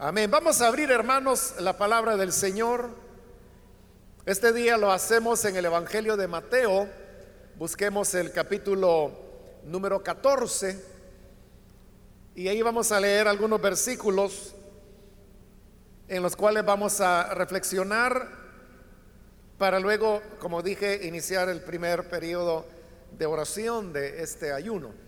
Amén. 0.00 0.30
Vamos 0.30 0.60
a 0.60 0.68
abrir, 0.68 0.92
hermanos, 0.92 1.54
la 1.58 1.76
palabra 1.76 2.16
del 2.16 2.32
Señor. 2.32 2.90
Este 4.26 4.52
día 4.52 4.76
lo 4.76 4.92
hacemos 4.92 5.44
en 5.44 5.56
el 5.56 5.64
Evangelio 5.64 6.16
de 6.16 6.28
Mateo. 6.28 6.88
Busquemos 7.56 8.14
el 8.14 8.30
capítulo 8.30 9.10
número 9.64 10.00
14. 10.00 10.80
Y 12.36 12.46
ahí 12.46 12.62
vamos 12.62 12.92
a 12.92 13.00
leer 13.00 13.26
algunos 13.26 13.60
versículos 13.60 14.54
en 16.06 16.22
los 16.22 16.36
cuales 16.36 16.64
vamos 16.64 17.00
a 17.00 17.34
reflexionar 17.34 18.28
para 19.58 19.80
luego, 19.80 20.22
como 20.38 20.62
dije, 20.62 21.08
iniciar 21.08 21.48
el 21.48 21.60
primer 21.60 22.08
periodo 22.08 22.66
de 23.18 23.26
oración 23.26 23.92
de 23.92 24.22
este 24.22 24.52
ayuno. 24.52 25.07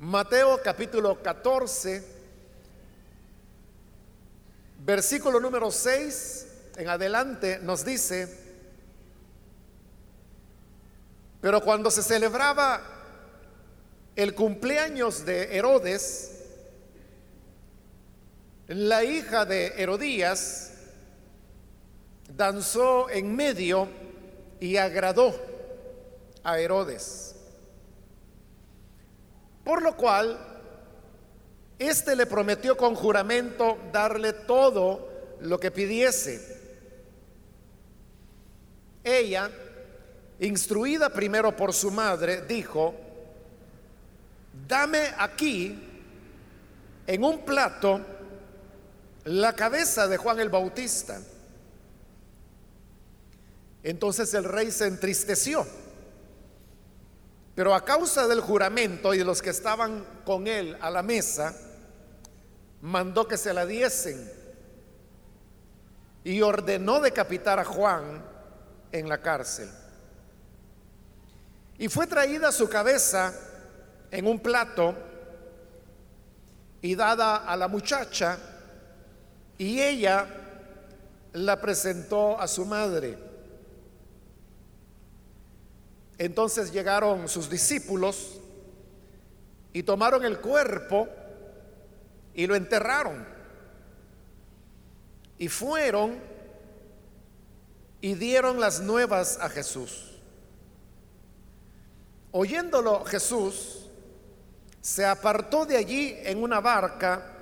Mateo 0.00 0.62
capítulo 0.64 1.22
14, 1.22 2.02
versículo 4.78 5.38
número 5.38 5.70
6 5.70 6.46
en 6.78 6.88
adelante 6.88 7.58
nos 7.60 7.84
dice, 7.84 8.34
pero 11.42 11.60
cuando 11.60 11.90
se 11.90 12.02
celebraba 12.02 12.80
el 14.16 14.34
cumpleaños 14.34 15.26
de 15.26 15.54
Herodes, 15.54 16.44
la 18.68 19.04
hija 19.04 19.44
de 19.44 19.74
Herodías 19.76 20.72
danzó 22.34 23.10
en 23.10 23.36
medio 23.36 23.86
y 24.60 24.78
agradó 24.78 25.38
a 26.42 26.58
Herodes. 26.58 27.29
Por 29.70 29.82
lo 29.82 29.96
cual, 29.96 30.36
éste 31.78 32.16
le 32.16 32.26
prometió 32.26 32.76
con 32.76 32.96
juramento 32.96 33.78
darle 33.92 34.32
todo 34.32 35.36
lo 35.42 35.60
que 35.60 35.70
pidiese. 35.70 36.60
Ella, 39.04 39.48
instruida 40.40 41.10
primero 41.10 41.54
por 41.54 41.72
su 41.72 41.92
madre, 41.92 42.42
dijo, 42.42 42.96
dame 44.66 45.12
aquí 45.16 45.80
en 47.06 47.22
un 47.22 47.44
plato 47.44 48.00
la 49.22 49.52
cabeza 49.52 50.08
de 50.08 50.16
Juan 50.16 50.40
el 50.40 50.48
Bautista. 50.48 51.20
Entonces 53.84 54.34
el 54.34 54.42
rey 54.42 54.72
se 54.72 54.88
entristeció. 54.88 55.64
Pero 57.60 57.74
a 57.74 57.84
causa 57.84 58.26
del 58.26 58.40
juramento 58.40 59.12
y 59.12 59.18
de 59.18 59.24
los 59.26 59.42
que 59.42 59.50
estaban 59.50 60.22
con 60.24 60.46
él 60.46 60.78
a 60.80 60.88
la 60.88 61.02
mesa, 61.02 61.54
mandó 62.80 63.28
que 63.28 63.36
se 63.36 63.52
la 63.52 63.66
diesen 63.66 64.32
y 66.24 66.40
ordenó 66.40 67.00
decapitar 67.00 67.58
a 67.58 67.66
Juan 67.66 68.24
en 68.92 69.10
la 69.10 69.20
cárcel. 69.20 69.68
Y 71.76 71.88
fue 71.88 72.06
traída 72.06 72.50
su 72.50 72.66
cabeza 72.66 73.34
en 74.10 74.26
un 74.26 74.40
plato 74.40 74.94
y 76.80 76.94
dada 76.94 77.44
a 77.44 77.54
la 77.58 77.68
muchacha 77.68 78.38
y 79.58 79.82
ella 79.82 80.26
la 81.34 81.60
presentó 81.60 82.40
a 82.40 82.48
su 82.48 82.64
madre. 82.64 83.29
Entonces 86.20 86.70
llegaron 86.70 87.30
sus 87.30 87.48
discípulos 87.48 88.38
y 89.72 89.82
tomaron 89.82 90.22
el 90.22 90.38
cuerpo 90.38 91.08
y 92.34 92.46
lo 92.46 92.54
enterraron. 92.54 93.26
Y 95.38 95.48
fueron 95.48 96.18
y 98.02 98.12
dieron 98.16 98.60
las 98.60 98.80
nuevas 98.80 99.38
a 99.40 99.48
Jesús. 99.48 100.20
Oyéndolo 102.32 103.02
Jesús, 103.06 103.88
se 104.82 105.06
apartó 105.06 105.64
de 105.64 105.78
allí 105.78 106.14
en 106.18 106.42
una 106.42 106.60
barca 106.60 107.34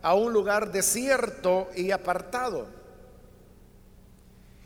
a 0.00 0.14
un 0.14 0.32
lugar 0.32 0.72
desierto 0.72 1.68
y 1.76 1.90
apartado. 1.90 2.66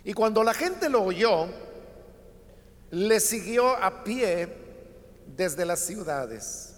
Y 0.04 0.12
cuando 0.12 0.44
la 0.44 0.54
gente 0.54 0.88
lo 0.88 1.03
oyó, 1.03 1.66
le 2.91 3.20
siguió 3.20 3.76
a 3.76 4.04
pie 4.04 4.48
desde 5.36 5.64
las 5.64 5.80
ciudades. 5.80 6.74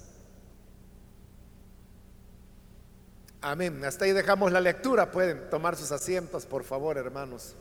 Amén. 3.41 3.84
Hasta 3.84 4.04
ahí 4.04 4.12
dejamos 4.12 4.50
la 4.50 4.60
lectura. 4.60 5.10
Pueden 5.10 5.48
tomar 5.48 5.76
sus 5.76 5.92
asientos, 5.92 6.44
por 6.44 6.64
favor, 6.64 6.98
hermanos. 6.98 7.54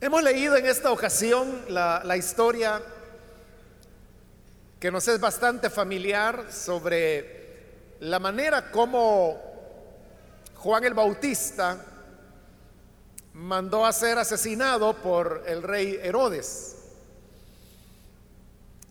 Hemos 0.00 0.22
leído 0.22 0.56
en 0.56 0.66
esta 0.66 0.92
ocasión 0.92 1.64
la, 1.68 2.02
la, 2.04 2.16
historia 2.16 2.80
que 4.78 4.92
nos 4.92 5.06
es 5.08 5.18
bastante 5.18 5.70
familiar 5.70 6.52
sobre 6.52 7.37
la 8.00 8.18
manera 8.18 8.70
como 8.70 9.40
Juan 10.56 10.84
el 10.84 10.94
Bautista 10.94 11.84
mandó 13.34 13.86
a 13.86 13.92
ser 13.92 14.18
asesinado 14.18 14.94
por 14.94 15.44
el 15.46 15.62
rey 15.62 15.98
Herodes. 16.02 16.76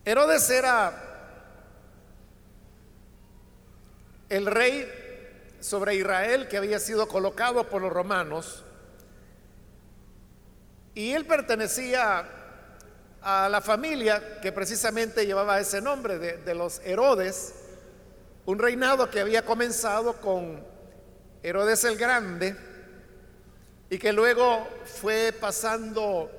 Herodes 0.06 0.50
era 0.50 1.04
el 4.30 4.46
rey 4.46 5.56
sobre 5.60 5.96
Israel 5.96 6.48
que 6.48 6.58
había 6.58 6.80
sido 6.80 7.08
colocado 7.08 7.68
por 7.68 7.82
los 7.82 7.92
romanos 7.92 8.64
y 10.94 11.12
él 11.12 11.26
pertenecía 11.26 12.26
a 13.22 13.50
la 13.50 13.62
familia 13.62 14.40
que 14.42 14.52
precisamente 14.52 15.26
llevaba 15.26 15.60
ese 15.60 15.82
nombre 15.82 16.18
de, 16.18 16.56
los 16.56 16.80
Herodes 16.86 17.54
un 18.48 18.60
reinado 18.60 19.12
que 19.12 19.20
había 19.20 19.44
comenzado 19.44 20.22
con 20.22 20.66
Herodes 21.44 21.84
el 21.84 21.98
Grande 21.98 22.56
y 23.90 23.98
que 23.98 24.14
luego 24.14 24.66
fue 24.86 25.34
pasando 25.38 26.32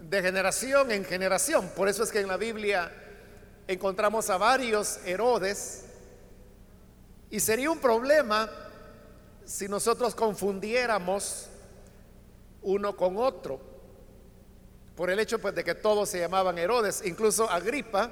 de 0.00 0.20
generación 0.20 0.90
en 0.90 1.04
generación. 1.04 1.70
Por 1.76 1.88
eso 1.88 2.02
es 2.02 2.10
que 2.10 2.18
en 2.18 2.26
la 2.26 2.36
Biblia 2.36 2.92
encontramos 3.68 4.28
a 4.30 4.36
varios 4.36 4.98
Herodes 5.06 5.84
y 7.30 7.38
sería 7.38 7.70
un 7.70 7.78
problema 7.78 8.50
si 9.44 9.68
nosotros 9.68 10.12
confundiéramos 10.16 11.50
uno 12.62 12.96
con 12.96 13.16
otro 13.16 13.60
por 14.96 15.08
el 15.08 15.20
hecho 15.20 15.38
pues 15.38 15.54
de 15.54 15.62
que 15.62 15.76
todos 15.76 16.08
se 16.08 16.18
llamaban 16.18 16.58
Herodes, 16.58 17.02
incluso 17.04 17.48
Agripa 17.48 18.10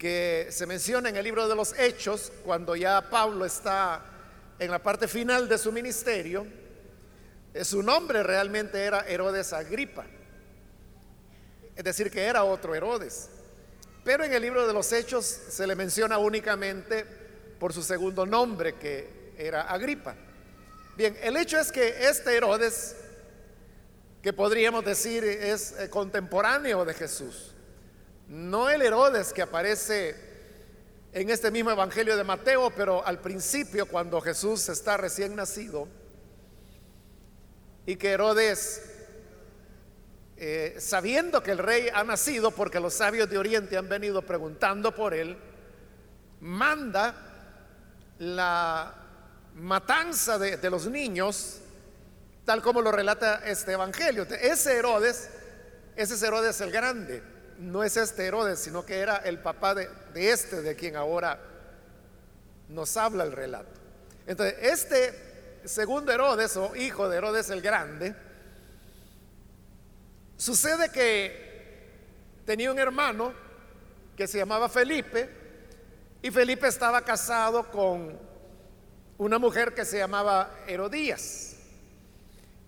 que 0.00 0.46
se 0.48 0.66
menciona 0.66 1.10
en 1.10 1.16
el 1.16 1.24
libro 1.24 1.46
de 1.46 1.54
los 1.54 1.78
Hechos, 1.78 2.32
cuando 2.42 2.74
ya 2.74 3.10
Pablo 3.10 3.44
está 3.44 4.02
en 4.58 4.70
la 4.70 4.78
parte 4.82 5.06
final 5.06 5.46
de 5.46 5.58
su 5.58 5.70
ministerio, 5.72 6.46
eh, 7.52 7.62
su 7.66 7.82
nombre 7.82 8.22
realmente 8.22 8.82
era 8.82 9.00
Herodes 9.00 9.52
Agripa, 9.52 10.06
es 11.76 11.84
decir, 11.84 12.10
que 12.10 12.22
era 12.22 12.44
otro 12.44 12.74
Herodes. 12.74 13.28
Pero 14.02 14.24
en 14.24 14.32
el 14.32 14.40
libro 14.40 14.66
de 14.66 14.72
los 14.72 14.90
Hechos 14.90 15.26
se 15.26 15.66
le 15.66 15.74
menciona 15.74 16.16
únicamente 16.16 17.04
por 17.58 17.74
su 17.74 17.82
segundo 17.82 18.24
nombre, 18.24 18.76
que 18.76 19.34
era 19.36 19.62
Agripa. 19.62 20.14
Bien, 20.96 21.14
el 21.20 21.36
hecho 21.36 21.60
es 21.60 21.70
que 21.70 22.08
este 22.08 22.34
Herodes, 22.34 22.96
que 24.22 24.32
podríamos 24.32 24.82
decir 24.82 25.24
es 25.24 25.72
eh, 25.72 25.90
contemporáneo 25.90 26.86
de 26.86 26.94
Jesús, 26.94 27.49
no 28.30 28.70
el 28.70 28.80
Herodes 28.80 29.32
que 29.32 29.42
aparece 29.42 30.14
en 31.12 31.30
este 31.30 31.50
mismo 31.50 31.72
Evangelio 31.72 32.16
de 32.16 32.22
Mateo, 32.22 32.70
pero 32.70 33.04
al 33.04 33.18
principio 33.18 33.86
cuando 33.86 34.20
Jesús 34.20 34.68
está 34.68 34.96
recién 34.96 35.34
nacido 35.34 35.88
y 37.86 37.96
que 37.96 38.10
Herodes, 38.10 38.82
eh, 40.36 40.76
sabiendo 40.78 41.42
que 41.42 41.50
el 41.50 41.58
rey 41.58 41.88
ha 41.92 42.04
nacido, 42.04 42.52
porque 42.52 42.78
los 42.78 42.94
sabios 42.94 43.28
de 43.28 43.36
Oriente 43.36 43.76
han 43.76 43.88
venido 43.88 44.22
preguntando 44.22 44.94
por 44.94 45.12
él, 45.12 45.36
manda 46.38 47.16
la 48.20 48.94
matanza 49.56 50.38
de, 50.38 50.56
de 50.56 50.70
los 50.70 50.86
niños, 50.86 51.58
tal 52.44 52.62
como 52.62 52.80
lo 52.80 52.92
relata 52.92 53.42
este 53.44 53.72
Evangelio. 53.72 54.22
Ese 54.40 54.76
Herodes, 54.76 55.30
ese 55.96 56.14
es 56.14 56.22
Herodes 56.22 56.60
el 56.60 56.70
Grande 56.70 57.39
no 57.60 57.84
es 57.84 57.96
este 57.96 58.26
Herodes, 58.26 58.58
sino 58.58 58.84
que 58.84 58.98
era 58.98 59.18
el 59.18 59.38
papá 59.38 59.74
de, 59.74 59.88
este 60.14 60.62
de 60.62 60.74
quien 60.74 60.96
ahora 60.96 61.38
nos 62.68 62.96
habla 62.96 63.24
el 63.24 63.32
relato. 63.32 63.70
Entonces, 64.26 64.56
este 64.60 65.60
segundo 65.64 66.10
Herodes 66.10 66.56
o 66.56 66.74
hijo 66.74 67.08
de 67.08 67.18
Herodes 67.18 67.50
el 67.50 67.60
Grande, 67.60 68.14
Sucede 70.40 70.90
que 70.90 72.40
tenía 72.46 72.72
un 72.72 72.78
hermano 72.78 73.34
que 74.16 74.26
se 74.26 74.38
llamaba 74.38 74.70
Felipe 74.70 75.28
y 76.22 76.30
Felipe 76.30 76.66
estaba 76.66 77.02
casado 77.02 77.70
con 77.70 78.18
una 79.18 79.38
mujer 79.38 79.74
que 79.74 79.84
se 79.84 79.98
llamaba 79.98 80.50
Herodías. 80.66 81.56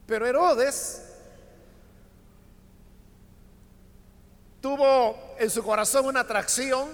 Pero 0.07 0.27
Herodes 0.27 1.12
tuvo 4.63 5.35
en 5.39 5.51
su 5.51 5.63
corazón 5.63 6.07
una 6.07 6.21
atracción 6.21 6.89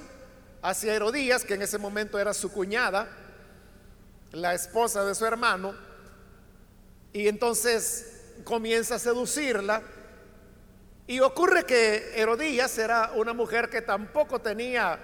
hacia 0.62 0.94
Herodías, 0.94 1.44
que 1.44 1.54
en 1.54 1.62
ese 1.62 1.78
momento 1.78 2.18
era 2.18 2.32
su 2.32 2.50
cuñada, 2.50 3.06
la 4.32 4.54
esposa 4.54 5.04
de 5.04 5.14
su 5.14 5.24
hermano, 5.26 5.74
y 7.12 7.28
entonces 7.28 8.22
comienza 8.42 8.96
a 8.96 8.98
seducirla. 8.98 9.82
Y 11.06 11.20
ocurre 11.20 11.64
que 11.64 12.12
Herodías 12.16 12.76
era 12.78 13.12
una 13.14 13.32
mujer 13.32 13.68
que 13.68 13.82
tampoco 13.82 14.40
tenía 14.40 14.98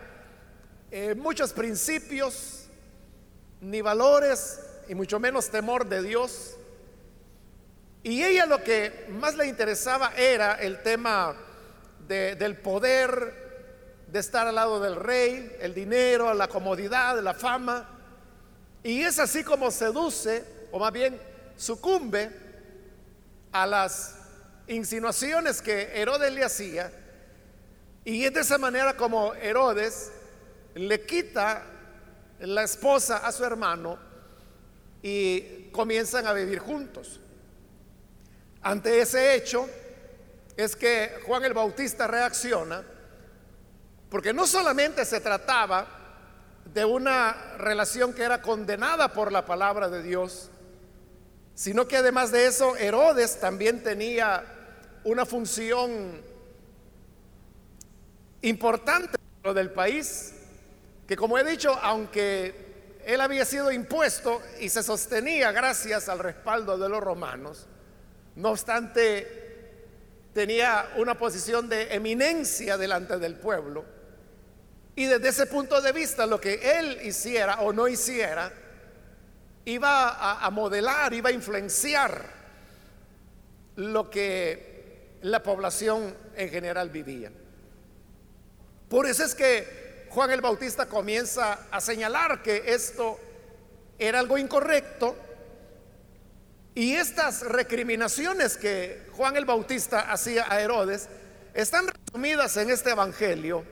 eh, 0.90 1.14
muchos 1.14 1.52
principios, 1.52 2.66
ni 3.60 3.80
valores, 3.82 4.60
y 4.88 4.94
mucho 4.94 5.20
menos 5.20 5.50
temor 5.50 5.86
de 5.86 6.02
Dios. 6.02 6.56
Y 8.02 8.22
ella 8.22 8.46
lo 8.46 8.62
que 8.62 9.06
más 9.10 9.34
le 9.34 9.46
interesaba 9.46 10.12
era 10.14 10.54
el 10.54 10.82
tema 10.82 11.34
del 12.08 12.56
poder, 12.56 14.04
de 14.06 14.18
estar 14.18 14.46
al 14.46 14.54
lado 14.54 14.80
del 14.80 14.96
rey, 14.96 15.56
el 15.60 15.74
dinero, 15.74 16.32
la 16.34 16.48
comodidad, 16.48 17.20
la 17.20 17.34
fama. 17.34 17.88
Y 18.82 19.02
es 19.02 19.18
así 19.18 19.42
como 19.42 19.70
seduce, 19.70 20.44
o 20.70 20.78
más 20.78 20.92
bien 20.92 21.18
sucumbe 21.56 22.30
a 23.52 23.66
las 23.66 24.16
insinuaciones 24.68 25.62
que 25.62 26.00
Herodes 26.00 26.32
le 26.32 26.44
hacía. 26.44 26.92
Y 28.04 28.24
es 28.24 28.34
de 28.34 28.40
esa 28.40 28.58
manera 28.58 28.96
como 28.96 29.34
Herodes 29.34 30.12
le 30.74 31.00
quita 31.06 31.64
la 32.40 32.62
esposa 32.62 33.18
a 33.18 33.32
su 33.32 33.44
hermano 33.44 33.98
y 35.02 35.70
comienzan 35.70 36.26
a 36.26 36.32
vivir 36.32 36.58
juntos. 36.58 37.20
Ante 38.62 39.00
ese 39.00 39.34
hecho 39.34 39.68
es 40.56 40.76
que 40.76 41.20
Juan 41.26 41.44
el 41.44 41.54
Bautista 41.54 42.06
reacciona, 42.06 42.82
porque 44.08 44.32
no 44.32 44.46
solamente 44.46 45.04
se 45.04 45.20
trataba 45.20 45.86
de 46.72 46.84
una 46.84 47.56
relación 47.58 48.12
que 48.12 48.22
era 48.22 48.40
condenada 48.40 49.12
por 49.12 49.32
la 49.32 49.44
palabra 49.44 49.88
de 49.88 50.02
Dios, 50.02 50.50
sino 51.54 51.86
que 51.86 51.96
además 51.96 52.32
de 52.32 52.46
eso 52.46 52.76
Herodes 52.76 53.38
también 53.40 53.82
tenía 53.82 54.44
una 55.04 55.26
función 55.26 56.22
importante 58.42 59.18
del 59.42 59.70
país 59.70 60.34
que 61.06 61.16
como 61.16 61.38
he 61.38 61.44
dicho, 61.44 61.78
aunque 61.82 62.98
él 63.04 63.20
había 63.20 63.44
sido 63.44 63.70
impuesto 63.70 64.40
y 64.60 64.70
se 64.70 64.82
sostenía 64.82 65.52
gracias 65.52 66.08
al 66.08 66.18
respaldo 66.18 66.78
de 66.78 66.88
los 66.88 67.02
romanos, 67.02 67.66
no 68.36 68.50
obstante 68.50 69.43
tenía 70.34 70.90
una 70.96 71.16
posición 71.16 71.68
de 71.68 71.94
eminencia 71.94 72.76
delante 72.76 73.18
del 73.18 73.36
pueblo. 73.36 73.84
Y 74.96 75.06
desde 75.06 75.28
ese 75.28 75.46
punto 75.46 75.80
de 75.80 75.92
vista, 75.92 76.26
lo 76.26 76.40
que 76.40 76.78
él 76.78 76.98
hiciera 77.02 77.60
o 77.60 77.72
no 77.72 77.88
hiciera, 77.88 78.52
iba 79.64 80.44
a, 80.44 80.50
modelar, 80.50 81.14
iba 81.14 81.30
a 81.30 81.32
influenciar 81.32 82.26
lo 83.76 84.10
que 84.10 85.18
la 85.22 85.42
población 85.42 86.14
en 86.36 86.50
general 86.50 86.90
vivía. 86.90 87.32
Por 88.88 89.06
eso 89.06 89.24
es 89.24 89.34
que 89.34 90.06
Juan 90.10 90.30
el 90.30 90.40
Bautista 90.40 90.86
comienza 90.86 91.66
a 91.70 91.80
señalar 91.80 92.42
que 92.42 92.62
esto 92.66 93.18
era 93.98 94.18
algo 94.18 94.36
incorrecto 94.36 95.16
y 96.74 96.94
estas 96.94 97.42
recriminaciones 97.42 98.56
que 98.56 99.06
Juan 99.12 99.36
el 99.36 99.44
Bautista 99.44 100.00
hacía 100.12 100.46
a 100.50 100.60
Herodes 100.60 101.08
están 101.54 101.86
resumidas 101.86 102.56
en 102.56 102.70
este 102.70 102.90
Evangelio 102.90 103.64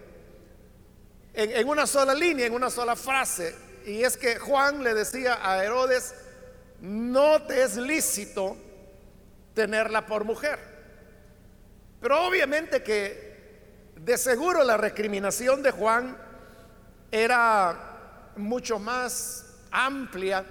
en, 1.35 1.69
una 1.69 1.87
sola 1.87 2.15
línea, 2.15 2.47
en 2.47 2.55
una 2.55 2.71
sola 2.71 2.97
frase. 2.97 3.55
Y 3.87 4.03
es 4.03 4.17
que 4.17 4.39
Juan 4.39 4.85
le 4.85 4.95
decía 4.95 5.39
a 5.43 5.65
Herodes, 5.65 6.15
no 6.81 7.43
te 7.43 7.63
es 7.63 7.77
lícito 7.77 8.57
tenerla 9.55 10.07
por 10.07 10.25
mujer. 10.25 10.59
Pero 12.01 12.27
obviamente 12.27 12.83
que 12.83 13.33
de 13.97 14.19
seguro 14.19 14.63
la 14.65 14.77
recriminación 14.77 15.63
de 15.63 15.71
Juan 15.71 16.17
era 17.11 18.31
mucho 18.37 18.79
más 18.79 19.47
amplia 19.71 20.45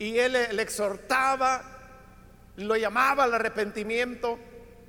y 0.00 0.18
él 0.18 0.32
le, 0.32 0.62
exhortaba, 0.62 1.62
lo 2.56 2.74
llamaba 2.74 3.24
al 3.24 3.34
arrepentimiento, 3.34 4.38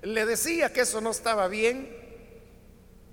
le 0.03 0.25
decía 0.25 0.71
que 0.71 0.81
eso 0.81 1.01
no 1.01 1.11
estaba 1.11 1.49
bien, 1.49 1.93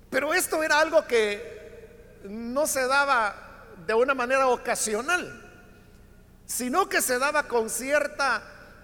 pero 0.09 0.33
esto 0.33 0.63
era 0.63 0.79
algo 0.79 1.05
que 1.05 2.17
no 2.23 2.67
se 2.67 2.87
daba 2.87 3.65
de 3.85 3.93
una 3.93 4.13
manera 4.13 4.47
ocasional, 4.47 5.45
sino 6.45 6.87
que 6.87 7.01
se 7.01 7.19
daba 7.19 7.49
con 7.49 7.69
cierta 7.69 8.43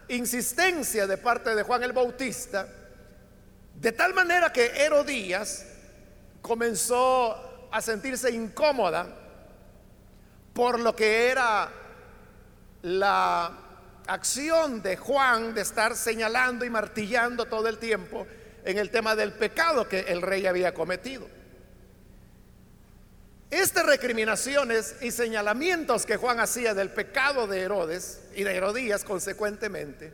insistencia 0.10 1.08
de 1.08 1.18
parte 1.18 1.56
de 1.56 1.64
Juan 1.64 1.84
el 1.84 1.94
Bautista, 1.94 2.68
de 3.76 3.92
tal 3.94 4.14
manera 4.14 4.52
que 4.52 4.66
Herodías 4.76 5.66
comenzó 6.42 7.70
a 7.72 7.82
sentirse 7.82 8.30
incómoda 8.30 9.08
por 10.54 10.82
lo 10.82 10.94
que 10.94 11.30
era 11.30 11.72
la 12.86 13.52
acción 14.06 14.84
de 14.84 14.96
Juan 14.96 15.56
de 15.56 15.62
estar 15.62 15.96
señalando 15.96 16.64
y 16.66 16.70
martillando 16.70 17.46
todo 17.46 17.68
el 17.68 17.80
tiempo 17.80 18.28
en 18.64 18.78
el 18.78 18.92
tema 18.92 19.16
del 19.16 19.34
pecado 19.34 19.90
que 19.90 20.02
el 20.02 20.22
rey 20.22 20.46
había 20.46 20.72
cometido. 20.76 21.28
Estas 23.50 23.88
recriminaciones 23.88 24.98
y 25.02 25.10
señalamientos 25.10 26.06
que 26.06 26.18
Juan 26.18 26.40
hacía 26.40 26.76
del 26.76 26.92
pecado 26.92 27.48
de 27.48 27.62
Herodes 27.62 28.22
y 28.36 28.44
de 28.44 28.56
Herodías 28.56 29.04
consecuentemente, 29.04 30.14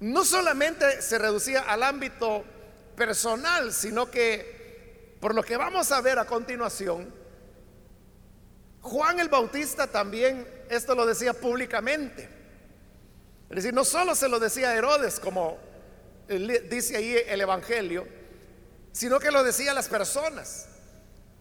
no 0.00 0.24
solamente 0.24 1.02
se 1.02 1.18
reducía 1.18 1.60
al 1.60 1.84
ámbito 1.84 2.44
personal, 2.96 3.72
sino 3.72 4.10
que 4.10 5.14
por 5.20 5.36
lo 5.36 5.42
que 5.44 5.56
vamos 5.56 5.92
a 5.92 6.00
ver 6.00 6.18
a 6.18 6.24
continuación, 6.24 7.14
Juan 8.84 9.18
el 9.18 9.30
Bautista 9.30 9.86
también 9.86 10.46
esto 10.68 10.94
lo 10.94 11.06
decía 11.06 11.32
públicamente. 11.32 12.28
Es 13.48 13.56
decir, 13.56 13.72
no 13.72 13.82
solo 13.82 14.14
se 14.14 14.28
lo 14.28 14.38
decía 14.38 14.68
a 14.68 14.74
Herodes, 14.74 15.18
como 15.18 15.56
dice 16.28 16.98
ahí 16.98 17.16
el 17.26 17.40
Evangelio, 17.40 18.06
sino 18.92 19.18
que 19.18 19.30
lo 19.30 19.42
decía 19.42 19.70
a 19.70 19.74
las 19.74 19.88
personas. 19.88 20.68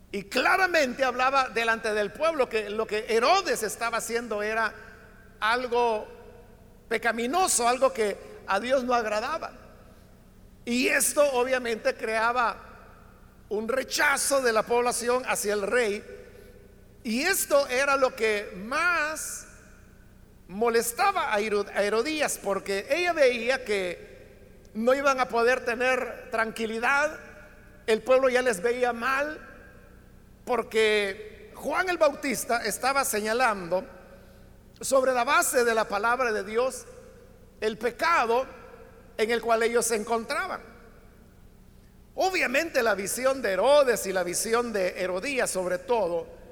Y 0.10 0.24
claramente 0.24 1.04
hablaba 1.04 1.50
delante 1.50 1.94
del 1.94 2.14
pueblo 2.14 2.48
que 2.48 2.70
lo 2.70 2.88
que 2.88 3.08
Herodes 3.10 3.62
estaba 3.62 3.98
haciendo 3.98 4.42
era 4.42 4.74
algo 5.42 6.08
pecaminoso, 6.88 7.68
algo 7.68 7.92
que 7.92 8.18
a 8.48 8.62
Dios 8.62 8.86
no 8.86 8.94
agradaba. 8.94 9.52
Y 10.64 10.88
esto 10.88 11.30
obviamente 11.34 11.94
creaba 11.94 12.56
un 13.50 13.68
rechazo 13.68 14.42
de 14.42 14.54
la 14.54 14.64
población 14.64 15.24
hacia 15.28 15.54
el 15.54 15.64
rey. 15.64 16.23
Y 17.04 17.24
esto 17.24 17.68
era 17.68 17.98
lo 17.98 18.16
que 18.16 18.52
más 18.56 19.48
molestaba 20.48 21.34
a 21.34 21.40
Herodías 21.40 22.40
porque 22.42 22.88
ella 22.90 23.12
veía 23.12 23.66
que 23.66 24.14
no 24.74 24.94
iban 24.94 25.20
a 25.20 25.28
poder 25.28 25.66
tener 25.66 26.30
tranquilidad, 26.32 27.20
el 27.88 28.02
pueblo 28.02 28.30
ya 28.30 28.42
les 28.42 28.62
veía 28.62 28.94
mal, 28.94 29.40
porque 30.46 31.52
Juan 31.56 31.90
el 31.90 31.98
Bautista 31.98 32.64
estaba 32.66 33.04
señalando 33.04 33.86
sobre 34.80 35.14
la 35.14 35.24
base 35.24 35.64
de 35.64 35.74
la 35.74 35.88
palabra 35.88 36.32
de 36.32 36.44
Dios 36.44 36.86
el 37.62 37.78
pecado 37.78 38.46
en 39.18 39.32
el 39.32 39.42
cual 39.42 39.64
ellos 39.64 39.86
se 39.86 39.96
encontraban. 39.96 40.62
Obviamente 42.16 42.84
la 42.84 42.96
visión 42.96 43.42
de 43.42 43.52
Herodes 43.52 44.06
y 44.06 44.14
la 44.14 44.24
visión 44.24 44.72
de 44.72 45.02
Herodías 45.02 45.50
sobre 45.50 45.80
todo 45.80 46.43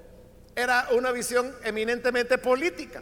era 0.56 0.88
una 0.92 1.12
visión 1.12 1.56
eminentemente 1.64 2.38
política. 2.38 3.02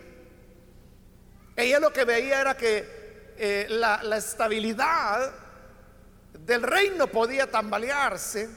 Ella 1.56 1.80
lo 1.80 1.92
que 1.92 2.06
veía 2.06 2.42
era 2.42 2.56
que 2.56 3.34
eh, 3.38 3.68
la, 3.70 4.02
la 4.04 4.18
estabilidad 4.18 5.32
del 6.34 6.64
reino 6.64 7.08
podía 7.08 7.50
tambalearse 7.50 8.50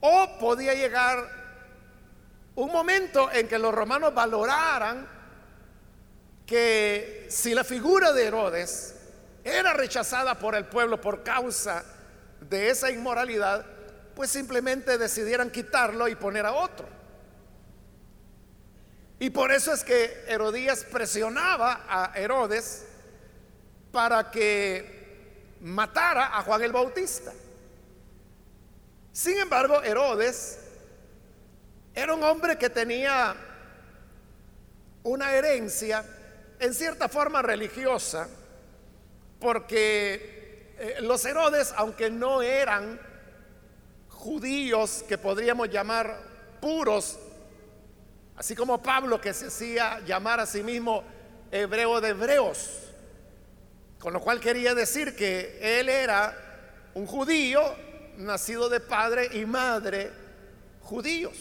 o 0.00 0.38
podía 0.38 0.74
llegar 0.74 1.28
un 2.54 2.70
momento 2.70 3.30
en 3.32 3.48
que 3.48 3.58
los 3.58 3.74
romanos 3.74 4.14
valoraran 4.14 5.08
que 6.46 7.26
si 7.28 7.54
la 7.54 7.64
figura 7.64 8.12
de 8.12 8.26
Herodes 8.26 8.94
era 9.42 9.72
rechazada 9.72 10.38
por 10.38 10.54
el 10.54 10.66
pueblo 10.66 11.00
por 11.00 11.22
causa 11.22 11.84
de 12.40 12.70
esa 12.70 12.90
inmoralidad, 12.90 13.64
pues 14.14 14.30
simplemente 14.30 14.98
decidieran 14.98 15.50
quitarlo 15.50 16.08
y 16.08 16.14
poner 16.14 16.46
a 16.46 16.52
otro. 16.52 16.93
Y 19.24 19.30
por 19.30 19.50
eso 19.52 19.72
es 19.72 19.82
que 19.82 20.22
Herodías 20.28 20.84
presionaba 20.84 21.86
a 21.88 22.12
Herodes 22.14 22.84
para 23.90 24.30
que 24.30 25.54
matara 25.62 26.36
a 26.36 26.42
Juan 26.42 26.62
el 26.62 26.72
Bautista. 26.72 27.32
Sin 29.12 29.38
embargo, 29.38 29.82
Herodes 29.82 30.58
era 31.94 32.12
un 32.12 32.22
hombre 32.22 32.58
que 32.58 32.68
tenía 32.68 33.34
una 35.04 35.32
herencia 35.32 36.04
en 36.60 36.74
cierta 36.74 37.08
forma 37.08 37.40
religiosa, 37.40 38.28
porque 39.40 40.74
eh, 40.78 40.96
los 41.00 41.24
Herodes, 41.24 41.72
aunque 41.78 42.10
no 42.10 42.42
eran 42.42 43.00
judíos 44.10 45.02
que 45.08 45.16
podríamos 45.16 45.70
llamar 45.70 46.14
puros, 46.60 47.18
así 48.36 48.54
como 48.54 48.82
Pablo 48.82 49.20
que 49.20 49.34
se 49.34 49.46
hacía 49.46 50.00
llamar 50.00 50.40
a 50.40 50.46
sí 50.46 50.62
mismo 50.62 51.04
hebreo 51.50 52.00
de 52.00 52.10
hebreos, 52.10 52.70
con 53.98 54.12
lo 54.12 54.20
cual 54.20 54.40
quería 54.40 54.74
decir 54.74 55.14
que 55.14 55.58
él 55.80 55.88
era 55.88 56.36
un 56.94 57.06
judío 57.06 57.62
nacido 58.16 58.68
de 58.68 58.80
padre 58.80 59.28
y 59.32 59.44
madre 59.44 60.10
judíos. 60.82 61.36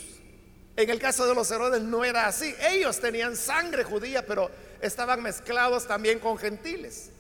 En 0.75 0.89
el 0.89 0.99
caso 0.99 1.27
de 1.27 1.35
los 1.35 1.49
Herodes 1.51 1.81
no 1.81 2.03
era 2.03 2.25
así. 2.27 2.55
Ellos 2.59 2.99
tenían 2.99 3.35
sangre 3.35 3.83
judía, 3.83 4.25
pero 4.25 4.49
estaban 4.81 5.21
mezclados 5.21 5.87
también 5.87 6.19
con 6.19 6.37
gentiles. 6.37 7.11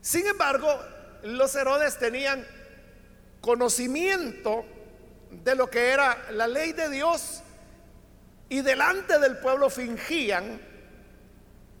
Sin 0.00 0.26
embargo, 0.26 0.68
los 1.24 1.54
Herodes 1.54 1.98
tenían 1.98 2.46
conocimiento 3.40 4.64
de 5.30 5.54
lo 5.54 5.68
que 5.70 5.90
era 5.90 6.30
la 6.30 6.46
ley 6.46 6.72
de 6.72 6.88
Dios 6.88 7.41
y 8.52 8.60
delante 8.60 9.18
del 9.18 9.38
pueblo 9.38 9.70
fingían, 9.70 10.60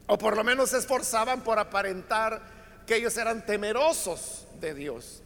o 0.06 0.16
por 0.16 0.34
lo 0.34 0.42
menos 0.42 0.70
se 0.70 0.78
esforzaban 0.78 1.44
por 1.44 1.58
aparentar 1.58 2.40
que 2.86 2.96
ellos 2.96 3.14
eran 3.18 3.44
temerosos 3.44 4.46
de 4.58 4.72
Dios. 4.72 5.22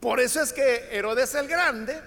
Por 0.00 0.18
eso 0.18 0.42
es 0.42 0.52
que 0.52 0.88
Herodes 0.90 1.36
el 1.36 1.46
Grande, 1.46 2.02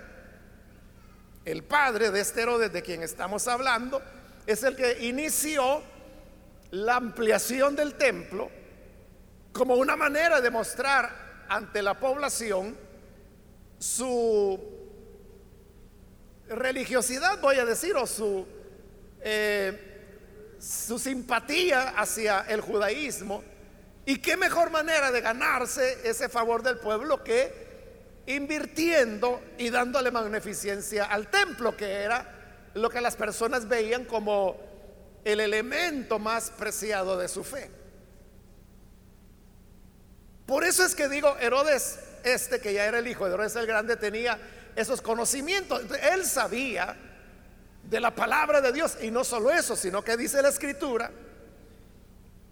el 1.46 1.64
padre 1.64 2.12
de 2.12 2.20
este 2.20 2.42
Herodes 2.42 2.74
de 2.74 2.82
quien 2.82 3.02
estamos 3.02 3.48
hablando, 3.48 4.02
es 4.46 4.62
el 4.64 4.76
que 4.76 5.06
inició 5.06 5.82
la 6.72 6.98
ampliación 6.98 7.78
del 7.78 7.94
templo 7.94 8.52
como 9.54 9.76
una 9.76 9.96
manera 9.96 10.42
de 10.42 10.50
mostrar 10.52 11.46
ante 11.48 11.82
la 11.82 11.98
población 11.98 12.76
su 13.80 14.60
religiosidad, 16.50 17.40
voy 17.40 17.58
a 17.58 17.66
decir, 17.66 17.96
o 17.96 18.06
su, 18.06 18.46
eh, 19.28 20.58
su 20.60 21.00
simpatía 21.00 21.90
hacia 21.98 22.42
el 22.42 22.62
judaísmo. 22.62 23.44
Y 24.06 24.20
qué 24.20 24.38
mejor 24.38 24.70
manera 24.70 25.12
de 25.12 25.20
ganarse 25.20 26.08
ese 26.08 26.30
favor 26.30 26.62
del 26.62 26.78
pueblo 26.78 27.24
que 27.24 27.66
invirtiendo 28.28 29.42
y 29.58 29.72
dándole 29.72 30.12
magnificencia 30.12 31.06
al 31.06 31.28
templo, 31.32 31.76
que 31.76 31.92
era 31.92 32.70
lo 32.76 32.88
que 32.92 33.02
las 33.02 33.16
personas 33.16 33.68
veían 33.68 34.06
como 34.06 34.58
el 35.24 35.40
elemento 35.40 36.20
más 36.20 36.52
preciado 36.52 37.18
de 37.18 37.28
su 37.28 37.44
fe. 37.44 37.72
Por 40.46 40.64
eso 40.64 40.86
es 40.86 40.94
que 40.94 41.10
digo, 41.10 41.36
Herodes, 41.40 41.98
este 42.24 42.60
que 42.60 42.74
ya 42.74 42.86
era 42.86 43.00
el 43.00 43.08
hijo 43.08 43.26
de 43.26 43.34
Herodes 43.34 43.56
el 43.56 43.66
Grande, 43.66 43.96
tenía 43.96 44.38
esos 44.76 45.02
conocimientos. 45.02 45.82
Él 46.14 46.26
sabía 46.26 46.96
de 47.90 48.00
la 48.00 48.14
palabra 48.14 48.62
de 48.62 48.72
Dios 48.72 48.98
y 49.02 49.12
no 49.12 49.24
solo 49.24 49.52
eso, 49.52 49.76
sino 49.76 50.04
que 50.04 50.18
dice 50.18 50.42
la 50.42 50.50
escritura 50.50 51.12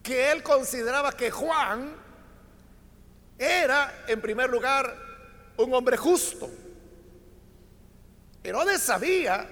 que 0.01 0.31
él 0.31 0.43
consideraba 0.43 1.13
que 1.13 1.31
Juan 1.31 1.95
era 3.37 4.03
en 4.07 4.21
primer 4.21 4.49
lugar 4.49 4.95
un 5.57 5.73
hombre 5.73 5.97
justo. 5.97 6.49
Herodes 8.43 8.81
sabía 8.81 9.47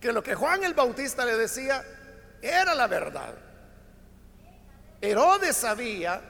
que 0.00 0.12
lo 0.12 0.22
que 0.22 0.34
Juan 0.34 0.62
el 0.62 0.74
Bautista 0.74 1.24
le 1.24 1.36
decía 1.36 1.84
era 2.40 2.74
la 2.74 2.86
verdad. 2.86 3.34
Herodes 5.00 5.56
sabía 5.56 6.20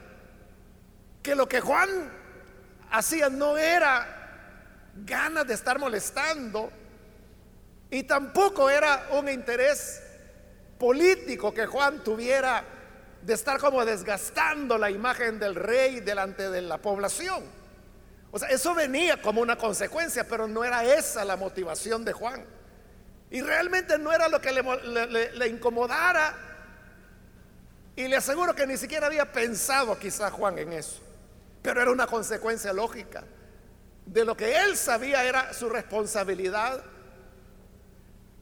que 1.21 1.35
lo 1.35 1.47
que 1.47 1.61
Juan 1.61 1.89
hacía 2.91 3.29
no 3.29 3.57
era 3.57 4.15
ganas 5.05 5.47
de 5.47 5.53
estar 5.53 5.77
molestando 5.77 6.71
y 7.89 8.03
tampoco 8.03 8.69
era 8.69 9.07
un 9.11 9.29
interés 9.29 10.01
político 10.77 11.53
que 11.53 11.65
Juan 11.65 12.03
tuviera 12.03 12.63
de 13.21 13.33
estar 13.33 13.59
como 13.59 13.83
desgastando 13.83 14.77
la 14.77 14.89
imagen 14.89 15.39
del 15.39 15.55
rey 15.55 15.99
delante 15.99 16.49
de 16.49 16.61
la 16.61 16.77
población. 16.77 17.43
O 18.31 18.37
sea, 18.37 18.47
eso 18.49 18.75
venía 18.75 19.21
como 19.21 19.41
una 19.41 19.57
consecuencia, 19.57 20.27
pero 20.27 20.47
no 20.47 20.63
era 20.63 20.83
esa 20.85 21.25
la 21.25 21.35
motivación 21.35 22.05
de 22.05 22.13
Juan. 22.13 22.45
Y 23.31 23.41
realmente 23.41 23.97
no 23.97 24.11
era 24.11 24.27
lo 24.27 24.39
que 24.39 24.51
le, 24.51 25.47
incomodara. 25.47 26.35
Y 27.95 28.07
le 28.07 28.15
aseguro 28.15 28.55
que 28.55 28.65
ni 28.67 28.77
siquiera 28.77 29.07
había 29.07 29.31
pensado 29.31 29.97
quizá 29.97 30.31
Juan 30.31 30.57
en 30.59 30.73
eso. 30.73 31.01
Pero 31.61 31.81
era 31.81 31.91
una 31.91 32.07
consecuencia 32.07 32.71
lógica 32.71 33.23
de 34.05 34.25
lo 34.25 34.35
que 34.35 34.57
él 34.57 34.77
sabía 34.77 35.23
era 35.23 35.53
su 35.53 35.69
responsabilidad. 35.69 36.83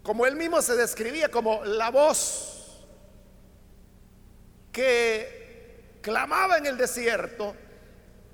Como 0.08 0.26
él 0.26 0.38
mismo 0.38 0.62
se 0.62 0.78
describía 0.78 1.28
como 1.28 1.66
la 1.66 1.90
voz 1.92 2.80
que 4.72 5.98
clamaba 6.02 6.58
en 6.58 6.66
el 6.66 6.78
desierto 6.78 7.54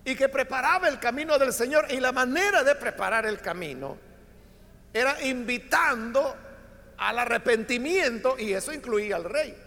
y 0.05 0.13
que 0.13 0.29
preparaba 0.29 0.87
el 0.87 0.99
camino 0.99 1.39
del 1.39 1.51
Señor. 1.51 1.87
Y 1.89 1.99
la 1.99 2.11
manera 2.11 2.63
de 2.63 2.75
preparar 2.75 3.25
el 3.25 3.39
camino 3.39 3.97
era 4.93 5.19
invitando 5.23 6.35
al 6.95 7.17
arrepentimiento 7.17 8.37
y 8.37 8.53
eso 8.53 8.71
incluía 8.71 9.15
al 9.15 9.23
rey. 9.23 9.57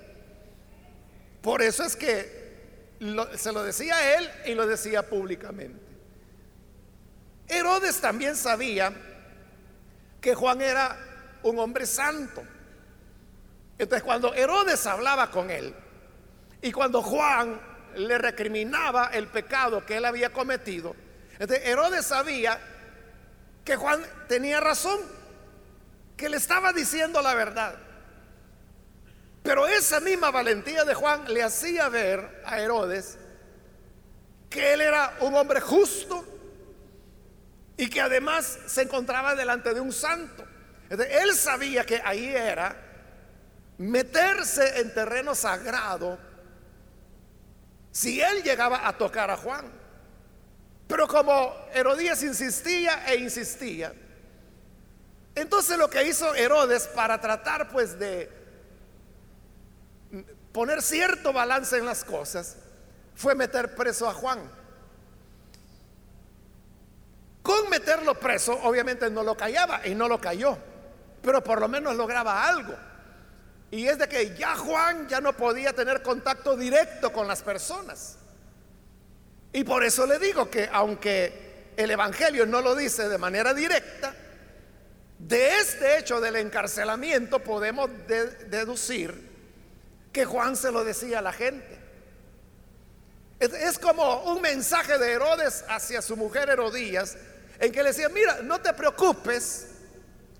Por 1.42 1.60
eso 1.60 1.82
es 1.82 1.96
que 1.96 3.00
se 3.34 3.50
lo 3.50 3.64
decía 3.64 4.16
él 4.16 4.30
y 4.44 4.54
lo 4.54 4.64
decía 4.68 5.08
públicamente. 5.08 5.80
Herodes 7.48 8.00
también 8.00 8.36
sabía 8.36 8.92
que 10.20 10.36
Juan 10.36 10.62
era 10.62 11.15
un 11.46 11.58
hombre 11.58 11.86
santo. 11.86 12.42
Entonces 13.78 14.02
cuando 14.02 14.34
Herodes 14.34 14.86
hablaba 14.86 15.30
con 15.30 15.50
él 15.50 15.74
y 16.62 16.72
cuando 16.72 17.02
Juan 17.02 17.60
le 17.94 18.18
recriminaba 18.18 19.06
el 19.12 19.28
pecado 19.28 19.84
que 19.84 19.96
él 19.96 20.04
había 20.04 20.32
cometido, 20.32 20.94
entonces 21.38 21.66
Herodes 21.66 22.06
sabía 22.06 22.58
que 23.64 23.76
Juan 23.76 24.02
tenía 24.28 24.60
razón 24.60 25.00
que 26.16 26.28
le 26.28 26.38
estaba 26.38 26.72
diciendo 26.72 27.20
la 27.20 27.34
verdad. 27.34 27.76
Pero 29.42 29.66
esa 29.66 30.00
misma 30.00 30.30
valentía 30.30 30.84
de 30.84 30.94
Juan 30.94 31.32
le 31.32 31.42
hacía 31.42 31.88
ver 31.88 32.42
a 32.44 32.60
Herodes 32.60 33.18
que 34.50 34.72
él 34.72 34.80
era 34.80 35.16
un 35.20 35.34
hombre 35.34 35.60
justo 35.60 36.24
y 37.76 37.88
que 37.90 38.00
además 38.00 38.58
se 38.66 38.82
encontraba 38.82 39.34
delante 39.34 39.74
de 39.74 39.80
un 39.80 39.92
santo. 39.92 40.44
Él 40.90 41.34
sabía 41.34 41.84
que 41.84 42.00
ahí 42.04 42.26
era 42.34 42.76
meterse 43.78 44.80
en 44.80 44.94
terreno 44.94 45.34
sagrado 45.34 46.18
si 47.90 48.20
él 48.20 48.42
llegaba 48.42 48.86
a 48.86 48.96
tocar 48.96 49.30
a 49.30 49.36
Juan. 49.36 49.72
Pero 50.86 51.08
como 51.08 51.54
Herodías 51.72 52.22
insistía 52.22 53.06
e 53.06 53.16
insistía, 53.16 53.92
entonces 55.34 55.76
lo 55.76 55.90
que 55.90 56.06
hizo 56.06 56.34
Herodes 56.34 56.86
para 56.88 57.20
tratar 57.20 57.68
pues 57.68 57.98
de 57.98 58.30
poner 60.52 60.80
cierto 60.82 61.32
balance 61.32 61.76
en 61.76 61.84
las 61.84 62.04
cosas 62.04 62.56
fue 63.14 63.34
meter 63.34 63.74
preso 63.74 64.08
a 64.08 64.14
Juan. 64.14 64.50
Con 67.42 67.70
meterlo 67.70 68.18
preso 68.18 68.58
obviamente 68.62 69.08
no 69.10 69.22
lo 69.22 69.36
callaba 69.36 69.86
y 69.86 69.94
no 69.94 70.08
lo 70.08 70.20
cayó, 70.20 70.58
pero 71.26 71.42
por 71.42 71.60
lo 71.60 71.66
menos 71.66 71.96
lograba 71.96 72.46
algo. 72.46 72.72
Y 73.72 73.88
es 73.88 73.98
de 73.98 74.08
que 74.08 74.36
ya 74.36 74.54
Juan 74.54 75.08
ya 75.08 75.20
no 75.20 75.36
podía 75.36 75.72
tener 75.72 76.00
contacto 76.00 76.56
directo 76.56 77.12
con 77.12 77.26
las 77.26 77.42
personas. 77.42 78.16
Y 79.52 79.64
por 79.64 79.82
eso 79.82 80.06
le 80.06 80.20
digo 80.20 80.48
que 80.48 80.70
aunque 80.72 81.72
el 81.76 81.90
Evangelio 81.90 82.46
no 82.46 82.60
lo 82.60 82.76
dice 82.76 83.08
de 83.08 83.18
manera 83.18 83.52
directa, 83.54 84.14
de 85.18 85.56
este 85.56 85.98
hecho 85.98 86.20
del 86.20 86.36
encarcelamiento 86.36 87.40
podemos 87.40 87.90
deducir 88.06 89.28
que 90.12 90.24
Juan 90.24 90.54
se 90.56 90.70
lo 90.70 90.84
decía 90.84 91.18
a 91.18 91.22
la 91.22 91.32
gente. 91.32 91.76
Es, 93.40 93.80
como 93.80 94.22
un 94.32 94.40
mensaje 94.40 94.96
de 94.96 95.10
Herodes 95.10 95.64
hacia 95.68 96.00
su 96.02 96.16
mujer 96.16 96.50
Herodías, 96.50 97.16
en 97.58 97.72
que 97.72 97.82
le 97.82 97.88
decía, 97.88 98.08
mira, 98.10 98.42
no 98.42 98.60
te 98.60 98.72
preocupes, 98.72 99.75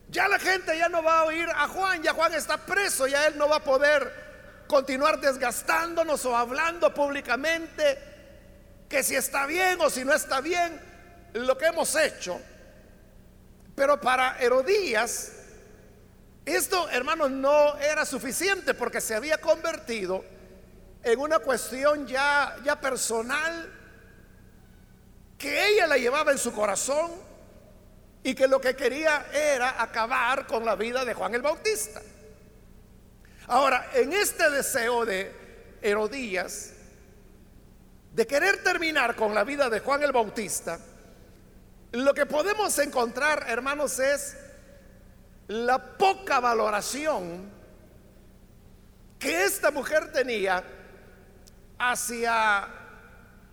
ya 0.08 0.28
la 0.28 0.38
gente 0.38 0.76
ya 0.78 0.88
no 0.88 1.02
va 1.02 1.20
a 1.20 1.24
oír 1.24 1.48
a 1.48 1.68
Juan, 1.68 2.02
ya 2.02 2.12
Juan 2.12 2.34
está 2.34 2.58
preso, 2.58 3.06
ya 3.06 3.26
él 3.26 3.36
no 3.36 3.48
va 3.48 3.56
a 3.56 3.64
poder 3.64 4.64
continuar 4.66 5.20
desgastándonos 5.20 6.24
o 6.24 6.36
hablando 6.36 6.92
públicamente 6.92 7.98
que 8.88 9.02
si 9.02 9.16
está 9.16 9.46
bien 9.46 9.80
o 9.80 9.90
si 9.90 10.04
no 10.04 10.12
está 10.12 10.40
bien 10.40 10.80
lo 11.34 11.58
que 11.58 11.66
hemos 11.66 11.94
hecho. 11.96 12.40
Pero 13.74 14.00
para 14.00 14.38
Herodías, 14.38 15.32
esto, 16.44 16.88
hermanos, 16.90 17.30
no 17.30 17.76
era 17.78 18.06
suficiente 18.06 18.74
porque 18.74 19.00
se 19.00 19.14
había 19.14 19.38
convertido 19.38 20.24
en 21.02 21.18
una 21.18 21.40
cuestión 21.40 22.06
ya, 22.06 22.56
ya 22.64 22.80
personal 22.80 23.72
que 25.36 25.68
ella 25.68 25.86
la 25.86 25.98
llevaba 25.98 26.32
en 26.32 26.38
su 26.38 26.52
corazón 26.52 27.25
y 28.26 28.34
que 28.34 28.48
lo 28.48 28.60
que 28.60 28.74
quería 28.74 29.28
era 29.32 29.80
acabar 29.80 30.48
con 30.48 30.64
la 30.64 30.74
vida 30.74 31.04
de 31.04 31.14
Juan 31.14 31.32
el 31.36 31.42
Bautista. 31.42 32.02
Ahora, 33.46 33.90
en 33.94 34.12
este 34.12 34.50
deseo 34.50 35.04
de 35.04 35.32
Herodías 35.80 36.72
de 38.12 38.26
querer 38.26 38.64
terminar 38.64 39.14
con 39.14 39.32
la 39.32 39.44
vida 39.44 39.70
de 39.70 39.78
Juan 39.78 40.02
el 40.02 40.10
Bautista, 40.10 40.80
lo 41.92 42.12
que 42.14 42.26
podemos 42.26 42.76
encontrar, 42.80 43.44
hermanos, 43.46 44.00
es 44.00 44.36
la 45.46 45.96
poca 45.96 46.40
valoración 46.40 47.48
que 49.20 49.44
esta 49.44 49.70
mujer 49.70 50.10
tenía 50.10 50.64
hacia 51.78 52.66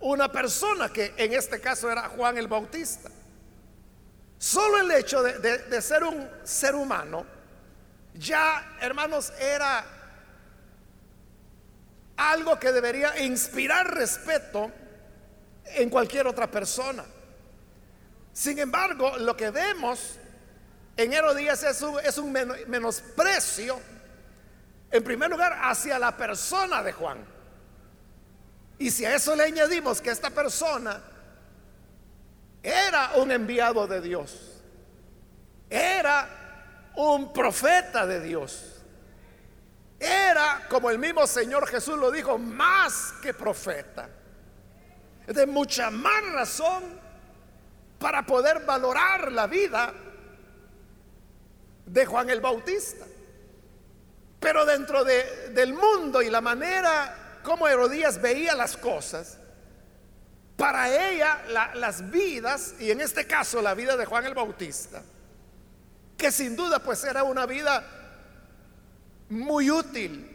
una 0.00 0.32
persona 0.32 0.88
que 0.88 1.14
en 1.16 1.32
este 1.32 1.60
caso 1.60 1.88
era 1.92 2.08
Juan 2.08 2.36
el 2.38 2.48
Bautista. 2.48 3.13
Solo 4.44 4.78
el 4.78 4.90
hecho 4.90 5.22
de, 5.22 5.80
ser 5.80 6.04
un 6.04 6.28
ser 6.42 6.74
humano, 6.74 7.24
ya 8.12 8.76
hermanos, 8.78 9.32
era 9.40 9.82
algo 12.14 12.60
que 12.60 12.70
debería 12.70 13.18
inspirar 13.22 13.94
respeto 13.94 14.70
en 15.64 15.88
cualquier 15.88 16.26
otra 16.26 16.50
persona. 16.50 17.06
Sin 18.34 18.58
embargo, 18.58 19.16
lo 19.16 19.34
que 19.34 19.48
vemos 19.48 20.16
en 20.94 21.14
Herodías 21.14 21.62
es 21.62 21.80
un, 21.80 21.98
es 22.00 22.18
un 22.18 22.30
menosprecio, 22.30 23.80
en 24.90 25.02
primer 25.02 25.30
lugar, 25.30 25.58
hacia 25.62 25.98
la 25.98 26.14
persona 26.18 26.82
de 26.82 26.92
Juan. 26.92 27.24
Y 28.78 28.90
si 28.90 29.06
a 29.06 29.14
eso 29.14 29.34
le 29.34 29.44
añadimos 29.44 30.02
que 30.02 30.10
esta 30.10 30.28
persona 30.28 31.13
era 32.64 33.12
un 33.16 33.30
enviado 33.30 33.86
de 33.86 34.00
Dios, 34.00 34.62
era 35.68 36.90
un 36.96 37.32
profeta 37.32 38.06
de 38.06 38.20
Dios, 38.20 38.74
era, 40.00 40.66
como 40.68 40.90
el 40.90 40.98
mismo 40.98 41.26
Señor 41.26 41.66
Jesús 41.66 41.98
lo 41.98 42.10
dijo, 42.10 42.36
más 42.38 43.14
que 43.22 43.32
profeta. 43.32 44.08
De 45.26 45.46
mucha 45.46 45.90
más 45.90 46.22
razón 46.32 46.82
para 47.98 48.26
poder 48.26 48.66
valorar 48.66 49.32
la 49.32 49.46
vida 49.46 49.94
de 51.86 52.06
Juan 52.06 52.28
el 52.28 52.40
Bautista. 52.40 53.06
Pero 54.40 54.66
dentro 54.66 55.04
del 55.04 55.72
mundo 55.72 56.20
y 56.20 56.28
la 56.28 56.42
manera 56.42 57.40
como 57.42 57.66
Herodías 57.66 58.20
veía 58.20 58.54
las 58.54 58.76
cosas, 58.76 59.38
para 60.56 61.10
ella 61.10 61.42
las 61.74 62.10
vidas, 62.10 62.74
y 62.78 62.90
en 62.90 63.00
este 63.00 63.26
caso 63.26 63.60
la 63.60 63.74
vida 63.74 63.96
de 63.96 64.04
Juan 64.04 64.24
el 64.24 64.34
Bautista, 64.34 65.02
que 66.16 66.30
sin 66.30 66.54
duda 66.54 66.78
pues 66.78 67.02
era 67.04 67.24
una 67.24 67.44
vida 67.46 67.84
muy 69.28 69.70
útil, 69.70 70.30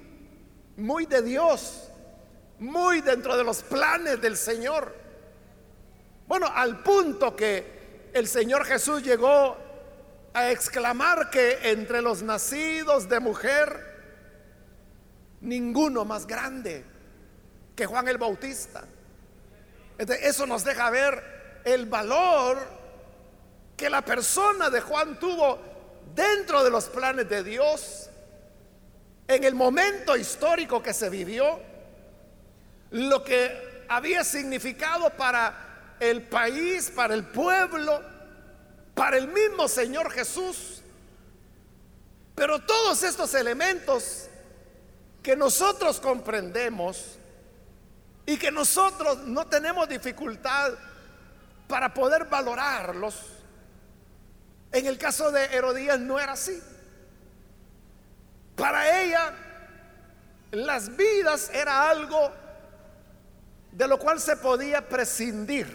muy 0.77 1.05
de 1.05 1.21
Dios, 1.21 1.89
muy 2.59 3.01
dentro 3.01 3.37
de 3.37 3.43
los 3.43 3.63
planes 3.63 4.21
del 4.21 4.35
Señor. 4.35 4.93
Bueno, 6.27 6.47
al 6.53 6.83
punto 6.83 7.35
que 7.35 8.09
el 8.13 8.27
Señor 8.27 8.65
Jesús 8.65 9.01
llegó 9.01 9.57
a 10.33 10.51
exclamar 10.51 11.29
que 11.29 11.71
entre 11.71 12.01
los 12.01 12.21
nacidos 12.21 13.07
de 13.07 13.19
mujer, 13.19 13.89
ninguno 15.41 16.05
más 16.05 16.27
grande 16.27 16.83
que 17.75 17.85
Juan 17.85 18.07
el 18.09 18.17
Bautista. 18.17 18.83
Eso 19.99 20.45
nos 20.45 20.63
deja 20.63 20.89
ver 20.89 21.61
el 21.65 21.85
valor 21.85 22.57
que 23.75 23.89
la 23.89 24.01
persona 24.01 24.69
de 24.69 24.79
Juan 24.81 25.19
tuvo 25.19 25.59
dentro 26.15 26.63
de 26.63 26.69
los 26.69 26.85
planes 26.85 27.27
de 27.29 27.43
Dios 27.43 28.09
en 29.27 29.43
el 29.43 29.55
momento 29.55 30.15
histórico 30.17 30.81
que 30.81 30.93
se 30.93 31.09
vivió, 31.09 31.59
lo 32.91 33.23
que 33.23 33.85
había 33.89 34.23
significado 34.23 35.09
para 35.11 35.95
el 35.99 36.23
país, 36.23 36.91
para 36.95 37.13
el 37.13 37.25
pueblo, 37.25 38.01
para 38.95 39.17
el 39.17 39.27
mismo 39.27 39.67
Señor 39.67 40.11
Jesús. 40.11 40.81
Pero 42.35 42.59
todos 42.59 43.03
estos 43.03 43.33
elementos 43.33 44.29
que 45.21 45.35
nosotros 45.35 45.99
comprendemos 45.99 47.18
y 48.29 48.37
que 48.37 48.51
nosotros 48.51 49.25
no 49.25 49.47
tenemos 49.47 49.89
dificultad 49.89 50.73
para 51.67 51.91
poder 51.91 52.25
valorarlos, 52.25 53.25
en 54.71 54.85
el 54.85 54.99
caso 54.99 55.31
de 55.31 55.45
Herodías 55.45 55.99
no 55.99 56.19
era 56.19 56.33
así. 56.33 56.61
Para 58.55 59.01
ella, 59.01 59.33
las 60.51 60.95
vidas 60.95 61.49
era 61.51 61.89
algo 61.89 62.31
de 63.71 63.87
lo 63.87 63.97
cual 63.97 64.19
se 64.19 64.37
podía 64.37 64.87
prescindir. 64.87 65.65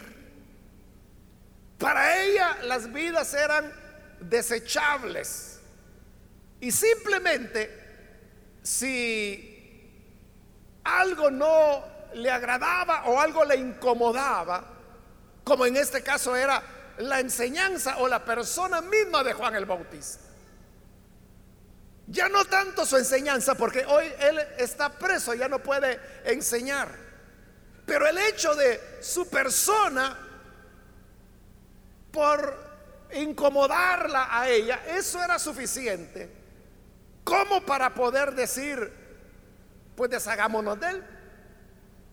Para 1.76 2.22
ella 2.22 2.58
las 2.62 2.92
vidas 2.92 3.34
eran 3.34 3.72
desechables. 4.20 5.58
Y 6.60 6.70
simplemente 6.70 8.60
si 8.62 9.90
algo 10.84 11.32
no 11.32 11.93
le 12.14 12.30
agradaba 12.30 13.04
o 13.06 13.20
algo 13.20 13.44
le 13.44 13.56
incomodaba, 13.56 14.64
como 15.42 15.66
en 15.66 15.76
este 15.76 16.02
caso 16.02 16.34
era 16.34 16.62
la 16.98 17.20
enseñanza 17.20 17.98
o 17.98 18.08
la 18.08 18.24
persona 18.24 18.80
misma 18.80 19.22
de 19.22 19.32
Juan 19.32 19.54
el 19.54 19.66
Bautista, 19.66 20.24
ya 22.06 22.28
no 22.28 22.44
tanto 22.44 22.84
su 22.84 22.96
enseñanza, 22.96 23.54
porque 23.54 23.84
hoy 23.86 24.12
él 24.18 24.38
está 24.58 24.90
preso, 24.90 25.34
ya 25.34 25.48
no 25.48 25.58
puede 25.58 25.98
enseñar. 26.24 26.88
Pero 27.86 28.06
el 28.06 28.18
hecho 28.18 28.54
de 28.54 28.98
su 29.00 29.28
persona, 29.28 30.18
por 32.10 32.62
incomodarla 33.14 34.28
a 34.30 34.48
ella, 34.48 34.82
eso 34.86 35.22
era 35.22 35.38
suficiente 35.38 36.44
como 37.24 37.62
para 37.62 37.94
poder 37.94 38.34
decir, 38.34 38.92
pues 39.96 40.10
deshagámonos 40.10 40.78
de 40.78 40.90
él, 40.90 41.04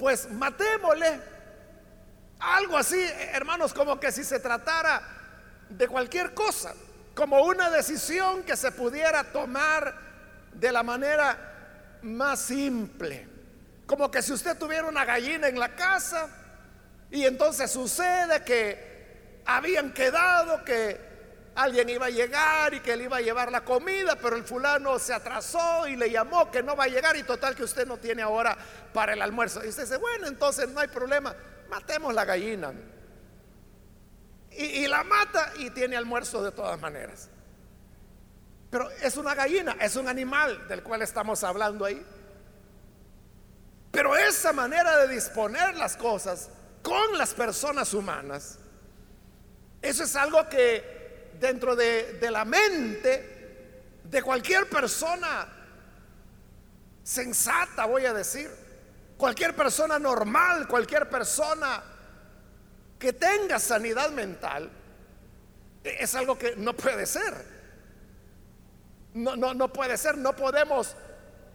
pues 0.02 0.28
matémosle. 0.32 1.22
Algo 2.40 2.76
así, 2.76 3.00
hermanos, 3.34 3.72
como 3.72 4.00
que 4.00 4.12
si 4.12 4.24
se 4.24 4.40
tratara 4.40 5.00
de 5.70 5.88
cualquier 5.88 6.34
cosa 6.34 6.74
como 7.14 7.44
una 7.44 7.70
decisión 7.70 8.42
que 8.42 8.58
se 8.58 8.72
pudiera 8.72 9.24
tomar 9.26 9.94
de 10.54 10.72
la 10.72 10.82
manera 10.82 12.00
más 12.02 12.40
simple. 12.40 13.28
Como 13.86 14.10
que 14.10 14.24
si 14.24 14.34
usted 14.34 14.58
tuviera 14.58 14.88
una 14.88 15.06
gallina 15.06 15.48
en 15.48 15.60
la 15.60 15.76
casa 15.76 16.28
y 17.12 17.26
entonces 17.26 17.70
sucede 17.70 18.44
que 18.44 19.44
habían 19.46 19.94
quedado 19.94 20.66
que 20.66 21.00
alguien 21.56 21.90
iba 21.90 22.06
a 22.06 22.10
llegar 22.10 22.74
y 22.74 22.80
que 22.80 22.96
le 22.96 23.06
iba 23.06 23.18
a 23.18 23.22
llevar 23.22 23.52
la 23.52 23.64
comida, 23.64 24.16
pero 24.16 24.36
el 24.36 24.44
fulano 24.44 24.98
se 25.00 25.14
atrasó 25.14 25.88
y 25.88 25.96
le 25.96 26.10
llamó 26.10 26.50
que 26.50 26.64
no 26.64 26.76
va 26.76 26.86
a 26.86 26.88
llegar 26.88 27.16
y 27.18 27.24
total 27.24 27.56
que 27.56 27.64
usted 27.64 27.86
no 27.86 27.98
tiene 27.98 28.22
ahora 28.22 28.58
para 28.94 29.14
el 29.14 29.22
almuerzo. 29.22 29.64
Y 29.64 29.70
usted 29.70 29.84
dice, 29.84 29.98
bueno, 29.98 30.28
entonces 30.28 30.70
no 30.70 30.80
hay 30.80 30.88
problema, 30.88 31.36
matemos 31.70 32.14
la 32.14 32.26
gallina 32.26 32.74
y, 34.52 34.88
la 34.88 35.04
mata 35.04 35.54
y 35.58 35.70
tiene 35.70 35.96
almuerzo 35.96 36.44
de 36.44 36.52
todas 36.52 36.80
maneras. 36.80 37.30
Pero 38.70 38.90
es 39.02 39.18
una 39.18 39.34
gallina, 39.36 39.76
es 39.80 39.96
un 39.96 40.08
animal 40.08 40.68
del 40.68 40.84
cual 40.84 41.02
estamos 41.02 41.44
hablando 41.44 41.86
ahí. 41.86 42.06
Pero 43.92 44.16
esa 44.16 44.54
manera 44.54 45.00
de 45.00 45.14
disponer 45.14 45.76
las 45.76 45.98
cosas 45.98 46.50
con 46.82 47.18
las 47.18 47.34
personas 47.34 47.94
humanas, 47.94 48.60
eso 49.82 50.04
es 50.04 50.16
algo 50.16 50.48
que 50.48 51.01
dentro 51.40 51.76
de, 51.76 52.20
la 52.32 52.46
mente 52.46 53.82
de 54.04 54.22
cualquier 54.22 54.70
persona 54.70 55.48
sensata, 57.04 57.86
voy 57.86 58.06
a 58.06 58.14
decir, 58.14 58.50
Cualquier 59.22 59.56
persona 59.56 60.00
normal, 60.00 60.68
cualquier 60.68 61.08
persona 61.08 61.84
que 62.98 63.14
tenga 63.14 63.60
sanidad 63.60 64.10
mental, 64.10 64.68
es 65.84 66.16
algo 66.16 66.40
que 66.40 66.56
no 66.56 66.74
puede 66.74 67.06
ser. 67.06 67.32
No, 69.14 69.36
no, 69.36 69.54
no 69.54 69.72
puede 69.72 69.96
ser, 69.98 70.18
no 70.18 70.36
podemos 70.36 70.96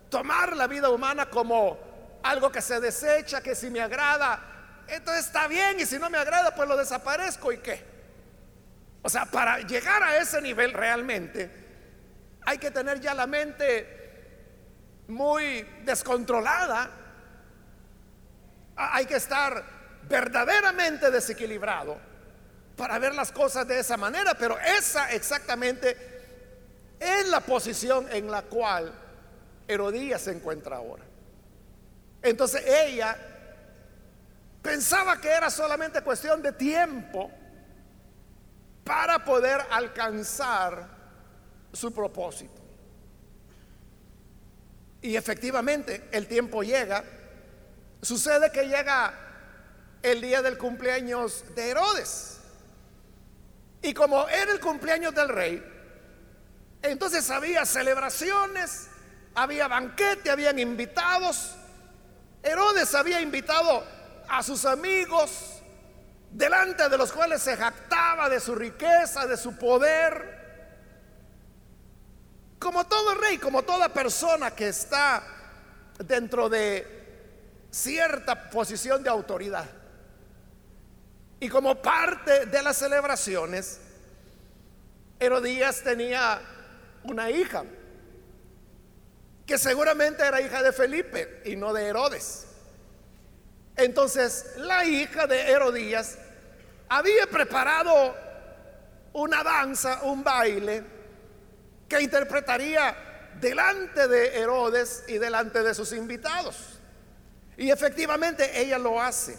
tomar 0.09 0.57
la 0.57 0.69
vida 0.69 0.91
humana 0.91 1.29
como 1.29 1.77
algo 2.23 2.53
que 2.53 2.63
se 2.63 2.79
desecha, 2.79 3.41
que 3.41 3.57
si 3.57 3.69
me 3.69 3.81
agrada, 3.81 4.85
entonces 4.87 5.27
está 5.27 5.49
bien 5.49 5.81
y 5.81 5.87
si 5.87 5.99
no 5.99 6.09
me 6.09 6.19
agrada, 6.19 6.55
pues 6.55 6.69
lo 6.69 6.77
desaparezco 6.77 7.51
y 7.51 7.59
qué. 7.59 7.96
O 9.07 9.09
sea, 9.09 9.25
para 9.25 9.61
llegar 9.61 10.03
a 10.03 10.17
ese 10.17 10.43
nivel 10.43 10.73
realmente 10.73 11.49
hay 12.45 12.59
que 12.59 12.73
tener 12.73 13.01
ya 13.01 13.15
la 13.15 13.29
mente 13.29 15.05
muy 15.07 15.63
descontrolada, 15.85 16.91
hay 18.75 19.07
que 19.07 19.15
estar 19.15 19.63
verdaderamente 20.09 21.13
desequilibrado 21.13 21.97
para 22.77 22.99
ver 22.99 23.15
las 23.15 23.31
cosas 23.31 23.69
de 23.69 23.79
esa 23.79 23.97
manera, 23.97 24.35
pero 24.35 24.59
esa 24.59 25.13
exactamente 25.13 25.97
es 26.99 27.29
la 27.29 27.39
posición 27.39 28.09
en 28.11 28.29
la 28.29 28.43
cual 28.43 28.93
Herodías 29.69 30.23
se 30.23 30.33
encuentra 30.33 30.79
ahora. 30.79 31.05
Entonces 32.23 32.61
ella 32.67 33.17
pensaba 34.63 35.21
que 35.21 35.29
era 35.29 35.49
solamente 35.49 36.03
cuestión 36.03 36.43
de 36.43 36.51
tiempo 36.51 37.31
para 38.87 39.25
poder 39.25 39.61
alcanzar 39.69 40.89
su 41.73 41.93
propósito. 41.93 42.63
Y 45.03 45.17
efectivamente 45.17 46.09
el 46.13 46.29
tiempo 46.29 46.63
llega. 46.63 47.03
Sucede 48.01 48.53
que 48.53 48.69
llega 48.69 49.13
el 50.03 50.21
día 50.21 50.41
del 50.41 50.57
cumpleaños 50.57 51.45
de 51.57 51.71
Herodes. 51.71 52.39
Y 53.83 53.93
como 53.93 54.29
era 54.29 54.53
el 54.53 54.61
cumpleaños 54.61 55.13
del 55.15 55.31
rey, 55.31 55.65
entonces 56.83 57.29
había 57.31 57.67
celebraciones, 57.67 58.87
había 59.35 59.67
banquete, 59.67 60.31
habían 60.31 60.61
invitados. 60.61 61.57
Herodes 62.41 62.95
había 62.95 63.21
invitado 63.21 63.85
a 64.29 64.45
sus 64.45 64.65
amigos, 64.65 65.56
delante 66.31 66.89
de 66.89 66.99
los 66.99 67.13
cuales 67.13 67.43
se 67.43 67.57
jactaba 67.57 68.29
de 68.29 68.41
su 68.41 68.55
riqueza, 68.55 69.27
de 69.27 69.37
su 69.37 69.57
poder. 69.57 70.37
Como 72.59 72.87
todo 72.87 73.15
rey, 73.15 73.39
como 73.39 73.63
toda 73.63 73.89
persona 73.89 74.51
que 74.51 74.69
está 74.69 75.23
dentro 75.99 76.49
de 76.49 76.97
cierta 77.71 78.51
posición 78.51 79.03
de 79.03 79.11
autoridad. 79.11 79.67
Y 81.39 81.49
como 81.49 81.81
parte 81.83 82.47
de 82.47 82.63
las 82.63 82.79
celebraciones, 82.79 83.81
Herodías 85.21 85.83
tenía 85.83 86.41
una 87.05 87.31
hija, 87.31 87.65
que 89.47 89.59
seguramente 89.59 90.27
era 90.27 90.41
hija 90.41 90.63
de 90.63 90.73
Felipe 90.73 91.43
y 91.45 91.57
no 91.57 91.73
de 91.73 91.87
Herodes. 91.87 92.46
Entonces, 93.77 94.55
la 94.57 94.85
hija 94.85 95.27
de 95.27 95.51
Herodías 95.51 96.17
había 96.89 97.27
preparado 97.27 98.15
una 99.13 99.43
danza, 99.43 100.03
un 100.03 100.23
baile, 100.25 100.85
que 101.89 102.01
interpretaría 102.01 102.97
delante 103.41 104.09
de 104.09 104.39
Herodes 104.39 105.05
y 105.09 105.19
delante 105.19 105.63
de 105.63 105.75
sus 105.75 105.93
invitados. 105.93 106.81
Y 107.57 107.71
efectivamente 107.71 108.61
ella 108.61 108.79
lo 108.79 109.01
hace. 109.01 109.39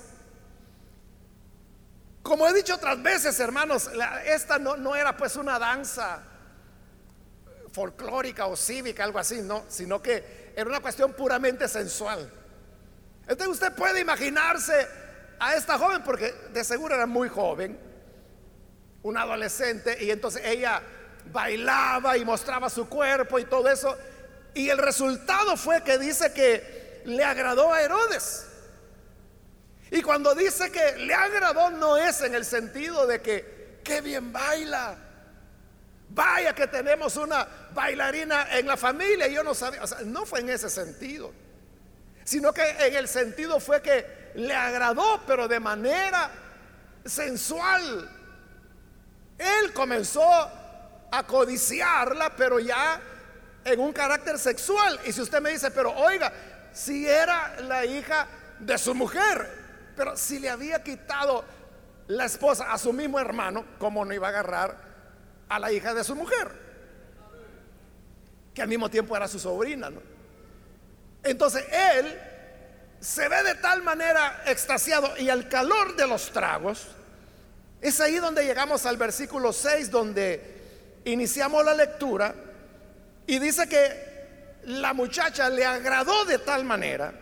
Como 2.21 2.47
he 2.47 2.54
dicho 2.54 2.76
otras 2.76 3.02
veces, 3.02 3.39
hermanos, 3.39 3.89
esta 4.26 4.60
no, 4.60 4.76
no 4.76 4.95
era 4.95 5.15
pues 5.15 5.36
una 5.36 5.58
danza 5.58 6.23
folclórica 7.71 8.47
o 8.47 8.56
cívica, 8.56 9.04
algo 9.04 9.19
así, 9.19 9.41
no, 9.41 9.65
sino 9.67 10.02
que 10.02 10.52
era 10.56 10.69
una 10.69 10.80
cuestión 10.80 11.13
puramente 11.13 11.67
sensual. 11.67 12.32
Entonces 13.28 13.48
usted 13.48 13.74
puede 13.74 14.00
imaginarse 14.00 14.88
a 15.40 15.56
esta 15.56 15.78
joven, 15.78 16.04
porque 16.04 16.34
de 16.54 16.63
seguro 16.63 16.96
era 16.96 17.06
muy 17.06 17.30
joven, 17.30 17.78
una 19.04 19.22
adolescente, 19.24 20.04
y 20.04 20.12
entonces 20.12 20.42
ella 20.46 20.82
bailaba 21.32 22.18
y 22.18 22.26
mostraba 22.26 22.70
su 22.70 22.88
cuerpo 22.88 23.38
y 23.38 23.46
todo 23.46 23.70
eso, 23.70 23.98
y 24.54 24.70
el 24.70 24.78
resultado 24.78 25.58
fue 25.58 25.84
que 25.84 25.98
dice 25.98 26.32
que 26.34 27.02
le 27.06 27.24
agradó 27.24 27.74
a 27.74 27.82
Herodes. 27.82 28.48
Y 29.92 30.02
cuando 30.02 30.36
dice 30.36 30.72
que 30.72 30.98
le 30.98 31.13
agradó 31.13 31.70
no 31.72 31.98
es 31.98 32.22
en 32.22 32.36
el 32.36 32.44
sentido 32.44 33.08
de 33.08 33.22
que 33.22 33.80
qué 33.84 34.02
bien 34.02 34.34
baila, 34.34 34.98
Vaya 36.10 36.56
que 36.56 36.68
tenemos 36.68 37.18
una 37.18 37.46
bailarina 37.74 38.58
en 38.58 38.66
la 38.66 38.78
familia 38.78 39.28
yo 39.28 39.44
no 39.44 39.54
sabía, 39.54 39.84
o 39.84 39.88
sea, 39.88 40.00
no 40.06 40.26
fue 40.26 40.40
en 40.40 40.50
ese 40.50 40.70
sentido, 40.70 41.34
sino 42.28 42.52
que 42.52 42.70
en 42.70 42.94
el 42.94 43.08
sentido 43.08 43.58
fue 43.62 43.82
que 43.82 44.32
le 44.36 44.54
agradó, 44.54 45.22
pero 45.26 45.48
de 45.48 45.62
manera 45.62 46.30
sensual. 47.06 48.10
Él 49.38 49.72
comenzó 49.72 50.28
a 51.10 51.24
codiciarla, 51.26 52.36
pero 52.36 52.60
ya 52.60 53.00
en 53.63 53.80
un 53.80 53.94
carácter 53.94 54.38
sexual. 54.38 55.00
Y 55.06 55.13
si 55.13 55.22
usted 55.22 55.40
me 55.40 55.52
dice, 55.52 55.72
pero 55.72 55.94
oiga, 55.94 56.34
si 56.74 57.08
era 57.08 57.62
la 57.62 57.86
hija 57.86 58.28
de 58.60 58.78
su 58.78 58.94
mujer, 58.94 59.94
pero 59.96 60.18
si 60.18 60.40
le 60.40 60.50
había 60.50 60.84
quitado 60.84 61.46
la 62.08 62.26
esposa 62.26 62.74
a 62.74 62.78
su 62.78 62.92
mismo 62.92 63.22
hermano, 63.22 63.63
¿cómo 63.80 64.04
no 64.04 64.13
iba 64.13 64.28
a 64.28 64.32
agarrar 64.32 64.76
a 65.48 65.60
la 65.60 65.72
hija 65.72 65.94
de 65.94 66.04
su 66.04 66.13
mujer, 66.13 66.52
que 68.54 68.62
al 68.62 68.68
mismo 68.68 68.90
tiempo 68.90 69.16
era 69.16 69.30
su 69.30 69.40
sobrina. 69.40 69.90
Entonces 71.30 71.66
él 71.72 72.20
se 73.00 73.28
ve 73.28 73.44
de 73.44 73.56
tal 73.56 73.84
manera 73.84 74.44
extasiado 74.46 75.16
y 75.18 75.30
al 75.30 75.48
calor 75.48 75.96
de 75.96 76.08
los 76.08 76.32
tragos, 76.32 76.88
es 77.82 78.00
ahí 78.00 78.16
donde 78.16 78.44
llegamos 78.44 78.86
al 78.86 78.98
versículo 78.98 79.54
6, 79.54 79.92
donde 79.92 81.02
iniciamos 81.06 81.63
la 81.63 81.74
lectura 81.74 82.34
y 83.28 83.40
dice 83.40 83.68
que 83.68 84.58
la 84.63 84.94
muchacha 84.94 85.50
le 85.50 85.66
agradó 85.66 86.26
de 86.26 86.40
tal 86.40 86.63
manera 86.63 87.13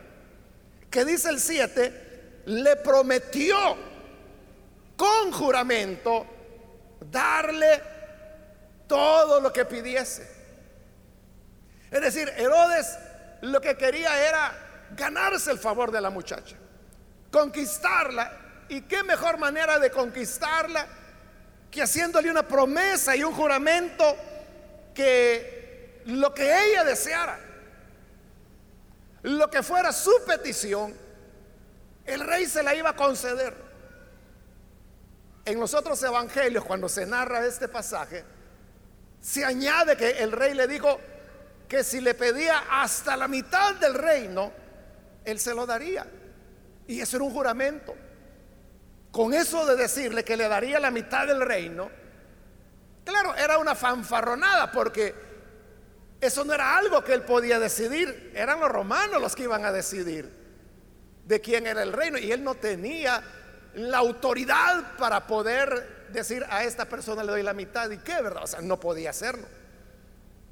que 0.89 1.03
dice 1.03 1.29
el 1.29 1.39
7, 1.39 2.41
le 2.45 2.75
prometió 2.77 3.57
con 4.95 5.31
juramento 5.31 6.25
darle 7.11 7.81
todo 8.87 9.41
lo 9.41 9.51
que 9.51 9.65
pidiese. 9.65 10.25
Es 11.91 12.01
decir, 12.01 12.31
Herodes 12.37 12.97
lo 13.45 13.61
que 13.61 13.77
quería 13.77 14.27
era 14.27 14.51
ganarse 14.95 15.51
el 15.51 15.59
favor 15.59 15.91
de 15.91 16.01
la 16.01 16.09
muchacha, 16.09 16.55
conquistarla. 17.31 18.41
¿Y 18.69 18.81
qué 18.81 19.03
mejor 19.03 19.37
manera 19.37 19.77
de 19.77 19.91
conquistarla 19.91 20.87
que 21.69 21.81
haciéndole 21.83 22.31
una 22.31 22.47
promesa 22.47 23.15
y 23.15 23.23
un 23.23 23.33
juramento 23.33 24.15
que 24.93 26.01
lo 26.05 26.33
que 26.33 26.43
ella 26.43 26.83
deseara, 26.83 27.39
lo 29.23 29.49
que 29.49 29.61
fuera 29.61 29.91
su 29.91 30.11
petición, 30.25 30.95
el 32.05 32.21
rey 32.21 32.45
se 32.47 32.63
la 32.63 32.73
iba 32.73 32.91
a 32.91 32.95
conceder. 32.95 33.53
En 35.45 35.59
los 35.59 35.75
otros 35.75 36.01
evangelios, 36.01 36.65
cuando 36.65 36.89
se 36.89 37.05
narra 37.05 37.45
este 37.45 37.67
pasaje, 37.67 38.23
se 39.21 39.45
añade 39.45 39.95
que 39.97 40.23
el 40.23 40.31
rey 40.31 40.55
le 40.55 40.67
dijo 40.67 40.99
que 41.67 41.83
si 41.83 42.01
le 42.01 42.13
pedía 42.13 42.63
hasta 42.69 43.17
la 43.17 43.27
mitad 43.27 43.75
del 43.75 43.93
reino, 43.93 44.51
él 45.23 45.39
se 45.39 45.53
lo 45.53 45.65
daría. 45.65 46.05
Y 46.87 47.01
eso 47.01 47.17
era 47.17 47.25
un 47.25 47.31
juramento. 47.31 47.95
Con 49.11 49.33
eso 49.33 49.65
de 49.65 49.75
decirle 49.75 50.23
que 50.23 50.37
le 50.37 50.47
daría 50.47 50.79
la 50.79 50.91
mitad 50.91 51.25
del 51.25 51.41
reino, 51.41 51.89
claro, 53.03 53.35
era 53.35 53.57
una 53.57 53.73
fanfarronada 53.75 54.71
porque 54.71 55.15
eso 56.19 56.43
no 56.43 56.53
era 56.53 56.77
algo 56.77 57.03
que 57.03 57.13
él 57.13 57.21
podía 57.21 57.59
decidir, 57.59 58.31
eran 58.35 58.59
los 58.59 58.69
romanos 58.69 59.21
los 59.21 59.35
que 59.35 59.43
iban 59.43 59.63
a 59.65 59.71
decidir 59.71 60.29
de 61.25 61.41
quién 61.41 61.65
era 61.65 61.81
el 61.81 61.93
reino 61.93 62.17
y 62.17 62.31
él 62.31 62.43
no 62.43 62.55
tenía 62.55 63.23
la 63.75 63.97
autoridad 63.97 64.97
para 64.97 65.27
poder 65.27 66.07
decir 66.09 66.45
a 66.49 66.63
esta 66.63 66.85
persona 66.85 67.23
le 67.23 67.31
doy 67.31 67.43
la 67.43 67.53
mitad 67.53 67.89
y 67.89 67.97
qué, 67.97 68.21
¿verdad? 68.21 68.43
O 68.43 68.47
sea, 68.47 68.61
no 68.61 68.79
podía 68.79 69.09
hacerlo. 69.09 69.47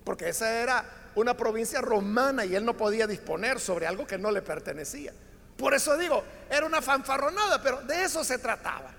Porque 0.04 0.30
esa 0.30 0.62
era 0.62 0.86
una 1.16 1.36
provincia 1.36 1.82
romana 1.82 2.46
y 2.46 2.56
él 2.56 2.66
no 2.66 2.76
podía 2.76 3.08
disponer 3.08 3.60
sobre 3.60 3.88
algo 3.88 4.08
que 4.08 4.18
no 4.18 4.32
le 4.32 4.42
pertenecía. 4.42 5.14
Por 5.58 5.74
eso 5.74 5.98
digo, 5.98 6.24
era 6.50 6.66
una 6.66 6.82
fanfarronada, 6.82 7.62
pero 7.62 7.82
de 7.82 8.04
eso 8.04 8.24
se 8.24 8.38
trataba. 8.38 8.92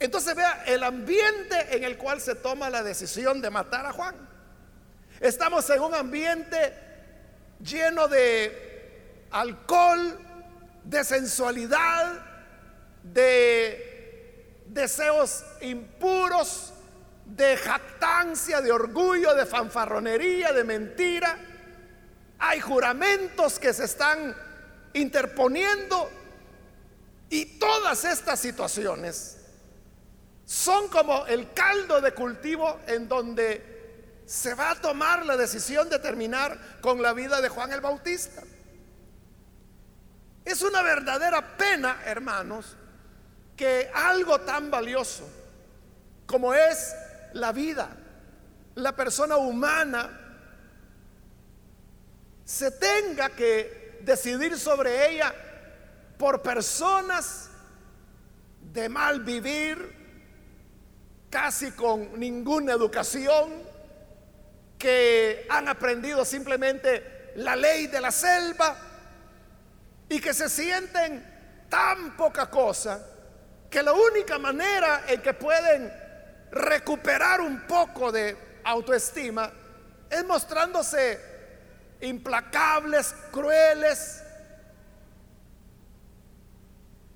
Entonces 0.00 0.34
vea 0.34 0.64
el 0.66 0.82
ambiente 0.84 1.76
en 1.76 1.84
el 1.84 1.98
cual 1.98 2.20
se 2.20 2.34
toma 2.34 2.70
la 2.70 2.82
decisión 2.82 3.40
de 3.40 3.50
matar 3.50 3.84
a 3.86 3.92
Juan. 3.92 4.14
Estamos 5.20 5.68
en 5.70 5.80
un 5.80 5.94
ambiente 5.94 6.72
lleno 7.60 8.06
de 8.06 9.26
alcohol, 9.30 10.18
de 10.84 11.04
sensualidad, 11.04 12.24
de 13.02 14.62
deseos 14.66 15.44
impuros, 15.60 16.72
de 17.28 17.56
jactancia, 17.56 18.60
de 18.60 18.72
orgullo, 18.72 19.34
de 19.34 19.46
fanfarronería, 19.46 20.52
de 20.52 20.64
mentira. 20.64 21.38
Hay 22.38 22.60
juramentos 22.60 23.58
que 23.58 23.72
se 23.72 23.84
están 23.84 24.34
interponiendo 24.94 26.10
y 27.28 27.58
todas 27.58 28.04
estas 28.04 28.40
situaciones 28.40 29.36
son 30.46 30.88
como 30.88 31.26
el 31.26 31.52
caldo 31.52 32.00
de 32.00 32.12
cultivo 32.14 32.80
en 32.86 33.06
donde 33.06 34.22
se 34.24 34.54
va 34.54 34.70
a 34.70 34.80
tomar 34.80 35.26
la 35.26 35.36
decisión 35.36 35.90
de 35.90 35.98
terminar 35.98 36.78
con 36.80 37.02
la 37.02 37.12
vida 37.12 37.40
de 37.42 37.50
Juan 37.50 37.72
el 37.72 37.82
Bautista. 37.82 38.42
Es 40.44 40.62
una 40.62 40.80
verdadera 40.82 41.56
pena, 41.58 42.00
hermanos, 42.06 42.76
que 43.54 43.90
algo 43.94 44.40
tan 44.40 44.70
valioso 44.70 45.28
como 46.26 46.54
es 46.54 46.94
la 47.34 47.52
vida, 47.52 47.90
la 48.74 48.94
persona 48.94 49.36
humana, 49.36 50.26
se 52.44 52.70
tenga 52.70 53.30
que 53.30 53.98
decidir 54.02 54.58
sobre 54.58 55.10
ella 55.10 55.34
por 56.16 56.42
personas 56.42 57.50
de 58.72 58.88
mal 58.88 59.20
vivir, 59.22 59.96
casi 61.30 61.72
con 61.72 62.18
ninguna 62.18 62.72
educación, 62.72 63.52
que 64.78 65.46
han 65.50 65.68
aprendido 65.68 66.24
simplemente 66.24 67.32
la 67.36 67.56
ley 67.56 67.88
de 67.88 68.00
la 68.00 68.10
selva 68.10 68.76
y 70.08 70.20
que 70.20 70.32
se 70.32 70.48
sienten 70.48 71.66
tan 71.68 72.16
poca 72.16 72.48
cosa 72.48 73.04
que 73.68 73.82
la 73.82 73.92
única 73.92 74.38
manera 74.38 75.04
en 75.08 75.20
que 75.20 75.34
pueden 75.34 75.92
recuperar 76.50 77.40
un 77.40 77.66
poco 77.66 78.10
de 78.12 78.36
autoestima 78.64 79.50
es 80.10 80.24
mostrándose 80.24 81.20
implacables, 82.00 83.14
crueles, 83.30 84.22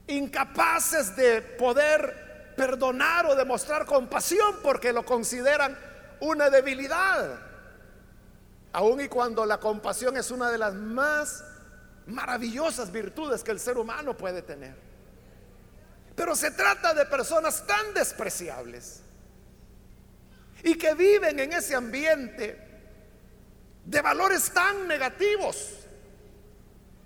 incapaces 0.07 1.15
de 1.17 1.41
poder 1.43 2.55
perdonar 2.57 3.27
o 3.27 3.35
demostrar 3.35 3.87
compasión 3.87 4.57
porque 4.63 4.93
lo 4.93 5.05
consideran 5.05 5.79
una 6.21 6.51
debilidad. 6.51 7.39
Aun 8.73 9.01
y 9.01 9.09
cuando 9.09 9.45
la 9.47 9.59
compasión 9.59 10.17
es 10.17 10.31
una 10.31 10.51
de 10.51 10.59
las 10.59 10.75
más 10.75 11.45
maravillosas 12.07 12.91
virtudes 12.91 13.43
que 13.43 13.51
el 13.51 13.61
ser 13.61 13.79
humano 13.79 14.17
puede 14.17 14.43
tener. 14.43 14.75
Pero 16.17 16.35
se 16.37 16.51
trata 16.51 16.95
de 16.95 17.07
personas 17.07 17.67
tan 17.67 17.95
despreciables 17.95 19.03
y 20.63 20.77
que 20.77 20.95
viven 20.95 21.39
en 21.41 21.53
ese 21.53 21.75
ambiente 21.75 22.59
de 23.85 24.01
valores 24.01 24.53
tan 24.53 24.87
negativos 24.87 25.83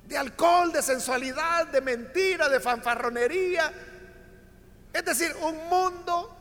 de 0.07 0.17
alcohol, 0.17 0.73
de 0.73 0.83
sensualidad, 0.83 1.67
de 1.67 1.81
mentira, 1.81 2.49
de 2.49 2.61
fanfarronería. 2.61 3.73
Es 4.93 5.05
decir, 5.05 5.35
un 5.43 5.69
mundo 5.69 6.37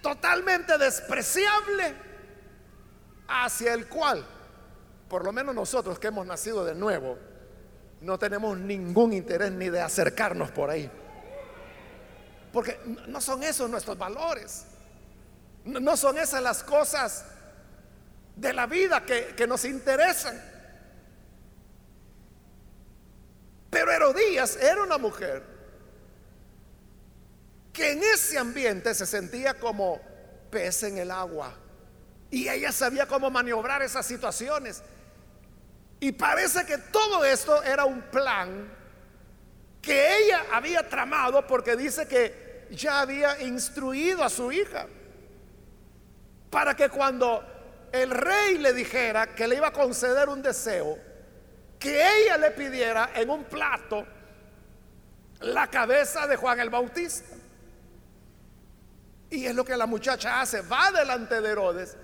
totalmente 0.00 0.78
despreciable 0.78 1.94
hacia 3.26 3.74
el 3.74 3.88
cual, 3.88 4.24
por 5.08 5.24
lo 5.24 5.32
menos 5.32 5.54
nosotros 5.54 5.98
que 5.98 6.08
hemos 6.08 6.26
nacido 6.26 6.64
de 6.64 6.74
nuevo, 6.74 7.18
no 8.00 8.18
tenemos 8.18 8.56
ningún 8.58 9.12
interés 9.12 9.50
ni 9.50 9.70
de 9.70 9.80
acercarnos 9.80 10.50
por 10.50 10.70
ahí. 10.70 10.90
Porque 12.52 12.78
no 13.08 13.20
son 13.20 13.42
esos 13.42 13.68
nuestros 13.68 13.98
valores. 13.98 14.66
No 15.64 15.96
son 15.96 16.18
esas 16.18 16.42
las 16.42 16.62
cosas 16.62 17.24
de 18.36 18.52
la 18.52 18.66
vida 18.66 19.04
que, 19.04 19.46
nos 19.46 19.64
interesan. 19.64 20.40
Pero 23.70 23.90
Herodías 23.90 24.56
era 24.56 24.82
una 24.82 24.98
mujer 24.98 25.42
que 27.72 27.92
en 27.92 28.02
ese 28.02 28.38
ambiente 28.38 28.94
se 28.94 29.06
sentía 29.06 29.54
como 29.54 30.00
pez 30.50 30.84
en 30.84 30.98
el 30.98 31.10
agua. 31.10 31.56
Y 32.30 32.48
ella 32.48 32.70
sabía 32.70 33.06
cómo 33.06 33.30
maniobrar 33.30 33.82
esas 33.82 34.06
situaciones. 34.06 34.82
Y 35.98 36.12
parece 36.12 36.66
que 36.66 36.78
todo 36.78 37.24
esto 37.24 37.62
era 37.62 37.84
un 37.84 38.02
plan 38.02 38.70
que 39.80 40.18
ella 40.18 40.46
había 40.52 40.88
tramado 40.88 41.46
porque 41.46 41.76
dice 41.76 42.06
que 42.06 42.68
ya 42.70 43.00
había 43.00 43.40
instruido 43.42 44.22
a 44.24 44.30
su 44.30 44.50
hija 44.50 44.86
para 46.54 46.76
que 46.76 46.88
cuando 46.88 47.42
el 47.90 48.12
rey 48.12 48.58
le 48.58 48.72
dijera 48.72 49.34
que 49.34 49.48
le 49.48 49.56
iba 49.56 49.66
a 49.66 49.72
conceder 49.72 50.28
un 50.28 50.40
deseo, 50.40 50.96
que 51.80 52.00
ella 52.00 52.38
le 52.38 52.52
pidiera 52.52 53.10
en 53.12 53.28
un 53.28 53.42
plato 53.42 54.06
la 55.40 55.66
cabeza 55.66 56.28
de 56.28 56.36
Juan 56.36 56.60
el 56.60 56.70
Bautista. 56.70 57.34
Y 59.30 59.46
es 59.46 59.54
lo 59.56 59.64
que 59.64 59.76
la 59.76 59.86
muchacha 59.86 60.42
hace, 60.42 60.60
va 60.60 60.92
delante 60.92 61.40
de 61.40 61.50
Herodes 61.50 61.96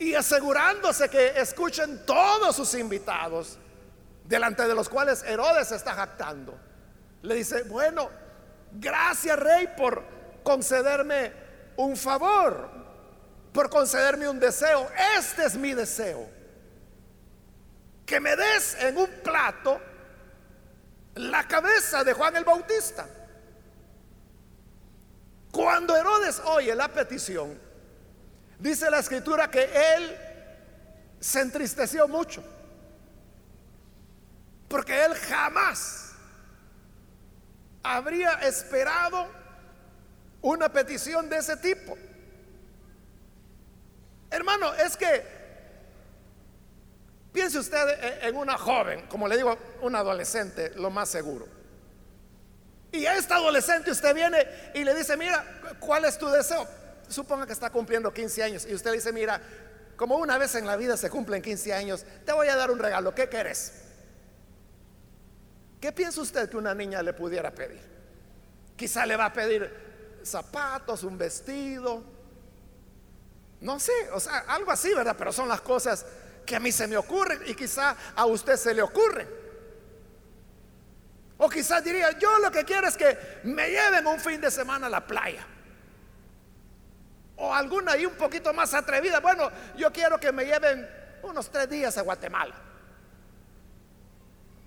y 0.00 0.14
asegurándose 0.14 1.08
que 1.08 1.38
escuchen 1.38 2.04
todos 2.04 2.56
sus 2.56 2.74
invitados, 2.74 3.60
delante 4.24 4.66
de 4.66 4.74
los 4.74 4.88
cuales 4.88 5.22
Herodes 5.22 5.70
está 5.70 5.92
jactando. 5.94 6.58
Le 7.22 7.36
dice, 7.36 7.62
bueno, 7.62 8.10
gracias 8.72 9.38
rey 9.38 9.68
por 9.76 10.02
concederme 10.42 11.32
un 11.76 11.96
favor, 11.96 12.75
por 13.56 13.70
concederme 13.70 14.28
un 14.28 14.38
deseo. 14.38 14.86
Este 15.16 15.46
es 15.46 15.56
mi 15.56 15.72
deseo 15.72 16.28
que 18.04 18.20
me 18.20 18.36
des 18.36 18.76
en 18.80 18.98
un 18.98 19.08
plato 19.24 19.80
la 21.14 21.48
cabeza 21.48 22.04
de 22.04 22.12
Juan 22.12 22.36
el 22.36 22.44
Bautista. 22.44 23.08
Cuando 25.50 25.96
Herodes 25.96 26.38
oye 26.44 26.74
la 26.74 26.88
petición, 26.88 27.58
dice 28.58 28.90
la 28.90 28.98
escritura 28.98 29.50
que 29.50 29.64
él 29.94 30.14
se 31.18 31.40
entristeció 31.40 32.06
mucho, 32.06 32.44
porque 34.68 35.02
él 35.02 35.14
jamás 35.14 36.12
habría 37.82 38.32
esperado 38.34 39.26
una 40.42 40.70
petición 40.70 41.30
de 41.30 41.38
ese 41.38 41.56
tipo. 41.56 41.96
Hermano, 44.36 44.74
es 44.74 44.96
que 44.96 45.36
Piense 47.36 47.58
usted 47.58 48.22
en 48.22 48.34
una 48.34 48.56
joven, 48.56 49.02
como 49.08 49.28
le 49.28 49.36
digo, 49.36 49.58
una 49.82 49.98
adolescente, 49.98 50.72
lo 50.74 50.88
más 50.88 51.10
seguro. 51.10 51.46
Y 52.90 53.04
a 53.04 53.14
esta 53.14 53.34
adolescente 53.36 53.90
usted 53.90 54.14
viene 54.14 54.38
y 54.72 54.82
le 54.84 54.94
dice, 54.94 55.18
mira, 55.18 55.44
¿cuál 55.78 56.06
es 56.06 56.16
tu 56.16 56.30
deseo? 56.30 56.66
Suponga 57.10 57.46
que 57.46 57.52
está 57.52 57.68
cumpliendo 57.68 58.10
15 58.10 58.42
años 58.42 58.66
y 58.66 58.72
usted 58.72 58.90
dice, 58.90 59.12
mira, 59.12 59.38
como 59.96 60.16
una 60.16 60.38
vez 60.38 60.54
en 60.54 60.66
la 60.66 60.76
vida 60.76 60.96
se 60.96 61.10
cumplen 61.10 61.42
15 61.42 61.74
años, 61.74 62.06
te 62.24 62.32
voy 62.32 62.48
a 62.48 62.56
dar 62.56 62.70
un 62.70 62.78
regalo, 62.78 63.14
¿qué 63.14 63.28
querés? 63.28 63.82
¿Qué 65.78 65.92
piensa 65.92 66.22
usted 66.22 66.48
que 66.48 66.56
una 66.56 66.74
niña 66.74 67.02
le 67.02 67.12
pudiera 67.12 67.50
pedir? 67.50 67.82
Quizá 68.76 69.04
le 69.04 69.14
va 69.14 69.26
a 69.26 69.32
pedir 69.34 69.70
zapatos, 70.24 71.04
un 71.04 71.18
vestido, 71.18 72.15
no 73.60 73.80
sé, 73.80 73.92
o 74.12 74.20
sea, 74.20 74.38
algo 74.48 74.70
así, 74.70 74.92
¿verdad? 74.92 75.16
Pero 75.16 75.32
son 75.32 75.48
las 75.48 75.60
cosas 75.60 76.04
que 76.44 76.56
a 76.56 76.60
mí 76.60 76.70
se 76.70 76.86
me 76.86 76.96
ocurre 76.96 77.40
y 77.46 77.54
quizá 77.54 77.96
a 78.14 78.26
usted 78.26 78.56
se 78.56 78.74
le 78.74 78.82
ocurre. 78.82 79.26
O 81.38 81.48
quizás 81.48 81.84
diría, 81.84 82.18
yo 82.18 82.38
lo 82.38 82.50
que 82.50 82.64
quiero 82.64 82.86
es 82.86 82.96
que 82.96 83.18
me 83.44 83.68
lleven 83.68 84.06
un 84.06 84.18
fin 84.18 84.40
de 84.40 84.50
semana 84.50 84.86
a 84.86 84.90
la 84.90 85.06
playa. 85.06 85.46
O 87.36 87.52
alguna 87.54 87.92
ahí 87.92 88.06
un 88.06 88.14
poquito 88.14 88.54
más 88.54 88.72
atrevida. 88.72 89.20
Bueno, 89.20 89.50
yo 89.76 89.92
quiero 89.92 90.18
que 90.18 90.32
me 90.32 90.46
lleven 90.46 90.88
unos 91.22 91.50
tres 91.50 91.68
días 91.68 91.98
a 91.98 92.02
Guatemala. 92.02 92.54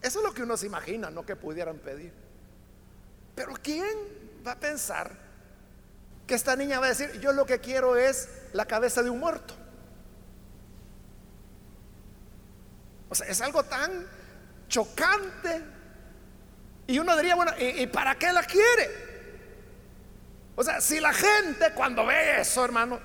Eso 0.02 0.20
es 0.20 0.26
lo 0.26 0.34
que 0.34 0.44
uno 0.44 0.56
se 0.56 0.68
imagina, 0.68 1.10
no 1.10 1.26
que 1.26 1.36
pudieran 1.36 1.78
pedir. 1.80 2.14
Pero 3.36 3.54
¿quién 3.62 3.98
va 4.46 4.52
a 4.52 4.60
pensar 4.60 5.12
que 6.28 6.36
esta 6.36 6.56
niña 6.56 6.80
va 6.80 6.86
a 6.86 6.90
decir, 6.90 7.20
yo 7.20 7.32
lo 7.32 7.46
que 7.46 7.60
quiero 7.60 7.96
es 7.96 8.30
la 8.54 8.66
cabeza 8.66 9.04
de 9.04 9.10
un 9.10 9.20
muerto? 9.20 9.54
O 13.10 13.16
sea, 13.16 13.28
es 13.28 13.42
algo 13.42 13.64
tan 13.64 14.08
chocante. 14.68 15.64
Y 16.88 17.00
uno 17.00 17.16
diría, 17.18 17.36
bueno, 17.36 17.52
¿y, 17.60 17.86
para 17.88 18.16
qué 18.16 18.32
la 18.32 18.44
quiere? 18.44 19.10
O 20.56 20.64
sea, 20.64 20.82
si 20.82 21.00
la 21.00 21.14
gente 21.14 21.74
cuando 21.74 22.06
ve 22.06 22.42
eso, 22.42 22.64
hermano, 22.64 23.00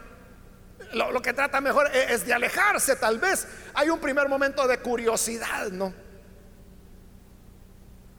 lo, 0.92 1.22
que 1.22 1.32
trata 1.32 1.60
mejor 1.60 1.88
es, 1.94 2.10
es, 2.10 2.26
de 2.26 2.34
alejarse, 2.34 2.96
tal 2.96 3.18
vez. 3.18 3.46
Hay 3.74 3.90
un 3.90 3.98
primer 3.98 4.28
momento 4.28 4.66
de 4.66 4.78
curiosidad, 4.78 5.68
¿no? 5.68 5.94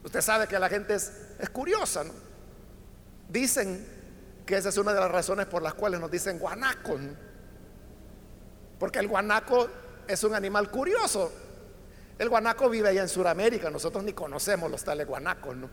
Usted 0.04 0.22
sabe 0.22 0.48
que 0.48 0.60
la 0.60 0.70
gente 0.70 0.96
es, 0.96 1.12
es 1.40 1.50
curiosa, 1.50 2.04
¿no? 2.04 2.14
Dicen 3.28 3.95
que 4.46 4.58
esa 4.58 4.70
es 4.70 4.78
una 4.78 4.94
de 4.94 5.00
las 5.00 5.12
razones 5.12 5.48
por 5.48 5.62
las 5.62 5.74
cuales 5.74 6.00
nos 6.00 6.12
dicen 6.12 6.38
guanaco, 6.38 6.98
porque 8.80 9.00
el 9.00 9.08
guanaco 9.08 9.68
es 10.08 10.24
un 10.24 10.36
animal 10.36 10.70
curioso. 10.70 11.32
El 12.18 12.30
guanaco 12.30 12.70
vive 12.70 12.90
allá 12.90 13.02
en 13.02 13.10
Sudamérica, 13.10 13.70
nosotros 13.70 14.04
ni 14.04 14.14
conocemos 14.14 14.70
los 14.72 14.84
tales 14.84 15.08
guanacos, 15.08 15.56
¿no? 15.56 15.70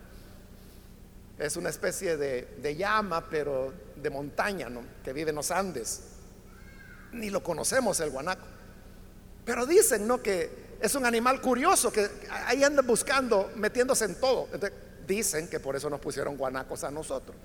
Es 1.38 1.56
una 1.56 1.70
especie 1.70 2.16
de, 2.16 2.76
llama, 2.76 3.28
pero 3.28 3.72
de 3.96 4.10
montaña, 4.10 4.68
¿no? 4.68 4.82
Que 5.04 5.12
vive 5.12 5.30
en 5.30 5.36
los 5.36 5.50
Andes. 5.50 6.02
Ni 7.12 7.30
lo 7.30 7.42
conocemos 7.42 8.00
el 8.00 8.10
guanaco. 8.10 8.46
Pero 9.44 9.66
dicen, 9.66 10.06
¿no? 10.06 10.22
Que 10.22 10.76
es 10.80 10.94
un 10.94 11.04
animal 11.04 11.40
curioso, 11.40 11.92
que 11.92 12.08
ahí 12.30 12.62
andan 12.64 12.86
buscando, 12.86 13.50
metiéndose 13.56 14.04
en 14.04 14.14
todo. 14.16 14.48
dicen 15.06 15.48
que 15.48 15.60
por 15.60 15.76
eso 15.76 15.90
nos 15.90 16.00
pusieron 16.00 16.36
guanacos 16.36 16.84
a 16.84 16.90
nosotros. 16.90 17.36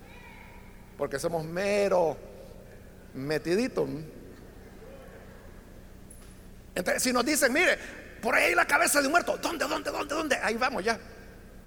Porque 0.98 1.20
somos 1.20 1.46
mero 1.46 2.18
metiditos. 3.14 3.90
Entonces, 6.76 7.04
si 7.04 7.12
nos 7.12 7.26
dicen, 7.26 7.52
mire, 7.52 7.78
por 8.22 8.36
ahí 8.36 8.54
la 8.54 8.66
cabeza 8.66 9.02
de 9.02 9.08
un 9.08 9.12
muerto, 9.12 9.38
¿dónde, 9.38 9.68
dónde, 9.68 9.92
dónde, 9.92 10.16
dónde? 10.16 10.36
Ahí 10.38 10.56
vamos 10.56 10.84
ya. 10.84 11.00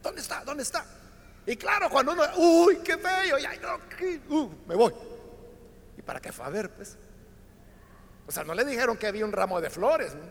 ¿Dónde 0.02 0.20
está? 0.20 0.44
¿Dónde 0.44 0.62
está? 0.62 0.84
Y 1.46 1.56
claro, 1.56 1.90
cuando 1.90 2.12
uno, 2.12 2.22
uy, 2.36 2.78
qué 2.78 2.96
feo, 2.96 3.38
ya, 3.38 3.52
uh, 4.28 4.50
me 4.66 4.74
voy. 4.74 4.92
¿Y 5.96 6.02
para 6.02 6.20
qué 6.20 6.32
fue 6.32 6.46
a 6.46 6.48
ver, 6.48 6.70
pues? 6.70 6.96
O 8.26 8.32
sea, 8.32 8.44
no 8.44 8.54
le 8.54 8.64
dijeron 8.64 8.96
que 8.96 9.06
había 9.06 9.24
un 9.24 9.32
ramo 9.32 9.60
de 9.60 9.70
flores. 9.70 10.14
No, 10.14 10.22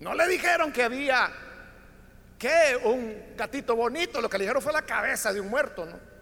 no 0.00 0.14
le 0.14 0.26
dijeron 0.26 0.72
que 0.72 0.82
había, 0.82 1.30
que 2.38 2.78
un 2.84 3.36
gatito 3.36 3.76
bonito. 3.76 4.20
Lo 4.20 4.28
que 4.28 4.38
le 4.38 4.44
dijeron 4.44 4.62
fue 4.62 4.72
la 4.72 4.82
cabeza 4.82 5.32
de 5.32 5.40
un 5.40 5.48
muerto, 5.48 5.86
¿no? 5.86 6.17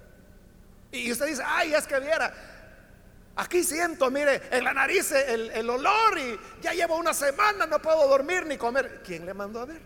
Y 1.04 1.12
usted 1.12 1.26
dice, 1.26 1.42
ay, 1.44 1.74
es 1.74 1.86
que 1.86 1.98
viera, 2.00 2.32
Aquí 3.38 3.62
siento, 3.62 4.10
mire, 4.10 4.40
en 4.50 4.64
la 4.64 4.72
nariz 4.72 5.12
el, 5.12 5.68
olor 5.68 6.18
y 6.18 6.40
ya 6.62 6.72
llevo 6.72 6.96
una 6.96 7.12
semana, 7.12 7.66
no 7.66 7.80
puedo 7.82 8.08
dormir 8.08 8.46
ni 8.46 8.56
comer. 8.56 9.02
¿Quién 9.04 9.26
le 9.26 9.34
mandó 9.34 9.60
a 9.60 9.66
ver? 9.66 9.82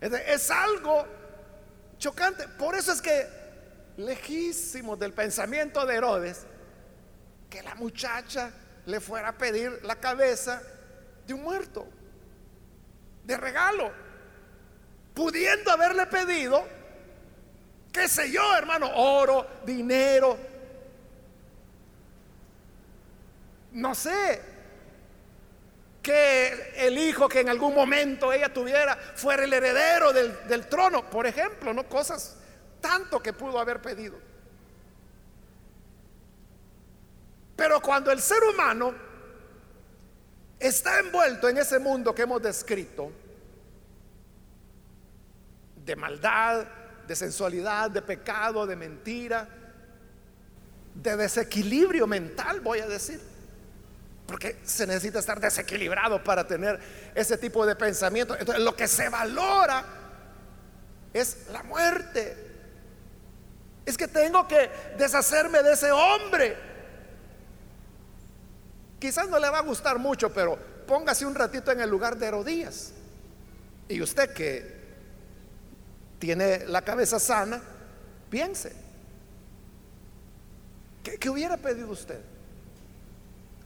Es, 0.00 0.50
algo 0.50 1.06
chocante. 1.96 2.48
Por 2.48 2.74
eso 2.74 2.90
es 2.90 3.00
que 3.00 3.28
lejísimos 3.96 4.98
del 4.98 5.12
pensamiento 5.12 5.86
de 5.86 5.94
Herodes, 5.94 6.44
que 7.48 7.62
la 7.62 7.76
muchacha 7.76 8.50
le 8.86 8.98
fuera 8.98 9.28
a 9.28 9.38
pedir 9.38 9.78
la 9.84 9.94
cabeza 9.94 10.60
de 11.24 11.34
un 11.34 11.42
muerto, 11.44 11.86
de 13.22 13.36
regalo, 13.36 13.92
pudiendo 15.14 15.70
haberle 15.70 16.04
pedido 16.06 16.66
qué 17.94 18.08
sé 18.08 18.30
yo, 18.30 18.56
hermano, 18.56 18.90
oro, 18.92 19.46
dinero. 19.64 20.36
No 23.72 23.94
sé, 23.94 24.42
que 26.02 26.72
el 26.76 26.98
hijo 26.98 27.28
que 27.28 27.40
en 27.40 27.48
algún 27.48 27.74
momento 27.74 28.32
ella 28.32 28.52
tuviera 28.52 28.96
fuera 28.96 29.44
el 29.44 29.52
heredero 29.52 30.12
del, 30.12 30.66
trono, 30.68 31.08
por 31.08 31.26
ejemplo, 31.26 31.72
no 31.72 31.88
cosas 31.88 32.36
tanto 32.80 33.22
que 33.22 33.32
pudo 33.32 33.58
haber 33.58 33.80
pedido. 33.80 34.18
Pero 37.56 37.80
cuando 37.80 38.10
el 38.10 38.20
ser 38.20 38.42
humano 38.42 38.92
está 40.58 40.98
envuelto 40.98 41.48
en 41.48 41.58
ese 41.58 41.78
mundo 41.78 42.14
que 42.14 42.22
hemos 42.22 42.42
descrito, 42.42 43.12
de 45.76 45.96
maldad, 45.96 46.66
de 47.06 47.16
sensualidad, 47.16 47.90
de 47.90 48.02
pecado, 48.02 48.66
de 48.66 48.76
mentira, 48.76 49.48
de 50.94 51.16
desequilibrio 51.16 52.06
mental, 52.06 52.60
voy 52.60 52.80
a 52.80 52.86
decir. 52.86 53.20
Porque 54.26 54.58
se 54.64 54.86
necesita 54.86 55.18
estar 55.18 55.38
desequilibrado 55.38 56.22
para 56.22 56.46
tener 56.46 56.80
ese 57.14 57.36
tipo 57.36 57.66
de 57.66 57.76
pensamiento. 57.76 58.36
Entonces, 58.38 58.64
lo 58.64 58.74
que 58.74 58.88
se 58.88 59.08
valora 59.08 59.84
es 61.12 61.46
la 61.52 61.62
muerte. 61.62 62.36
Es 63.84 63.98
que 63.98 64.08
tengo 64.08 64.48
que 64.48 64.70
deshacerme 64.96 65.62
de 65.62 65.74
ese 65.74 65.92
hombre. 65.92 66.56
Quizás 68.98 69.28
no 69.28 69.38
le 69.38 69.50
va 69.50 69.58
a 69.58 69.62
gustar 69.62 69.98
mucho, 69.98 70.32
pero 70.32 70.58
póngase 70.86 71.26
un 71.26 71.34
ratito 71.34 71.70
en 71.70 71.80
el 71.80 71.90
lugar 71.90 72.16
de 72.16 72.26
Herodías. 72.26 72.92
Y 73.88 74.00
usted 74.00 74.32
que 74.32 74.73
tiene 76.24 76.64
la 76.66 76.80
cabeza 76.80 77.18
sana, 77.18 77.60
piense. 78.30 78.72
¿Qué, 81.02 81.28
hubiera 81.28 81.58
pedido 81.58 81.90
usted? 81.90 82.18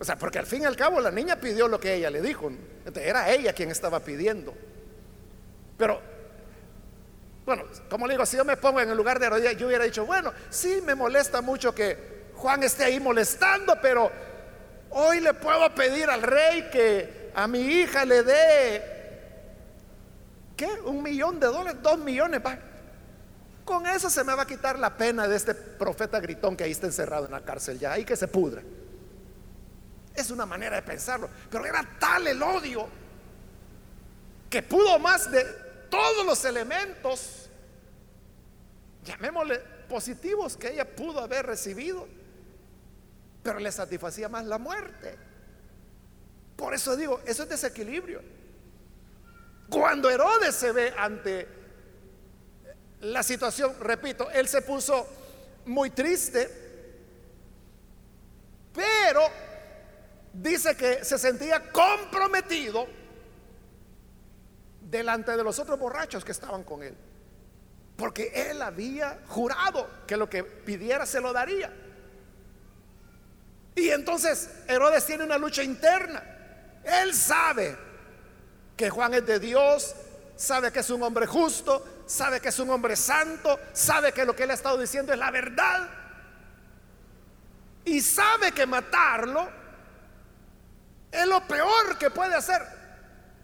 O 0.01 0.05
sea, 0.05 0.18
porque 0.18 0.40
al 0.40 0.47
fin 0.47 0.62
y 0.62 0.64
al 0.64 0.75
cabo 0.75 1.01
la 1.01 1.12
niña 1.12 1.37
pidió 1.37 1.68
lo 1.68 1.79
que 1.79 1.94
ella 1.94 2.11
le 2.11 2.21
dijo. 2.21 2.51
era 2.97 3.31
ella 3.31 3.53
quien 3.53 3.71
estaba 3.71 4.01
pidiendo. 4.01 4.55
Pero, 5.77 6.01
bueno, 7.47 7.62
como 7.88 8.09
le 8.09 8.14
digo, 8.14 8.27
si 8.27 8.37
yo 8.37 8.44
me 8.44 8.57
pongo 8.57 8.81
en 8.81 8.90
el 8.90 8.97
lugar 8.97 9.21
de 9.21 9.31
rodillas, 9.31 9.57
yo 9.57 9.68
hubiera 9.68 9.85
dicho, 9.85 10.05
bueno, 10.05 10.33
sí 10.51 10.81
me 10.85 10.97
molesta 10.97 11.40
mucho 11.40 11.73
que 11.73 12.33
Juan 12.35 12.64
esté 12.64 12.85
ahí 12.85 12.99
molestando, 12.99 13.79
pero 13.81 14.11
hoy 14.90 15.21
le 15.21 15.33
puedo 15.35 15.73
pedir 15.77 16.11
al 16.11 16.23
rey 16.23 16.68
que 16.73 17.31
a 17.37 17.47
mi 17.47 17.61
hija 17.61 18.05
le 18.05 18.25
dé 18.25 18.97
¿Qué? 20.59 20.68
¿Un 20.85 21.05
millón 21.05 21.38
de 21.38 21.47
dólares? 21.47 21.81
¿Dos 21.81 22.01
millones? 22.01 22.42
Con 23.64 23.87
eso 23.87 24.11
se 24.11 24.25
me 24.25 24.35
va 24.35 24.42
a 24.42 24.47
quitar 24.47 24.77
la 24.77 24.97
pena 24.97 25.29
de 25.29 25.37
este 25.37 25.55
profeta 25.55 26.18
gritón 26.18 26.57
que 26.57 26.64
ahí 26.64 26.73
está 26.73 26.87
encerrado 26.87 27.27
en 27.27 27.31
la 27.31 27.44
cárcel 27.44 27.79
ya, 27.79 27.92
ahí 27.92 28.05
que 28.05 28.16
se 28.16 28.27
pudra. 28.27 28.61
Es 30.16 30.33
una 30.33 30.47
manera 30.47 30.75
de 30.75 30.83
pensarlo. 30.83 31.31
Pero 31.49 31.64
era 31.64 31.88
tal 32.01 32.27
el 32.27 32.42
odio 32.42 32.88
que 34.51 34.61
pudo 34.64 34.99
más 34.99 35.31
de 35.31 35.44
todos 35.88 36.27
los 36.27 36.44
elementos, 36.44 37.49
llamémosle 39.05 39.61
positivos, 39.88 40.57
que 40.57 40.73
ella 40.73 40.97
pudo 40.97 41.21
haber 41.21 41.47
recibido, 41.47 42.09
pero 43.44 43.61
le 43.61 43.71
satisfacía 43.71 44.29
más 44.29 44.44
la 44.44 44.59
muerte. 44.59 45.16
Por 46.57 46.75
eso 46.75 46.97
digo, 46.97 47.21
eso 47.27 47.44
es 47.44 47.49
desequilibrio. 47.49 48.38
Cuando 49.68 50.09
Herodes 50.11 50.54
se 50.54 50.72
ve 50.72 50.94
ante 50.96 51.46
la 53.00 53.22
situación, 53.22 53.74
repito, 53.81 54.31
él 54.31 54.48
se 54.48 54.62
puso 54.62 55.07
muy 55.66 55.90
triste, 55.90 56.48
pero 58.74 59.20
dice 60.33 60.76
que 60.76 61.04
se 61.04 61.18
sentía 61.18 61.70
comprometido 61.70 62.87
delante 64.81 65.37
de 65.37 65.44
los 65.44 65.59
otros 65.59 65.78
borrachos 65.78 66.24
que 66.24 66.33
estaban 66.33 66.64
con 66.64 66.83
él. 66.83 66.96
Porque 67.96 68.33
él 68.35 68.62
había 68.62 69.20
jurado 69.26 69.88
que 70.07 70.16
lo 70.16 70.31
que 70.31 70.44
pidiera 70.44 71.04
se 71.04 71.20
lo 71.20 71.33
daría. 71.33 71.72
Y 73.74 73.90
entonces 73.90 74.50
Herodes 74.66 75.04
tiene 75.04 75.24
una 75.24 75.37
lucha 75.37 75.62
interna. 75.62 76.22
Él 76.85 77.12
sabe 77.12 77.88
que 78.78 78.88
Juan 78.88 79.12
es 79.12 79.26
de 79.26 79.40
Dios, 79.40 79.94
sabe 80.36 80.70
que 80.70 80.78
es 80.78 80.88
un 80.88 81.02
hombre 81.02 81.26
justo, 81.26 82.04
sabe 82.06 82.40
que 82.40 82.48
es 82.48 82.58
un 82.60 82.70
hombre 82.70 82.94
santo, 82.94 83.58
sabe 83.72 84.12
que 84.12 84.24
lo 84.24 84.36
que 84.36 84.44
él 84.44 84.52
ha 84.52 84.54
estado 84.54 84.78
diciendo 84.78 85.12
es 85.12 85.18
la 85.18 85.32
verdad 85.32 85.90
y 87.84 88.00
sabe 88.00 88.52
que 88.52 88.66
matarlo 88.66 89.48
es 91.10 91.26
lo 91.26 91.44
peor 91.48 91.98
que 91.98 92.10
puede 92.10 92.37
hacer, 92.37 92.62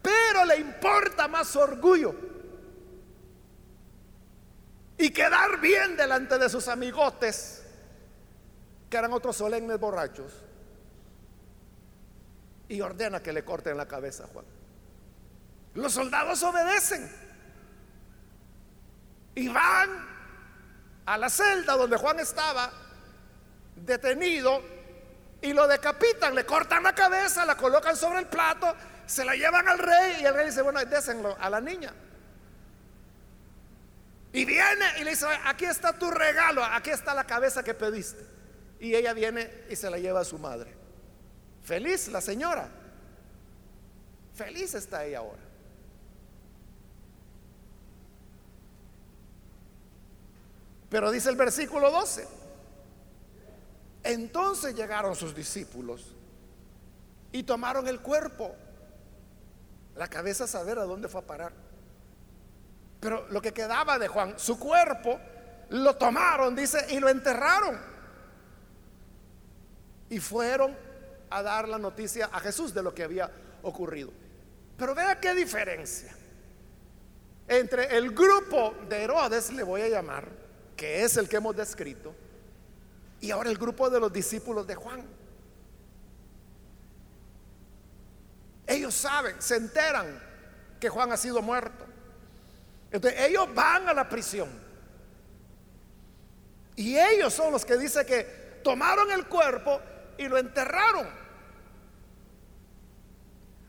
pero 0.01 0.45
le 0.45 0.57
importa 0.57 1.27
más 1.27 1.49
su 1.49 1.59
orgullo 1.59 2.15
y 4.97 5.11
quedar 5.11 5.61
bien 5.61 5.97
delante 5.97 6.39
de 6.39 6.49
sus 6.49 6.69
amigotes, 6.69 7.65
que 8.89 8.97
eran 8.97 9.13
otros 9.13 9.37
solemnes 9.37 9.81
borrachos, 9.81 10.33
y 12.69 12.81
ordena 12.81 13.21
que 13.21 13.33
le 13.33 13.45
corten 13.45 13.77
la 13.77 13.89
cabeza 13.89 14.25
a 14.25 14.27
Juan. 14.29 14.54
Los 15.75 15.93
soldados 15.93 16.43
obedecen 16.43 17.11
y 19.35 19.49
van 19.49 19.91
a 21.07 21.19
la 21.19 21.29
celda 21.29 21.77
donde 21.77 21.97
Juan 21.97 22.21
estaba 22.21 22.73
detenido 23.77 24.63
y 25.43 25.53
lo 25.53 25.67
decapitan, 25.67 26.35
le 26.35 26.47
cortan 26.47 26.83
la 26.83 26.95
cabeza, 26.95 27.45
la 27.45 27.57
colocan 27.57 27.97
sobre 27.97 28.21
el 28.21 28.27
plato, 28.27 28.75
se 29.05 29.25
la 29.25 29.35
llevan 29.35 29.69
al 29.69 29.79
rey 29.79 30.23
y 30.23 30.25
el 30.25 30.35
rey 30.35 30.47
dice, 30.47 30.63
bueno, 30.63 30.83
désenlo 30.85 31.37
a 31.39 31.51
la 31.51 31.61
niña. 31.61 31.93
Y 34.33 34.45
viene 34.45 34.85
y 35.01 35.05
le 35.05 35.11
dice, 35.11 35.27
aquí 35.45 35.65
está 35.65 35.93
tu 35.93 36.11
regalo, 36.11 36.65
aquí 36.65 36.91
está 36.91 37.15
la 37.15 37.25
cabeza 37.25 37.63
que 37.63 37.75
pediste. 37.75 38.25
Y 38.81 38.95
ella 38.95 39.13
viene 39.13 39.65
y 39.69 39.77
se 39.77 39.91
la 39.91 39.99
lleva 39.99 40.21
a 40.21 40.25
su 40.25 40.39
madre. 40.39 40.75
Feliz 41.63 42.09
la 42.09 42.21
señora. 42.21 42.69
Feliz 44.35 44.75
está 44.75 45.05
ella 45.05 45.19
ahora. 45.19 45.43
Pero 50.95 51.11
dice 51.11 51.29
el 51.29 51.35
versículo 51.35 51.91
12, 51.91 52.25
entonces 54.05 54.77
llegaron 54.77 55.17
sus 55.17 55.35
discípulos 55.35 56.15
y 57.33 57.43
tomaron 57.43 57.89
el 57.89 57.99
cuerpo, 57.99 58.55
la 59.97 60.07
cabeza 60.07 60.47
saber 60.47 60.79
a 60.79 60.85
dónde 60.85 61.09
fue 61.09 61.21
a 61.21 61.27
parar. 61.27 61.53
Pero 63.01 63.27
lo 63.31 63.43
que 63.43 63.53
quedaba 63.53 63.99
de 63.99 64.07
Juan, 64.07 64.39
su 64.39 64.57
cuerpo, 64.57 65.19
lo 65.71 65.97
tomaron, 65.97 66.55
dice, 66.55 66.87
y 66.91 67.01
lo 67.01 67.09
enterraron. 67.09 67.77
Y 70.11 70.21
fueron 70.21 70.77
a 71.29 71.43
dar 71.43 71.69
la 71.69 71.79
noticia 71.79 72.31
a 72.31 72.39
Jesús 72.39 72.73
de 72.73 72.85
lo 72.85 72.95
que 72.95 73.03
había 73.03 73.33
ocurrido. 73.65 74.13
Pero 74.77 74.95
vea 74.95 75.19
qué 75.19 75.35
diferencia 75.35 76.15
entre 77.49 77.97
el 77.97 78.13
grupo 78.13 78.77
de 78.89 79.03
Herodes, 79.03 79.53
le 79.53 79.65
voy 79.65 79.83
a 79.83 79.89
llamar, 79.89 80.44
que 80.77 81.03
es 81.03 81.17
el 81.17 81.29
que 81.29 81.37
hemos 81.37 81.57
descrito, 81.57 82.15
y 83.21 83.31
ahora 83.31 83.51
el 83.51 83.59
grupo 83.59 83.89
de 83.89 84.01
los 84.01 84.13
discípulos 84.13 84.67
de 84.67 84.75
Juan. 84.75 85.05
Ellos 88.67 88.95
saben, 88.95 89.41
se 89.41 89.57
enteran 89.57 90.23
que 90.81 90.89
Juan 90.89 91.13
ha 91.13 91.17
sido 91.17 91.41
muerto. 91.43 91.85
Entonces 92.91 93.21
ellos 93.21 93.49
van 93.55 93.89
a 93.89 93.95
la 93.95 94.09
prisión. 94.09 94.49
Y 96.77 96.99
ellos 96.99 97.33
son 97.33 97.53
los 97.53 97.65
que 97.65 97.77
dicen 97.77 98.07
que 98.07 98.61
tomaron 98.63 99.11
el 99.11 99.27
cuerpo 99.27 99.81
y 100.19 100.29
lo 100.29 100.39
enterraron. 100.39 101.07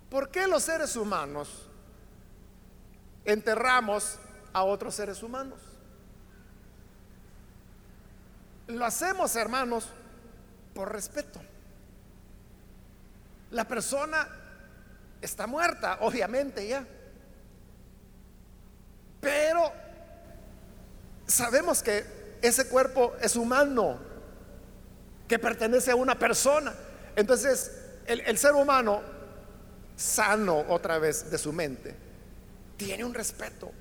¿Por 0.10 0.30
qué 0.30 0.48
los 0.48 0.64
seres 0.64 0.96
humanos 0.96 1.70
enterramos 3.26 4.18
a 4.54 4.64
otros 4.64 4.96
seres 4.96 5.22
humanos? 5.22 5.60
Lo 8.68 8.86
hacemos, 8.86 9.36
hermanos, 9.36 9.88
por 10.74 10.92
respeto. 10.92 11.40
La 13.52 13.68
persona 13.68 14.28
está 15.22 15.48
muerta, 15.48 16.00
obviamente 16.02 16.68
ya. 16.68 16.86
Pero 19.22 19.72
sabemos 21.26 21.82
que 21.82 22.06
ese 22.42 22.68
cuerpo 22.68 23.16
es 23.22 23.36
humano, 23.36 24.00
que 25.28 25.40
pertenece 25.40 25.92
a 25.92 25.96
una 25.96 26.18
persona. 26.18 26.74
Entonces, 27.16 27.72
el, 28.06 28.38
ser 28.38 28.54
humano, 28.54 29.02
sano 29.96 30.66
otra 30.70 31.00
vez 31.00 31.32
de 31.32 31.38
su 31.38 31.54
mente, 31.54 31.96
tiene 32.78 33.04
un 33.04 33.14
respeto. 33.14 33.72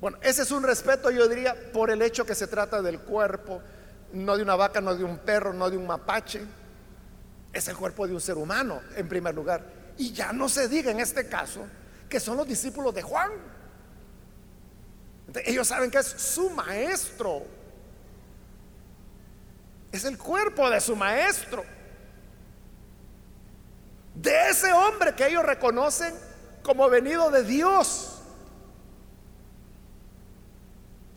Bueno, 0.00 0.18
ese 0.22 0.42
es 0.42 0.50
un 0.50 0.62
respeto, 0.62 1.10
yo 1.10 1.28
diría, 1.28 1.56
por 1.72 1.90
el 1.90 2.02
hecho 2.02 2.24
que 2.24 2.34
se 2.34 2.46
trata 2.46 2.82
del 2.82 3.00
cuerpo, 3.00 3.60
no 4.12 4.36
de 4.36 4.42
una 4.42 4.56
vaca, 4.56 4.80
no 4.80 4.94
de 4.94 5.04
un 5.04 5.18
perro, 5.18 5.52
no 5.52 5.68
de 5.68 5.76
un 5.76 5.86
mapache. 5.86 6.42
Es 7.52 7.68
el 7.68 7.76
cuerpo 7.76 8.06
de 8.06 8.14
un 8.14 8.20
ser 8.20 8.36
humano, 8.36 8.80
en 8.96 9.08
primer 9.08 9.34
lugar. 9.34 9.64
Y 9.96 10.12
ya 10.12 10.32
no 10.32 10.48
se 10.48 10.68
diga 10.68 10.90
en 10.90 11.00
este 11.00 11.28
caso 11.28 11.66
que 12.08 12.20
son 12.20 12.36
los 12.36 12.46
discípulos 12.46 12.94
de 12.94 13.02
Juan 13.02 13.32
ellos 15.44 15.68
saben 15.68 15.90
que 15.90 15.98
es 15.98 16.06
su 16.06 16.50
maestro. 16.50 17.44
Es 19.92 20.04
el 20.04 20.16
cuerpo 20.16 20.68
de 20.70 20.80
su 20.80 20.96
maestro. 20.96 21.64
De 24.14 24.48
ese 24.48 24.72
hombre 24.72 25.14
que 25.14 25.26
ellos 25.26 25.44
reconocen 25.44 26.14
como 26.62 26.88
venido 26.88 27.30
de 27.30 27.44
Dios. 27.44 28.07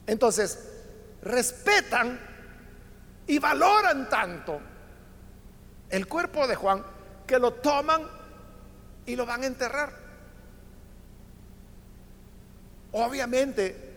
Entonces, 0.06 0.58
respetan 1.22 2.18
y 3.26 3.38
valoran 3.38 4.08
tanto 4.08 4.60
el 5.90 6.06
cuerpo 6.06 6.46
de 6.46 6.56
Juan 6.56 6.84
que 7.26 7.38
lo 7.38 7.54
toman 7.54 8.02
y 9.06 9.16
lo 9.16 9.26
van 9.26 9.42
a 9.42 9.46
enterrar. 9.46 9.92
Obviamente, 12.92 13.92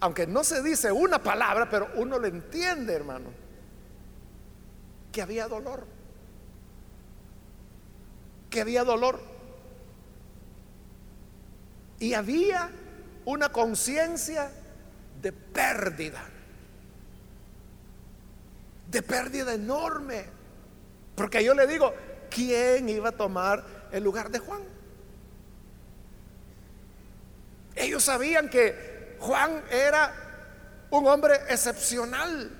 aunque 0.00 0.26
no 0.26 0.44
se 0.44 0.62
dice 0.62 0.92
una 0.92 1.22
palabra, 1.22 1.68
pero 1.68 1.90
uno 1.96 2.18
lo 2.18 2.26
entiende, 2.26 2.94
hermano, 2.94 3.30
que 5.12 5.22
había 5.22 5.48
dolor, 5.48 5.86
que 8.50 8.60
había 8.60 8.84
dolor. 8.84 9.20
Y 11.98 12.12
había 12.12 12.70
una 13.24 13.50
conciencia 13.50 14.50
de 15.20 15.32
pérdida, 15.32 16.24
de 18.90 19.02
pérdida 19.02 19.54
enorme. 19.54 20.26
Porque 21.14 21.42
yo 21.42 21.54
le 21.54 21.66
digo, 21.66 21.94
¿quién 22.30 22.88
iba 22.88 23.08
a 23.08 23.12
tomar 23.12 23.64
el 23.92 24.04
lugar 24.04 24.30
de 24.30 24.38
Juan? 24.38 24.62
Ellos 27.74 28.02
sabían 28.04 28.48
que 28.48 29.16
Juan 29.20 29.62
era 29.70 30.12
un 30.90 31.06
hombre 31.06 31.34
excepcional. 31.48 32.50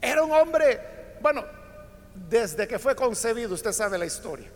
Era 0.00 0.22
un 0.22 0.32
hombre, 0.32 1.16
bueno, 1.20 1.44
desde 2.28 2.66
que 2.66 2.78
fue 2.78 2.94
concebido, 2.94 3.54
usted 3.54 3.72
sabe 3.72 3.98
la 3.98 4.06
historia. 4.06 4.50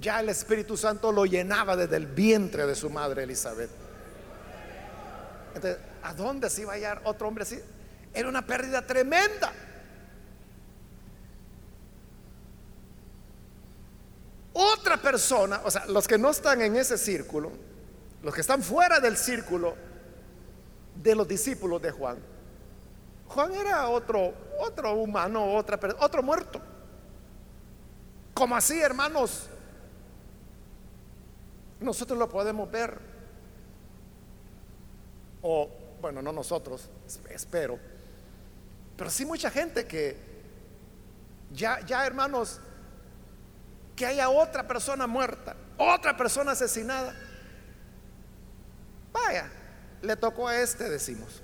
Ya 0.00 0.20
el 0.20 0.28
Espíritu 0.28 0.76
Santo 0.76 1.12
lo 1.12 1.24
llenaba 1.24 1.76
desde 1.76 1.96
el 1.96 2.06
vientre 2.06 2.66
de 2.66 2.74
su 2.74 2.90
madre 2.90 3.22
Elizabeth. 3.22 3.70
Entonces, 5.54 5.78
¿a 6.02 6.14
dónde 6.14 6.50
se 6.50 6.62
iba 6.62 6.72
a 6.72 6.74
hallar 6.74 7.00
otro 7.04 7.28
hombre 7.28 7.42
así? 7.42 7.60
Era 8.12 8.28
una 8.28 8.44
pérdida 8.44 8.84
tremenda. 8.86 9.52
Otra 14.52 14.96
persona, 14.96 15.60
o 15.64 15.70
sea, 15.70 15.86
los 15.86 16.06
que 16.06 16.16
no 16.16 16.30
están 16.30 16.62
en 16.62 16.76
ese 16.76 16.96
círculo, 16.96 17.50
los 18.22 18.34
que 18.34 18.40
están 18.40 18.62
fuera 18.62 19.00
del 19.00 19.16
círculo 19.16 19.74
de 20.94 21.14
los 21.14 21.26
discípulos 21.26 21.82
de 21.82 21.90
Juan, 21.90 22.18
Juan 23.26 23.52
era 23.52 23.88
otro, 23.88 24.32
otro 24.60 24.94
humano, 24.94 25.54
otra, 25.54 25.78
otro 25.98 26.22
muerto. 26.22 26.60
Como 28.32 28.54
así, 28.54 28.80
hermanos, 28.80 29.48
nosotros 31.80 32.18
lo 32.18 32.28
podemos 32.28 32.70
ver. 32.70 32.98
O, 35.42 35.68
bueno, 36.00 36.22
no 36.22 36.32
nosotros, 36.32 36.88
espero. 37.30 37.78
Pero 38.96 39.10
sí 39.10 39.26
mucha 39.26 39.50
gente 39.50 39.86
que 39.86 40.16
ya, 41.52 41.80
ya 41.84 42.06
hermanos, 42.06 42.60
que 43.96 44.06
haya 44.06 44.28
otra 44.28 44.66
persona 44.66 45.06
muerta, 45.06 45.56
otra 45.76 46.16
persona 46.16 46.52
asesinada. 46.52 47.14
Vaya, 49.12 49.50
le 50.02 50.16
tocó 50.16 50.48
a 50.48 50.60
este, 50.60 50.88
decimos. 50.88 51.42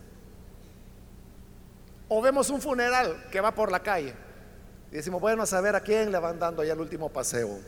O 2.08 2.20
vemos 2.20 2.50
un 2.50 2.60
funeral 2.60 3.28
que 3.30 3.40
va 3.40 3.54
por 3.54 3.70
la 3.70 3.82
calle 3.82 4.14
y 4.90 4.96
decimos, 4.96 5.20
bueno, 5.20 5.44
a 5.44 5.46
saber 5.46 5.76
a 5.76 5.80
quién 5.80 6.10
le 6.10 6.18
van 6.18 6.38
dando 6.38 6.64
ya 6.64 6.72
el 6.72 6.80
último 6.80 7.08
paseo. 7.08 7.60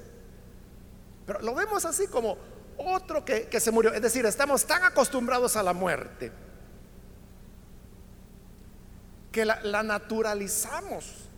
Pero 1.26 1.40
lo 1.40 1.54
vemos 1.54 1.84
así 1.84 2.08
como 2.08 2.36
otro 2.77 3.25
que, 3.25 3.61
se 3.61 3.70
murió. 3.70 3.93
Es 3.93 4.03
decir, 4.03 4.25
estamos 4.27 4.64
tan 4.66 4.83
acostumbrados 4.85 5.57
a 5.57 5.62
la 5.62 5.73
muerte 5.73 6.33
que 9.31 9.45
la 9.45 9.83
naturalizamos. 9.83 11.29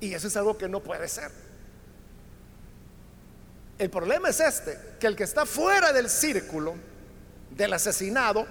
Y 0.00 0.14
eso 0.14 0.28
es 0.28 0.36
algo 0.36 0.56
que 0.56 0.68
no 0.68 0.80
puede 0.80 1.08
ser. 1.08 1.30
El 3.78 3.90
problema 3.90 4.30
es 4.30 4.40
este, 4.40 4.78
que 4.98 5.06
el 5.06 5.16
que 5.16 5.24
está 5.24 5.44
fuera 5.44 5.92
del 5.92 6.08
círculo 6.08 6.74
del 7.50 7.72
asesinado 7.72 8.46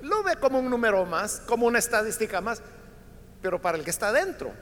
lo 0.00 0.22
ve 0.22 0.36
como 0.36 0.58
un 0.58 0.70
número 0.70 1.04
más, 1.04 1.40
como 1.46 1.66
una 1.66 1.78
estadística 1.78 2.40
más, 2.40 2.62
pero 3.42 3.60
para 3.60 3.76
el 3.76 3.84
que 3.84 3.90
está 3.90 4.12
dentro, 4.12 4.52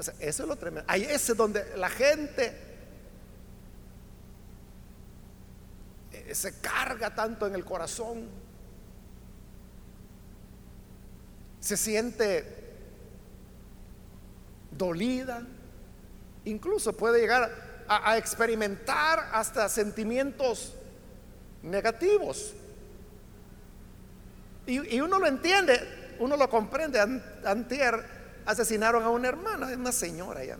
eso 0.00 0.12
es 0.42 0.48
lo 0.48 0.56
tremendo. 0.56 0.84
Ahí 0.88 1.02
es 1.02 1.26
donde 1.36 1.76
la 1.76 1.88
gente 1.88 2.56
eh, 6.12 6.34
se 6.34 6.60
carga 6.60 7.14
tanto 7.14 7.46
en 7.46 7.54
el 7.54 7.64
corazón, 7.64 8.28
se 11.60 11.76
siente 11.76 12.76
dolida, 14.70 15.42
incluso 16.44 16.96
puede 16.96 17.20
llegar 17.20 17.50
a, 17.88 18.16
experimentar 18.18 19.30
hasta 19.32 19.68
sentimientos 19.68 20.74
negativos. 21.62 22.54
Y, 24.66 25.00
uno 25.00 25.18
lo 25.18 25.26
entiende, 25.26 26.16
uno 26.20 26.36
lo 26.36 26.48
comprende. 26.48 27.00
Antier 27.44 28.17
asesinaron 28.48 29.02
a 29.02 29.10
una 29.10 29.28
hermana, 29.28 29.66
una 29.76 29.92
señora 29.92 30.42
ya. 30.42 30.56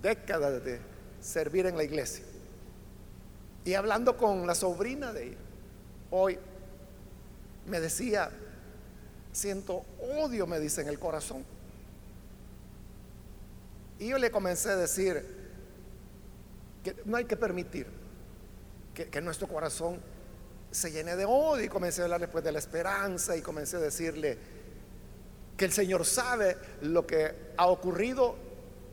Décadas 0.00 0.64
de 0.64 0.80
servir 1.20 1.66
en 1.66 1.76
la 1.76 1.84
iglesia. 1.84 2.24
Y 3.66 3.74
hablando 3.74 4.16
con 4.16 4.46
la 4.46 4.54
sobrina 4.54 5.12
de 5.12 5.26
ella, 5.28 5.36
hoy 6.10 6.38
me 7.66 7.80
decía, 7.80 8.30
siento 9.30 9.84
odio, 10.00 10.46
me 10.46 10.58
dice 10.58 10.80
en 10.80 10.88
el 10.88 10.98
corazón. 10.98 11.44
Y 13.98 14.08
yo 14.08 14.16
le 14.16 14.30
comencé 14.30 14.70
a 14.70 14.76
decir 14.76 15.22
que 16.82 16.96
no 17.04 17.18
hay 17.18 17.26
que 17.26 17.36
permitir 17.36 17.86
que, 18.94 19.20
nuestro 19.20 19.48
corazón 19.48 20.00
se 20.70 20.90
llene 20.90 21.14
de 21.14 21.26
odio 21.26 21.62
y 21.62 21.68
comencé 21.68 22.00
a 22.00 22.04
hablar 22.04 22.22
después 22.22 22.42
de 22.42 22.52
la 22.52 22.58
esperanza 22.58 23.36
y 23.36 23.42
comencé 23.42 23.76
a 23.76 23.80
decirle 23.80 24.59
que 25.60 25.66
el 25.66 25.72
Señor 25.72 26.06
sabe 26.06 26.56
lo 26.80 27.06
que 27.06 27.52
ha 27.58 27.66
ocurrido 27.66 28.34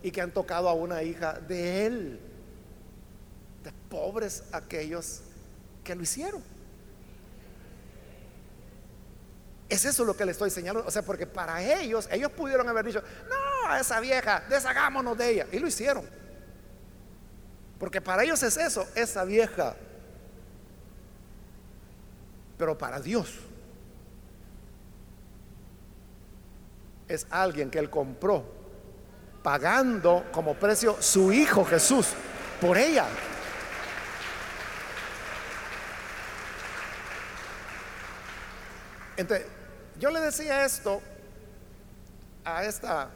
y 0.03 0.11
que 0.11 0.19
han 0.19 0.31
tocado 0.31 0.67
a 0.67 0.73
una 0.73 1.01
hija 1.01 1.31
de 1.31 1.85
Él. 1.85 2.19
De 3.63 3.71
pobres 3.89 4.43
aquellos 4.51 5.21
que 5.81 5.95
lo 5.95 6.03
hicieron. 6.03 6.43
Es 9.69 9.85
eso 9.85 10.03
lo 10.03 10.17
que 10.17 10.25
le 10.25 10.33
estoy 10.33 10.49
señalando. 10.49 10.85
O 10.85 10.91
sea, 10.91 11.03
porque 11.03 11.25
para 11.25 11.63
ellos, 11.63 12.09
ellos 12.11 12.33
pudieron 12.33 12.67
haber 12.67 12.83
dicho, 12.83 13.01
no, 13.29 13.73
esa 13.77 14.01
vieja, 14.01 14.43
deshagámonos 14.49 15.17
de 15.17 15.29
ella. 15.29 15.47
Y 15.53 15.59
lo 15.59 15.67
hicieron. 15.67 16.03
Porque 17.79 18.01
para 18.01 18.25
ellos 18.25 18.43
es 18.43 18.57
eso, 18.57 18.85
esa 18.93 19.23
vieja 19.23 19.73
pero 22.57 22.77
para 22.77 22.99
Dios 22.99 23.29
es 27.07 27.27
alguien 27.29 27.69
que 27.69 27.79
Él 27.79 27.89
compró, 27.89 28.43
pagando 29.43 30.25
como 30.31 30.55
precio 30.55 30.97
su 31.01 31.31
Hijo 31.31 31.63
Jesús 31.65 32.09
por 32.59 32.77
ella. 32.77 33.05
Entonces, 39.15 39.47
yo 39.99 40.11
le 40.11 40.19
decía 40.19 40.63
esto 40.63 41.01
a 42.45 42.63
esta 42.63 43.09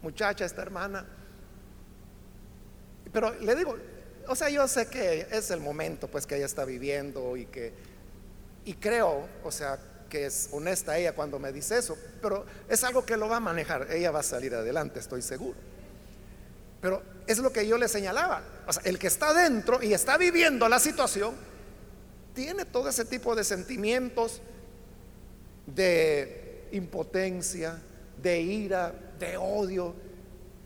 muchacha, 0.00 0.44
esta 0.44 0.62
hermana, 0.62 1.04
pero 3.12 3.34
le 3.40 3.54
digo, 3.54 3.76
o 4.28 4.34
sea, 4.34 4.48
yo 4.48 4.66
sé 4.68 4.88
que 4.88 5.26
es 5.30 5.50
el 5.50 5.60
momento 5.60 6.08
pues 6.08 6.26
que 6.26 6.36
ella 6.36 6.46
está 6.46 6.64
viviendo 6.64 7.36
y 7.36 7.46
que 7.46 7.72
y 8.64 8.74
creo, 8.74 9.28
o 9.42 9.50
sea, 9.50 9.78
que 10.12 10.26
es 10.26 10.50
honesta 10.52 10.98
ella 10.98 11.14
cuando 11.14 11.38
me 11.38 11.50
dice 11.52 11.78
eso, 11.78 11.96
pero 12.20 12.44
es 12.68 12.84
algo 12.84 13.06
que 13.06 13.16
lo 13.16 13.30
va 13.30 13.38
a 13.38 13.40
manejar, 13.40 13.90
ella 13.90 14.10
va 14.10 14.20
a 14.20 14.22
salir 14.22 14.54
adelante, 14.54 15.00
estoy 15.00 15.22
seguro. 15.22 15.56
Pero 16.82 17.02
es 17.26 17.38
lo 17.38 17.50
que 17.50 17.66
yo 17.66 17.78
le 17.78 17.88
señalaba, 17.88 18.42
el 18.84 18.98
que 18.98 19.06
está 19.06 19.32
dentro 19.32 19.82
y 19.82 19.94
está 19.94 20.18
viviendo 20.18 20.68
la 20.68 20.78
situación 20.78 21.34
tiene 22.34 22.66
todo 22.66 22.90
ese 22.90 23.06
tipo 23.06 23.34
de 23.34 23.42
sentimientos 23.42 24.42
de 25.64 26.68
impotencia, 26.72 27.80
de 28.22 28.38
ira, 28.38 28.92
de 29.18 29.38
odio, 29.38 29.94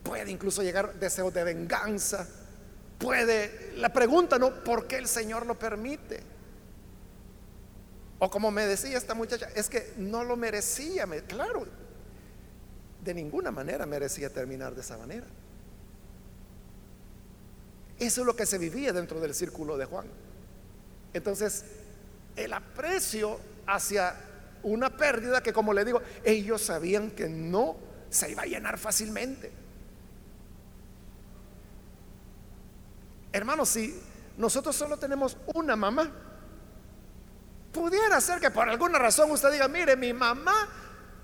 puede 0.03 0.29
incluso 0.33 0.65
llegar 0.65 0.93
deseos 0.95 1.33
de 1.33 1.45
venganza 1.45 2.27
puede, 2.99 3.73
la 3.77 3.91
pregunta 3.91 4.39
no, 4.39 4.65
¿por 4.65 4.87
qué 4.87 4.97
el 4.97 5.07
Señor 5.07 5.47
lo 5.47 5.59
permite? 5.59 6.21
O 8.19 8.31
como 8.31 8.51
me 8.51 8.67
decía 8.67 8.97
esta 8.97 9.15
muchacha, 9.15 9.49
es 9.55 9.69
que 9.69 9.93
no 9.99 10.25
lo 10.25 10.37
merecía, 10.37 11.07
claro, 11.27 11.67
de 13.05 13.15
ninguna 13.15 13.51
manera 13.51 13.87
merecía 13.87 14.31
terminar 14.31 14.75
de 14.75 14.81
esa 14.81 14.97
manera. 14.97 15.27
Eso 17.99 18.21
es 18.23 18.27
lo 18.27 18.37
que 18.37 18.47
se 18.47 18.59
vivía 18.59 18.93
dentro 18.93 19.21
del 19.21 19.35
círculo 19.35 19.77
de 19.77 19.85
Juan. 19.85 20.07
Entonces, 21.13 21.65
el 22.37 22.53
aprecio 22.53 23.39
hacia 23.67 24.15
una 24.63 24.97
pérdida 24.97 25.43
que, 25.43 25.53
como 25.53 25.73
le 25.73 25.85
digo, 25.85 26.03
ellos 26.25 26.63
sabían 26.63 27.11
que 27.11 27.29
no 27.29 27.77
se 28.11 28.31
iba 28.31 28.43
a 28.43 28.47
llenar 28.47 28.79
fácilmente. 28.79 29.51
Hermanos, 33.33 33.69
si 33.69 33.99
nosotros 34.37 34.75
solo 34.75 34.99
tenemos 34.99 35.37
una 35.55 35.77
mamá, 35.77 36.11
pudiera 37.77 38.19
ser 38.23 38.41
que 38.41 38.51
por 38.51 38.67
alguna 38.67 38.99
razón 38.99 39.31
usted 39.31 39.53
diga, 39.53 39.69
mire, 39.69 39.97
mi 39.97 40.15
mamá 40.15 40.67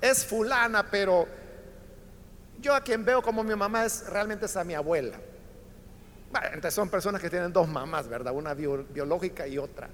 es 0.03 0.27
fulana, 0.27 0.85
pero 0.91 1.27
yo 2.61 2.75
a 2.75 2.83
quien 2.83 3.07
veo 3.07 3.23
como 3.23 3.43
mi 3.43 3.57
mamá 3.57 3.87
es 3.87 4.07
realmente 4.07 4.45
es 4.45 4.57
a 4.57 4.63
mi 4.63 4.75
abuela. 4.75 5.19
Bueno, 6.31 6.49
entonces 6.49 6.75
son 6.75 6.91
personas 6.91 7.23
que 7.23 7.31
tienen 7.31 7.53
dos 7.53 7.67
mamás, 7.69 8.07
¿verdad? 8.07 8.35
Una 8.35 8.53
biológica 8.53 9.47
y 9.47 9.57
otra 9.57 9.89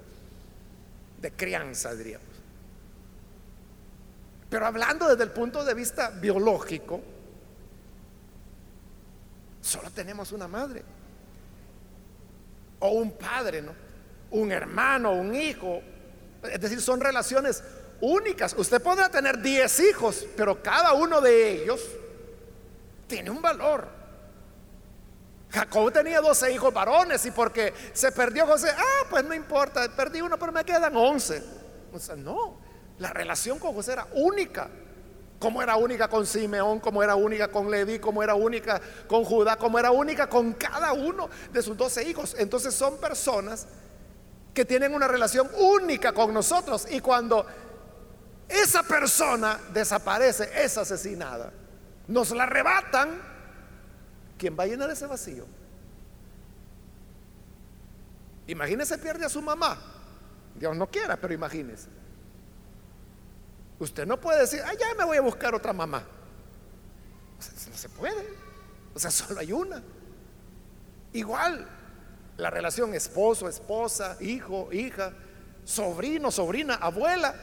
de 1.21 1.33
crianza, 1.33 1.95
diríamos. 1.95 2.27
Pero 4.51 4.67
hablando 4.67 5.09
desde 5.09 5.23
el 5.23 5.31
punto 5.31 5.65
de 5.65 5.75
vista 5.75 6.11
biológico, 6.11 7.01
solo 9.61 9.91
tenemos 9.91 10.33
una 10.33 10.49
madre 10.49 10.83
o 12.81 12.89
un 12.91 13.13
padre, 13.13 13.63
¿no? 13.63 13.73
Un 14.33 14.51
hermano, 14.51 15.13
un 15.13 15.35
hijo. 15.37 15.83
Es 16.43 16.61
decir, 16.61 16.81
son 16.81 17.01
relaciones 17.01 17.63
únicas. 18.01 18.55
Usted 18.57 18.83
podrá 18.83 19.09
tener 19.09 19.41
10 19.41 19.81
hijos, 19.81 20.27
pero 20.37 20.63
cada 20.63 20.93
uno 20.93 21.21
de 21.21 21.63
ellos 21.63 21.81
tiene 23.07 23.31
un 23.31 23.43
valor. 23.43 23.89
Jacob 25.51 25.91
tenía 25.93 26.21
12 26.21 26.53
hijos 26.53 26.73
varones 26.75 27.25
y 27.25 27.31
porque 27.31 27.73
se 27.95 28.13
perdió 28.13 28.47
José, 28.47 28.69
ah, 28.77 29.07
pues 29.09 29.25
no 29.25 29.35
importa, 29.35 29.89
perdí 29.97 30.21
uno, 30.21 30.39
pero 30.39 30.53
me 30.53 30.65
quedan 30.65 30.95
11. 30.95 31.43
O 31.93 31.99
sea, 31.99 32.17
no, 32.17 32.59
la 32.99 33.11
relación 33.13 33.59
con 33.59 33.75
José 33.75 33.93
era 33.93 34.07
única 34.13 34.69
como 35.39 35.63
era 35.63 35.77
única 35.77 36.09
con 36.09 36.27
Simeón, 36.27 36.81
como 36.81 37.03
era 37.03 37.15
única 37.15 37.49
con 37.49 37.71
Leví, 37.71 37.99
como 37.99 38.23
era 38.23 38.35
única 38.35 38.81
con 39.07 39.25
Judá, 39.25 39.57
como 39.57 39.79
era 39.79 39.91
única 39.91 40.29
con 40.29 40.53
cada 40.55 40.93
uno 40.93 41.29
de 41.53 41.63
sus 41.63 41.77
doce 41.77 42.09
hijos. 42.09 42.35
Entonces 42.39 42.75
son 42.75 42.99
personas 42.99 43.67
que 44.59 44.65
tienen 44.65 44.93
una 44.93 45.07
relación 45.07 45.49
única 45.57 46.13
con 46.13 46.35
nosotros 46.35 46.89
y 46.91 46.99
cuando 46.99 47.47
esa 48.49 48.83
persona 48.83 49.57
desaparece, 49.73 50.51
es 50.53 50.77
asesinada, 50.77 51.53
nos 52.09 52.33
la 52.33 52.43
arrebatan, 52.43 53.23
¿quién 54.37 54.59
va 54.59 54.65
a 54.65 54.67
llenar 54.67 54.91
ese 54.91 55.07
vacío? 55.07 55.47
Imagínese 58.49 58.99
pierde 58.99 59.27
a 59.27 59.29
su 59.29 59.41
mamá. 59.41 59.79
Dios 60.57 60.75
no 60.75 60.89
quiera, 60.89 61.17
pero 61.17 61.33
imagínese. 61.33 61.89
Usted 63.79 64.09
no 64.09 64.21
puede 64.21 64.41
decir, 64.41 64.61
ah, 64.65 64.75
ya 64.75 64.93
me 64.99 65.05
voy 65.05 65.19
a 65.19 65.21
buscar 65.21 65.55
otra 65.55 65.73
mamá. 65.73 66.03
no 66.03 67.77
se 67.77 67.89
puede. 67.91 68.27
O 68.93 68.99
sea, 68.99 69.11
solo 69.13 69.39
hay 69.39 69.53
una. 69.53 69.81
Igual, 71.13 71.78
la 72.39 72.51
relación 72.51 72.95
esposo, 72.95 73.49
esposa, 73.49 74.17
hijo, 74.21 74.73
hija, 74.73 75.13
sobrino, 75.65 76.31
sobrina, 76.31 76.77
abuela, 76.77 77.35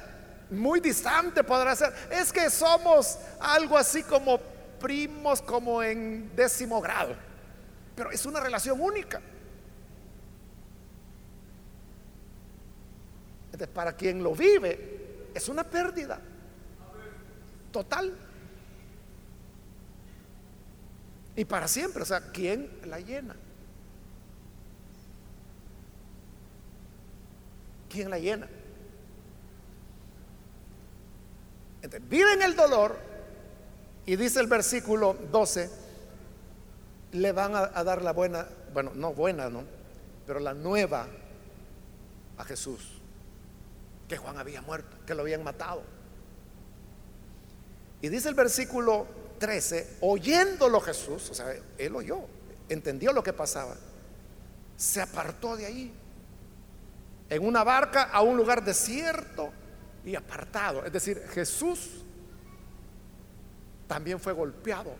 muy 0.49 0.79
distante 0.79 1.43
podrá 1.43 1.75
ser. 1.75 1.93
Es 2.09 2.31
que 2.31 2.49
somos 2.49 3.19
algo 3.39 3.77
así 3.77 4.03
como 4.03 4.39
primos, 4.79 5.41
como 5.41 5.83
en 5.83 6.33
décimo 6.33 6.81
grado. 6.81 7.13
Pero 7.95 8.09
es 8.09 8.25
una 8.25 8.39
relación 8.39 8.79
única. 8.79 9.21
Para 13.73 13.93
quien 13.93 14.23
lo 14.23 14.33
vive, 14.33 15.29
es 15.33 15.49
una 15.49 15.63
pérdida 15.65 16.19
total. 17.71 18.13
Y 21.35 21.43
para 21.43 21.67
siempre, 21.67 22.03
o 22.03 22.05
sea, 22.05 22.31
¿quién 22.31 22.69
la 22.85 22.99
llena? 23.01 23.35
¿Quién 27.89 28.09
la 28.09 28.19
llena? 28.19 28.47
Viven 32.09 32.41
el 32.41 32.55
dolor 32.55 32.97
y 34.05 34.15
dice 34.15 34.39
el 34.39 34.47
versículo 34.47 35.15
12, 35.31 35.69
le 37.13 37.31
van 37.31 37.55
a, 37.55 37.71
a 37.73 37.83
dar 37.83 38.01
la 38.01 38.11
buena, 38.11 38.47
bueno, 38.73 38.91
no 38.95 39.13
buena, 39.13 39.49
¿no? 39.49 39.63
Pero 40.25 40.39
la 40.39 40.53
nueva 40.53 41.07
a 42.37 42.43
Jesús 42.43 42.95
que 44.07 44.17
Juan 44.17 44.37
había 44.37 44.61
muerto, 44.61 44.97
que 45.05 45.15
lo 45.15 45.21
habían 45.21 45.43
matado. 45.43 45.83
Y 48.01 48.09
dice 48.09 48.29
el 48.29 48.35
versículo 48.35 49.07
13, 49.39 49.97
oyéndolo 50.01 50.79
Jesús, 50.81 51.29
o 51.29 51.33
sea, 51.33 51.53
él 51.77 51.95
oyó, 51.95 52.21
entendió 52.69 53.11
lo 53.13 53.23
que 53.23 53.33
pasaba, 53.33 53.75
se 54.77 55.01
apartó 55.01 55.55
de 55.55 55.65
ahí, 55.65 55.93
en 57.29 57.45
una 57.45 57.63
barca 57.63 58.03
a 58.03 58.21
un 58.21 58.37
lugar 58.37 58.63
desierto 58.63 59.51
y 60.03 60.15
apartado. 60.15 60.85
Es 60.85 60.93
decir, 60.93 61.21
Jesús 61.29 62.03
también 63.87 64.19
fue 64.19 64.33
golpeado 64.33 64.95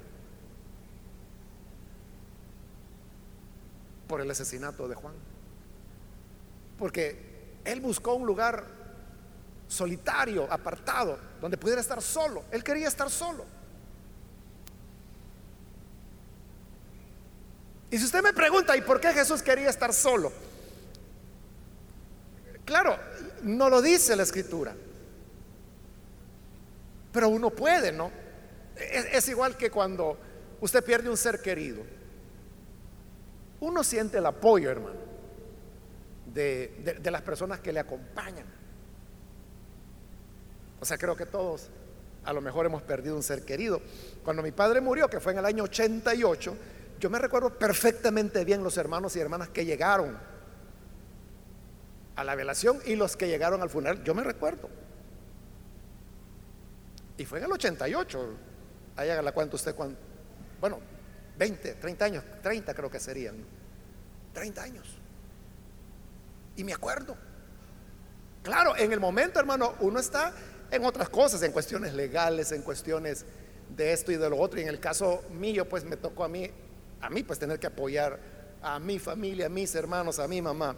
por 4.07 4.21
el 4.21 4.29
asesinato 4.29 4.87
de 4.87 4.95
Juan. 4.95 5.15
Porque 6.77 7.59
él 7.63 7.81
buscó 7.81 8.15
un 8.15 8.25
lugar 8.25 8.65
solitario, 9.67 10.51
apartado, 10.51 11.17
donde 11.41 11.57
pudiera 11.57 11.81
estar 11.81 12.01
solo. 12.01 12.43
Él 12.51 12.63
quería 12.63 12.87
estar 12.87 13.09
solo. 13.09 13.45
Y 17.89 17.97
si 17.97 18.05
usted 18.05 18.21
me 18.21 18.33
pregunta, 18.33 18.75
¿y 18.75 18.81
por 18.81 18.99
qué 18.99 19.13
Jesús 19.13 19.41
quería 19.41 19.69
estar 19.69 19.93
solo? 19.93 20.31
Claro, 22.65 22.97
no 23.43 23.69
lo 23.69 23.81
dice 23.81 24.15
la 24.15 24.23
escritura. 24.23 24.75
Pero 27.11 27.29
uno 27.29 27.51
puede, 27.51 27.91
¿no? 27.91 28.11
Es, 28.75 29.29
igual 29.29 29.55
que 29.55 29.69
cuando 29.69 30.17
usted 30.59 30.83
pierde 30.83 31.09
un 31.09 31.15
ser 31.15 31.41
querido. 31.41 31.83
Uno 33.61 33.83
siente 33.83 34.17
el 34.17 34.25
apoyo, 34.25 34.69
hermano, 34.69 34.99
de, 36.33 36.97
de 36.99 37.11
las 37.11 37.21
personas 37.21 37.61
que 37.61 37.71
le 37.71 37.79
acompañan. 37.79 38.45
O 40.81 40.85
sea, 40.85 40.97
creo 40.97 41.15
que 41.15 41.25
todos 41.25 41.69
a 42.25 42.33
lo 42.33 42.41
mejor 42.41 42.65
hemos 42.65 42.81
perdido 42.81 43.15
un 43.15 43.23
ser 43.23 43.45
querido. 43.45 43.81
Cuando 44.23 44.41
mi 44.41 44.51
padre 44.51 44.81
murió, 44.81 45.07
que 45.07 45.19
fue 45.19 45.31
en 45.31 45.37
el 45.37 45.45
año 45.45 45.63
88, 45.63 46.57
yo 46.99 47.09
me 47.09 47.19
recuerdo 47.19 47.51
perfectamente 47.57 48.43
bien 48.43 48.63
los 48.63 48.77
hermanos 48.77 49.15
y 49.15 49.19
hermanas 49.19 49.49
que 49.49 49.63
llegaron 49.63 50.17
a 52.15 52.23
la 52.23 52.35
velación 52.35 52.79
y 52.85 52.95
los 52.95 53.17
que 53.17 53.27
llegaron 53.27 53.61
al 53.61 53.69
funeral. 53.69 54.03
Yo 54.03 54.13
me 54.13 54.23
recuerdo. 54.23 54.69
Y 57.17 57.25
fue 57.25 57.39
en 57.39 57.45
el 57.45 57.51
88. 57.51 58.37
Ahí 58.97 59.09
haga 59.09 59.21
la 59.21 59.31
cuenta 59.31 59.55
usted 59.55 59.75
cuando. 59.75 59.97
Bueno, 60.59 60.79
20, 61.37 61.75
30 61.75 62.05
años, 62.05 62.23
30 62.41 62.73
creo 62.73 62.89
que 62.89 62.99
serían. 62.99 63.35
30 64.33 64.63
años. 64.63 64.87
Y 66.55 66.63
me 66.63 66.73
acuerdo. 66.73 67.15
Claro, 68.43 68.75
en 68.77 68.91
el 68.93 68.99
momento, 68.99 69.39
hermano, 69.39 69.75
uno 69.79 69.99
está 69.99 70.33
en 70.71 70.85
otras 70.85 71.09
cosas, 71.09 71.41
en 71.43 71.51
cuestiones 71.51 71.93
legales, 71.93 72.51
en 72.51 72.61
cuestiones 72.61 73.25
de 73.75 73.91
esto 73.91 74.11
y 74.11 74.17
de 74.17 74.29
lo 74.29 74.37
otro. 74.37 74.59
Y 74.59 74.63
en 74.63 74.69
el 74.69 74.79
caso 74.79 75.23
mío, 75.31 75.67
pues 75.67 75.83
me 75.83 75.97
tocó 75.97 76.23
a 76.23 76.27
mí, 76.27 76.49
a 77.01 77.09
mí, 77.09 77.23
pues 77.23 77.39
tener 77.39 77.59
que 77.59 77.67
apoyar 77.67 78.19
a 78.61 78.79
mi 78.79 78.99
familia, 78.99 79.47
a 79.47 79.49
mis 79.49 79.73
hermanos, 79.75 80.19
a 80.19 80.27
mi 80.27 80.41
mamá. 80.41 80.75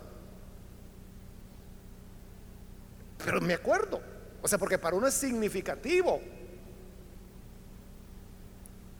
Pero 3.23 3.41
me 3.41 3.53
acuerdo, 3.53 4.01
o 4.41 4.47
sea, 4.47 4.57
porque 4.57 4.77
para 4.77 4.95
uno 4.95 5.07
es 5.07 5.13
significativo. 5.13 6.21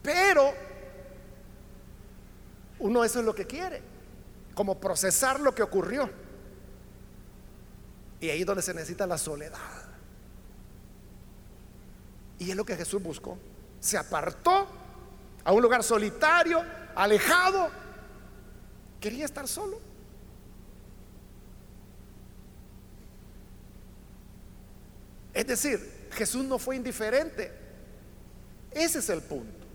Pero 0.02 0.52
uno 2.78 3.04
eso 3.04 3.18
es 3.18 3.24
lo 3.24 3.34
que 3.34 3.46
quiere, 3.46 3.82
como 4.54 4.78
procesar 4.78 5.40
lo 5.40 5.54
que 5.54 5.62
ocurrió. 5.62 6.10
Y 8.20 8.30
ahí 8.30 8.40
es 8.40 8.46
donde 8.46 8.62
se 8.62 8.74
necesita 8.74 9.06
la 9.06 9.18
soledad. 9.18 9.58
Y 12.38 12.50
es 12.50 12.56
lo 12.56 12.64
que 12.64 12.76
Jesús 12.76 13.02
buscó. 13.02 13.38
Se 13.80 13.96
apartó 13.96 14.66
a 15.44 15.52
un 15.52 15.62
lugar 15.62 15.82
solitario, 15.82 16.64
alejado. 16.94 17.70
Quería 19.00 19.24
estar 19.24 19.46
solo. 19.46 19.78
Es 25.38 25.46
decir, 25.46 26.08
Jesús 26.10 26.44
no 26.46 26.58
fue 26.58 26.74
indiferente. 26.74 27.52
Ese 28.72 28.98
es 28.98 29.08
el 29.08 29.22
punto. 29.22 29.68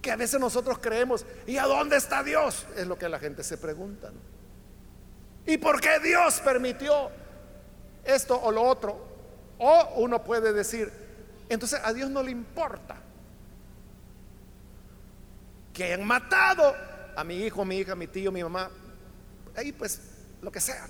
Que 0.00 0.12
a 0.12 0.16
veces 0.16 0.38
nosotros 0.38 0.78
creemos, 0.78 1.26
¿y 1.44 1.56
a 1.56 1.64
dónde 1.64 1.96
está 1.96 2.22
Dios? 2.22 2.68
Es 2.76 2.86
lo 2.86 2.96
que 2.96 3.08
la 3.08 3.18
gente 3.18 3.42
se 3.42 3.58
pregunta. 3.58 4.12
¿Y 5.44 5.58
por 5.58 5.80
qué 5.80 5.98
Dios 5.98 6.38
permitió 6.38 7.10
esto 8.04 8.40
o 8.40 8.52
lo 8.52 8.62
otro? 8.62 9.08
O 9.58 9.94
uno 9.96 10.22
puede 10.22 10.52
decir, 10.52 10.88
entonces 11.48 11.80
a 11.82 11.92
Dios 11.92 12.08
no 12.08 12.22
le 12.22 12.30
importa 12.30 12.96
que 15.74 15.82
hayan 15.82 16.06
matado 16.06 16.76
a 17.16 17.24
mi 17.24 17.44
hijo, 17.44 17.64
mi 17.64 17.78
hija, 17.78 17.96
mi 17.96 18.06
tío, 18.06 18.30
mi 18.30 18.44
mamá. 18.44 18.70
Ahí 19.56 19.72
pues 19.72 20.00
lo 20.40 20.52
que 20.52 20.60
sea. 20.60 20.86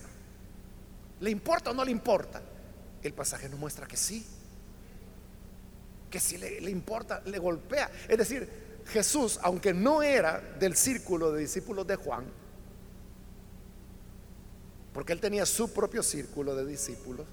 ¿Le 1.21 1.31
importa 1.31 1.71
o 1.71 1.73
no 1.73 1.83
le 1.83 1.93
importa? 1.93 2.43
El 3.03 3.15
pasaje 3.15 3.49
nos 3.49 3.59
muestra 3.59 3.87
que 3.87 3.97
sí. 3.97 4.27
Que 6.11 6.21
le, 6.39 6.61
le 6.61 6.71
importa, 6.71 7.23
le 7.25 7.39
golpea. 7.39 7.91
Es 8.09 8.19
decir, 8.19 8.49
Jesús, 8.87 9.39
aunque 9.43 9.73
no 9.73 10.03
era 10.03 10.41
del 10.59 10.77
círculo 10.77 11.33
de 11.33 11.43
discípulos 11.43 11.87
de 11.87 11.97
Juan, 11.97 12.25
porque 14.93 15.13
él 15.13 15.21
tenía 15.21 15.47
su 15.47 15.73
propio 15.73 16.03
círculo 16.03 16.55
de 16.55 16.67
discípulos, 16.67 17.27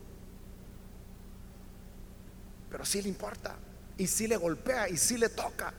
pero 2.70 2.86
sí 2.86 3.02
le 3.02 3.10
importa, 3.10 3.56
y 3.98 4.06
sí 4.08 4.28
le 4.28 4.38
golpea, 4.38 4.90
y 4.90 4.98
sí 4.98 5.18
le 5.18 5.30
toca. 5.30 5.74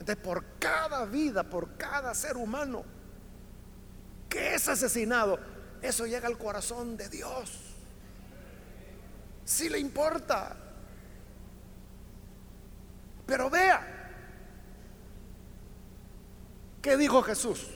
Entonces, 0.00 0.24
por 0.24 0.44
cada 0.58 1.04
vida, 1.04 1.48
por 1.48 1.76
cada 1.76 2.12
ser 2.14 2.36
humano 2.36 2.84
que 4.28 4.54
es 4.54 4.66
asesinado, 4.66 5.38
eso 5.80 6.06
llega 6.06 6.26
al 6.26 6.38
corazón 6.38 6.96
de 6.96 7.08
Dios 7.08 7.61
si 9.44 9.68
le 9.68 9.78
importa. 9.78 10.56
Pero 13.26 13.48
vea, 13.48 13.80
¿qué 16.80 16.96
dijo 16.96 17.22
Jesús 17.22 17.66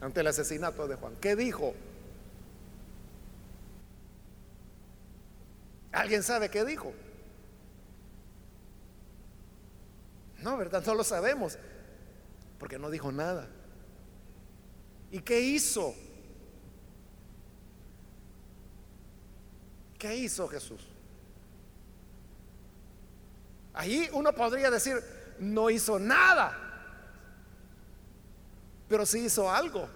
ante 0.00 0.20
el 0.20 0.26
asesinato 0.26 0.86
de 0.86 0.96
Juan? 0.96 1.16
¿Qué 1.20 1.34
dijo? 1.34 1.74
¿Alguien 5.92 6.22
sabe 6.22 6.50
qué 6.50 6.64
dijo? 6.64 6.92
No, 10.38 10.56
¿verdad? 10.56 10.82
No 10.86 10.94
lo 10.94 11.04
sabemos, 11.04 11.58
porque 12.58 12.78
no 12.78 12.90
dijo 12.90 13.12
nada. 13.12 13.48
¿Y 15.10 15.20
qué 15.20 15.40
hizo? 15.40 15.94
¿Qué 20.02 20.16
hizo 20.16 20.48
Jesús? 20.48 20.80
Ahí 23.72 24.10
uno 24.12 24.34
podría 24.34 24.68
decir, 24.68 25.00
no 25.38 25.70
hizo 25.70 25.96
nada, 25.96 26.58
pero 28.88 29.06
sí 29.06 29.26
hizo 29.26 29.48
algo. 29.48 29.88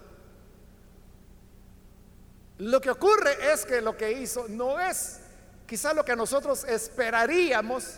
Lo 2.59 2.81
que 2.81 2.89
ocurre 2.89 3.53
es 3.53 3.67
que 3.67 3.81
lo 3.81 3.97
que 3.97 4.13
hizo 4.13 4.47
no 4.47 4.79
es 4.79 5.19
quizá 5.67 5.93
lo 5.93 6.05
que 6.05 6.15
nosotros 6.15 6.63
esperaríamos, 6.63 7.97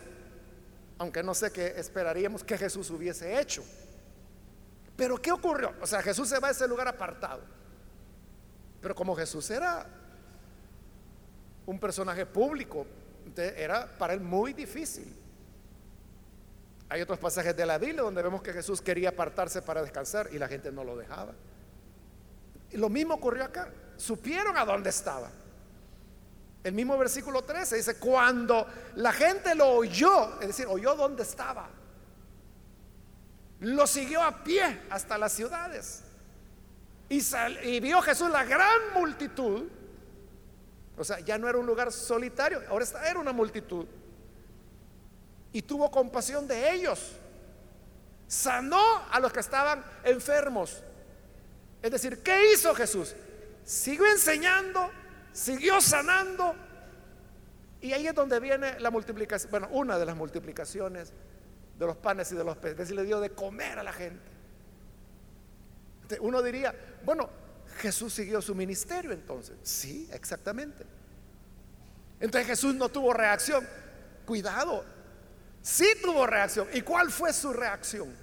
aunque 0.97 1.23
no 1.23 1.35
sé 1.35 1.53
qué 1.53 1.75
esperaríamos 1.77 2.43
que 2.43 2.57
Jesús 2.57 2.89
hubiese 2.89 3.39
hecho. 3.39 3.63
Pero 4.97 5.21
¿qué 5.21 5.31
ocurrió? 5.31 5.75
O 5.83 5.87
sea, 5.87 6.01
Jesús 6.01 6.27
se 6.27 6.39
va 6.39 6.49
a 6.49 6.53
ese 6.53 6.67
lugar 6.67 6.89
apartado. 6.89 7.43
Pero 8.81 8.95
como 8.95 9.15
Jesús 9.15 9.51
era 9.51 9.97
un 11.69 11.79
personaje 11.79 12.25
público. 12.25 12.87
era 13.37 13.87
para 13.99 14.14
él 14.14 14.21
muy 14.21 14.55
difícil. 14.55 15.14
Hay 16.89 17.03
otros 17.03 17.19
pasajes 17.19 17.55
de 17.55 17.66
la 17.66 17.77
Biblia 17.77 18.03
donde 18.03 18.23
vemos 18.23 18.41
que 18.41 18.55
Jesús 18.55 18.81
quería 18.81 19.11
apartarse 19.11 19.61
para 19.61 19.83
descansar 19.83 20.31
y 20.33 20.39
la 20.39 20.49
gente 20.49 20.73
no 20.73 20.83
lo 20.83 20.97
dejaba. 20.97 21.35
Y 22.71 22.79
lo 22.79 22.89
mismo 22.89 23.14
ocurrió 23.14 23.45
acá. 23.45 23.69
Supieron 23.99 24.57
a 24.57 24.64
dónde 24.64 24.89
estaba. 24.89 25.31
El 26.64 26.73
mismo 26.73 26.97
versículo 26.97 27.43
13 27.43 27.77
dice, 27.77 27.99
cuando 27.99 28.66
la 28.97 29.12
gente 29.12 29.55
lo 29.55 29.69
oyó, 29.69 30.41
es 30.41 30.49
decir, 30.49 30.66
oyó 30.66 30.95
dónde 30.95 31.23
estaba, 31.23 31.69
lo 33.61 33.87
siguió 33.87 34.23
a 34.23 34.43
pie 34.43 34.85
hasta 34.89 35.19
las 35.19 35.33
ciudades. 35.33 36.03
Y 37.11 37.81
vio 37.81 38.01
Jesús 38.01 38.31
la 38.31 38.45
gran 38.45 38.95
multitud 38.95 39.64
o 40.99 41.05
sea, 41.05 41.20
ya 41.20 41.38
no 41.38 41.49
era 41.49 41.59
un 41.59 41.66
lugar 41.66 41.92
solitario, 41.92 42.62
ahora 42.68 42.84
era 43.09 43.18
una 43.20 43.32
multitud. 43.32 43.86
Y 45.53 45.62
tuvo 45.62 45.90
compasión 45.90 46.46
de 46.46 46.72
ellos. 46.72 47.12
Sanó 48.26 48.82
a 49.11 49.20
los 49.20 49.32
que 49.32 49.40
estaban 49.40 49.84
enfermos. 50.05 50.82
Es 51.80 51.90
decir, 51.90 52.22
¿qué 52.22 52.53
hizo 52.53 52.74
Jesús? 52.74 53.14
Siguió 53.64 54.07
enseñando, 54.07 54.90
siguió 55.32 55.80
sanando. 55.80 56.55
Y 57.80 57.92
ahí 57.92 58.09
es 58.09 58.14
donde 58.14 58.40
viene 58.40 58.78
la 58.80 58.90
multiplicación, 58.90 59.51
bueno, 59.51 59.68
una 59.70 59.99
de 59.99 60.05
las 60.05 60.16
multiplicaciones 60.16 61.12
de 61.78 61.86
los 61.86 61.96
panes 61.96 62.32
y 62.32 62.34
de 62.34 62.42
los 62.44 62.57
peces. 62.57 62.72
Es 62.72 62.78
decir, 62.78 62.96
le 62.96 63.05
dio 63.05 63.20
de 63.20 63.30
comer 63.30 63.78
a 63.78 63.82
la 63.84 63.92
gente. 63.92 64.30
Uno 66.20 66.42
diría, 66.42 66.74
bueno, 67.05 67.30
Jesús 67.79 68.12
siguió 68.12 68.43
su 68.43 68.55
ministerio 68.55 69.12
entonces. 69.12 69.57
Sí, 69.62 70.09
exactamente. 70.12 70.85
Entonces 72.20 72.47
Jesús 72.47 72.74
no 72.74 72.89
tuvo 72.89 73.12
reacción. 73.12 73.66
cuidado, 74.26 74.85
sí 75.62 75.87
tuvo 76.03 76.26
reacción. 76.26 76.68
¿Y 76.74 76.83
cuál 76.83 77.11
fue 77.11 77.33
su 77.33 77.53
reacción? 77.53 78.14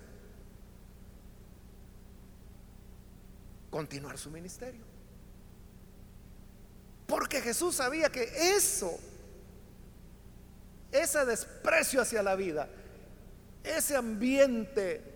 Continuar 3.70 4.18
su 4.18 4.30
ministerio. 4.30 4.84
Porque 7.08 7.42
Jesús 7.42 7.76
sabía 7.76 8.12
que 8.12 8.56
eso, 8.56 8.98
ese 10.92 11.26
desprecio 11.26 12.02
hacia 12.02 12.24
la 12.24 12.36
vida, 12.36 12.68
ese 13.64 13.96
ambiente 13.96 15.16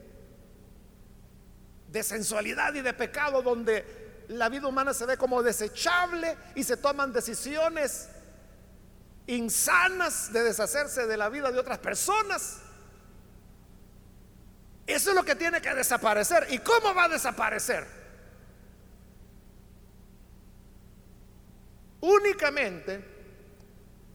de 1.92 2.04
sensualidad 2.04 2.74
y 2.76 2.82
de 2.82 2.94
pecado 2.94 3.42
donde 3.42 3.99
la 4.30 4.48
vida 4.48 4.68
humana 4.68 4.94
se 4.94 5.06
ve 5.06 5.18
como 5.18 5.42
desechable 5.42 6.38
y 6.56 6.64
se 6.64 6.78
toman 6.78 7.12
decisiones 7.12 8.10
insanas 9.26 10.32
de 10.32 10.44
deshacerse 10.44 11.08
de 11.08 11.18
la 11.18 11.30
vida 11.30 11.52
de 11.52 11.60
otras 11.60 11.80
personas. 11.80 12.60
Eso 14.86 15.10
es 15.10 15.16
lo 15.16 15.24
que 15.24 15.36
tiene 15.36 15.62
que 15.62 15.74
desaparecer. 15.74 16.48
¿Y 16.52 16.60
cómo 16.60 16.94
va 16.94 17.06
a 17.06 17.10
desaparecer? 17.10 17.88
Únicamente 22.02 23.04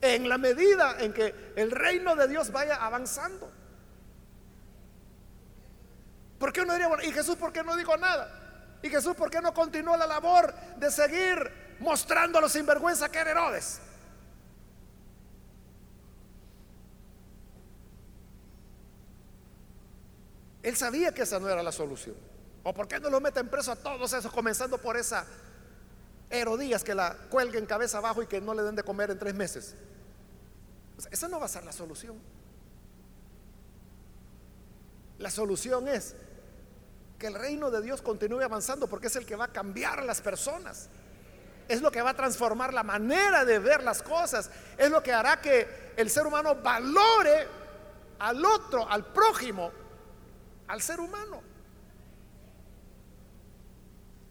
en 0.00 0.28
la 0.28 0.38
medida 0.38 0.96
en 1.00 1.12
que 1.12 1.52
el 1.56 1.72
reino 1.72 2.14
de 2.14 2.28
Dios 2.28 2.52
vaya 2.52 2.76
avanzando. 2.76 3.52
¿Por 6.38 6.52
qué 6.52 6.60
uno 6.60 6.72
diría, 6.72 6.88
bueno, 6.88 7.02
¿y 7.02 7.10
Jesús 7.10 7.36
por 7.36 7.52
qué 7.52 7.64
no 7.64 7.76
dijo 7.76 7.96
nada? 7.96 8.43
¿Y 8.84 8.90
Jesús 8.90 9.16
por 9.16 9.30
qué 9.30 9.40
no 9.40 9.54
continuó 9.54 9.96
la 9.96 10.06
labor 10.06 10.54
de 10.76 10.90
seguir 10.90 11.78
mostrando 11.80 12.38
los 12.38 12.52
sinvergüenza 12.52 13.10
que 13.10 13.18
era 13.18 13.30
Herodes? 13.30 13.80
Él 20.62 20.76
sabía 20.76 21.14
que 21.14 21.22
esa 21.22 21.40
no 21.40 21.48
era 21.48 21.62
la 21.62 21.72
solución. 21.72 22.14
¿O 22.62 22.74
por 22.74 22.86
qué 22.86 23.00
no 23.00 23.08
lo 23.08 23.22
meten 23.22 23.48
preso 23.48 23.72
a 23.72 23.76
todos 23.76 24.12
esos, 24.12 24.30
comenzando 24.30 24.76
por 24.76 24.98
esa 24.98 25.24
Herodías 26.28 26.84
que 26.84 26.94
la 26.94 27.16
cuelguen 27.30 27.64
cabeza 27.64 27.96
abajo 27.96 28.22
y 28.22 28.26
que 28.26 28.42
no 28.42 28.52
le 28.52 28.64
den 28.64 28.76
de 28.76 28.82
comer 28.82 29.10
en 29.10 29.18
tres 29.18 29.34
meses? 29.34 29.74
esa 31.10 31.26
no 31.28 31.40
va 31.40 31.46
a 31.46 31.48
ser 31.48 31.64
la 31.64 31.72
solución. 31.72 32.18
La 35.18 35.30
solución 35.30 35.88
es 35.88 36.14
que 37.18 37.26
el 37.26 37.34
reino 37.34 37.70
de 37.70 37.82
Dios 37.82 38.02
continúe 38.02 38.40
avanzando 38.40 38.88
porque 38.88 39.06
es 39.06 39.16
el 39.16 39.26
que 39.26 39.36
va 39.36 39.46
a 39.46 39.52
cambiar 39.52 40.00
a 40.00 40.04
las 40.04 40.20
personas. 40.20 40.88
Es 41.68 41.80
lo 41.80 41.90
que 41.90 42.02
va 42.02 42.10
a 42.10 42.14
transformar 42.14 42.74
la 42.74 42.82
manera 42.82 43.44
de 43.44 43.58
ver 43.58 43.82
las 43.82 44.02
cosas. 44.02 44.50
Es 44.76 44.90
lo 44.90 45.02
que 45.02 45.12
hará 45.12 45.40
que 45.40 45.92
el 45.96 46.10
ser 46.10 46.26
humano 46.26 46.56
valore 46.56 47.48
al 48.18 48.44
otro, 48.44 48.88
al 48.88 49.06
prójimo, 49.06 49.70
al 50.68 50.82
ser 50.82 51.00
humano. 51.00 51.42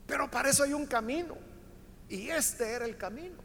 Pero 0.06 0.30
para 0.30 0.50
eso 0.50 0.64
hay 0.64 0.74
un 0.74 0.86
camino. 0.86 1.36
Y 2.10 2.30
este 2.30 2.72
era 2.72 2.86
el 2.86 2.98
camino. 2.98 3.38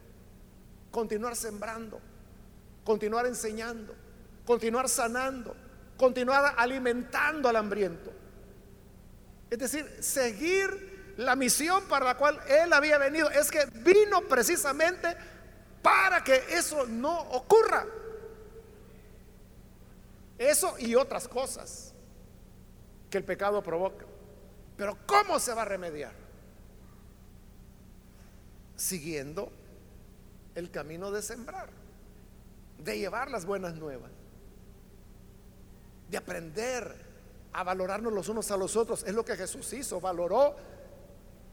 Continuar 0.91 1.35
sembrando, 1.35 1.99
continuar 2.83 3.25
enseñando, 3.25 3.95
continuar 4.45 4.89
sanando, 4.89 5.55
continuar 5.97 6.53
alimentando 6.57 7.49
al 7.49 7.55
hambriento. 7.55 8.18
Es 9.49 9.57
decir, 9.57 9.97
seguir 9.99 11.13
la 11.17 11.35
misión 11.35 11.83
para 11.85 12.05
la 12.05 12.17
cual 12.17 12.39
él 12.47 12.71
había 12.71 12.97
venido. 12.97 13.29
Es 13.29 13.51
que 13.51 13.65
vino 13.65 14.21
precisamente 14.21 15.15
para 15.81 16.23
que 16.23 16.43
eso 16.49 16.85
no 16.85 17.19
ocurra. 17.31 17.85
Eso 20.37 20.75
y 20.79 20.95
otras 20.95 21.27
cosas 21.27 21.93
que 23.09 23.17
el 23.17 23.25
pecado 23.25 23.61
provoca. 23.61 24.05
Pero 24.77 24.97
¿cómo 25.05 25.39
se 25.39 25.53
va 25.53 25.63
a 25.63 25.65
remediar? 25.65 26.13
Siguiendo 28.77 29.51
el 30.55 30.71
camino 30.71 31.11
de 31.11 31.21
sembrar, 31.21 31.69
de 32.77 32.97
llevar 32.97 33.29
las 33.29 33.45
buenas 33.45 33.75
nuevas, 33.75 34.11
de 36.09 36.17
aprender 36.17 37.08
a 37.53 37.63
valorarnos 37.63 38.13
los 38.13 38.29
unos 38.29 38.49
a 38.51 38.57
los 38.57 38.75
otros. 38.75 39.03
Es 39.03 39.13
lo 39.13 39.25
que 39.25 39.35
Jesús 39.35 39.71
hizo, 39.73 39.99
valoró 39.99 40.55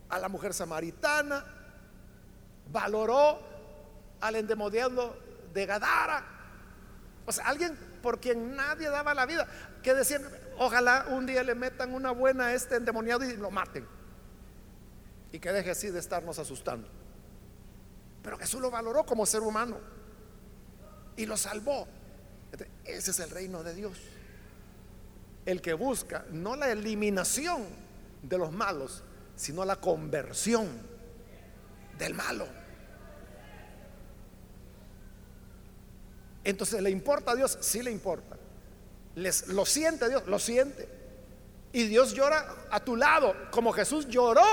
a 0.08 0.18
la 0.18 0.28
mujer 0.28 0.54
samaritana, 0.54 1.44
valoró 2.70 3.38
al 4.20 4.36
endemoniado 4.36 5.16
de 5.52 5.66
Gadara. 5.66 6.24
O 7.26 7.32
sea, 7.32 7.46
alguien 7.46 7.76
por 8.02 8.20
quien 8.20 8.54
nadie 8.54 8.88
daba 8.88 9.14
la 9.14 9.26
vida, 9.26 9.48
que 9.82 9.94
decían, 9.94 10.22
Ojalá 10.58 11.06
un 11.10 11.26
día 11.26 11.42
le 11.42 11.54
metan 11.54 11.92
una 11.92 12.12
buena 12.12 12.46
a 12.46 12.54
este 12.54 12.76
endemoniado 12.76 13.24
y 13.24 13.36
lo 13.36 13.50
maten. 13.50 13.86
Y 15.32 15.38
que 15.38 15.52
deje 15.52 15.70
así 15.70 15.90
de 15.90 15.98
estarnos 15.98 16.38
asustando. 16.38 16.88
Pero 18.22 18.38
Jesús 18.38 18.60
lo 18.60 18.70
valoró 18.70 19.04
como 19.04 19.26
ser 19.26 19.42
humano. 19.42 19.78
Y 21.16 21.26
lo 21.26 21.36
salvó. 21.36 21.86
Ese 22.84 23.10
es 23.10 23.20
el 23.20 23.30
reino 23.30 23.62
de 23.62 23.74
Dios. 23.74 23.98
El 25.46 25.62
que 25.62 25.72
busca 25.72 26.26
no 26.30 26.56
la 26.56 26.70
eliminación 26.70 27.64
de 28.22 28.36
los 28.36 28.52
malos, 28.52 29.02
sino 29.34 29.64
la 29.64 29.76
conversión 29.76 30.68
del 31.98 32.12
malo. 32.12 32.46
Entonces, 36.44 36.82
¿le 36.82 36.90
importa 36.90 37.32
a 37.32 37.34
Dios? 37.34 37.56
Sí 37.60 37.82
le 37.82 37.90
importa 37.90 38.36
lo 39.16 39.64
siente 39.64 40.08
Dios, 40.08 40.26
lo 40.26 40.38
siente. 40.38 40.88
Y 41.72 41.84
Dios 41.84 42.14
llora 42.14 42.46
a 42.70 42.80
tu 42.80 42.96
lado, 42.96 43.34
como 43.50 43.72
Jesús 43.72 44.06
lloró 44.08 44.44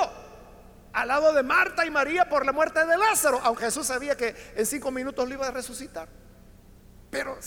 al 0.93 1.07
lado 1.07 1.33
de 1.33 1.43
Marta 1.43 1.85
y 1.85 1.89
María 1.89 2.29
por 2.29 2.45
la 2.45 2.51
muerte 2.51 2.85
de 2.85 2.97
Lázaro, 2.97 3.39
aunque 3.43 3.65
Jesús 3.65 3.87
sabía 3.87 4.15
que 4.15 4.35
en 4.55 4.65
cinco 4.65 4.91
minutos 4.91 5.27
lo 5.27 5.33
iba 5.33 5.47
a 5.47 5.51
resucitar. 5.51 6.07
Pero 7.09 7.37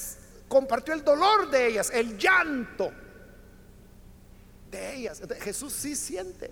compartió 0.48 0.94
el 0.94 1.04
dolor 1.04 1.50
de 1.50 1.66
ellas, 1.66 1.90
el 1.92 2.16
llanto 2.18 2.92
ellas. 4.76 5.22
Jesús 5.40 5.72
sí 5.72 5.96
siente, 5.96 6.50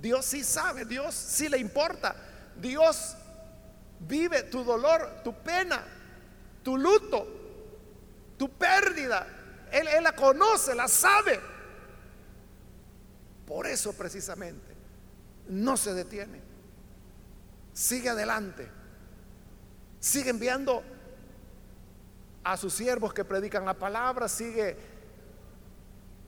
Dios 0.00 0.24
sí 0.24 0.44
sabe, 0.44 0.84
Dios 0.84 1.14
sí 1.14 1.48
le 1.48 1.58
importa, 1.58 2.14
Dios 2.60 3.16
vive 4.00 4.44
tu 4.44 4.64
dolor, 4.64 5.22
tu 5.24 5.34
pena, 5.34 5.84
tu 6.62 6.76
luto, 6.76 7.26
tu 8.36 8.50
pérdida, 8.50 9.26
él, 9.72 9.86
la 10.02 10.12
conoce, 10.12 10.74
la 10.74 10.88
sabe. 10.88 11.40
Por 13.46 13.66
eso 13.66 13.92
precisamente 13.92 14.74
no 15.48 15.76
se 15.76 15.94
detiene. 15.94 16.40
Sigue 17.72 18.10
adelante. 18.10 18.68
Sigue 20.00 20.30
enviando 20.30 20.82
a 22.44 22.56
sus 22.56 22.74
siervos 22.74 23.12
que 23.12 23.24
predican 23.24 23.64
la 23.64 23.74
palabra, 23.74 24.28
sigue 24.28 24.76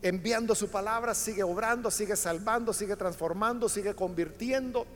enviando 0.03 0.55
su 0.55 0.71
palabra, 0.71 1.15
sigue 1.15 1.43
obrando, 1.43 1.91
sigue 1.91 2.17
salvando, 2.17 2.73
sigue 2.73 2.97
transformando, 2.97 3.69
sigue 3.69 3.95
convirtiendo, 3.95 4.87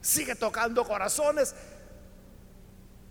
sigue 0.00 0.34
tocando 0.34 0.84
corazones, 0.84 1.54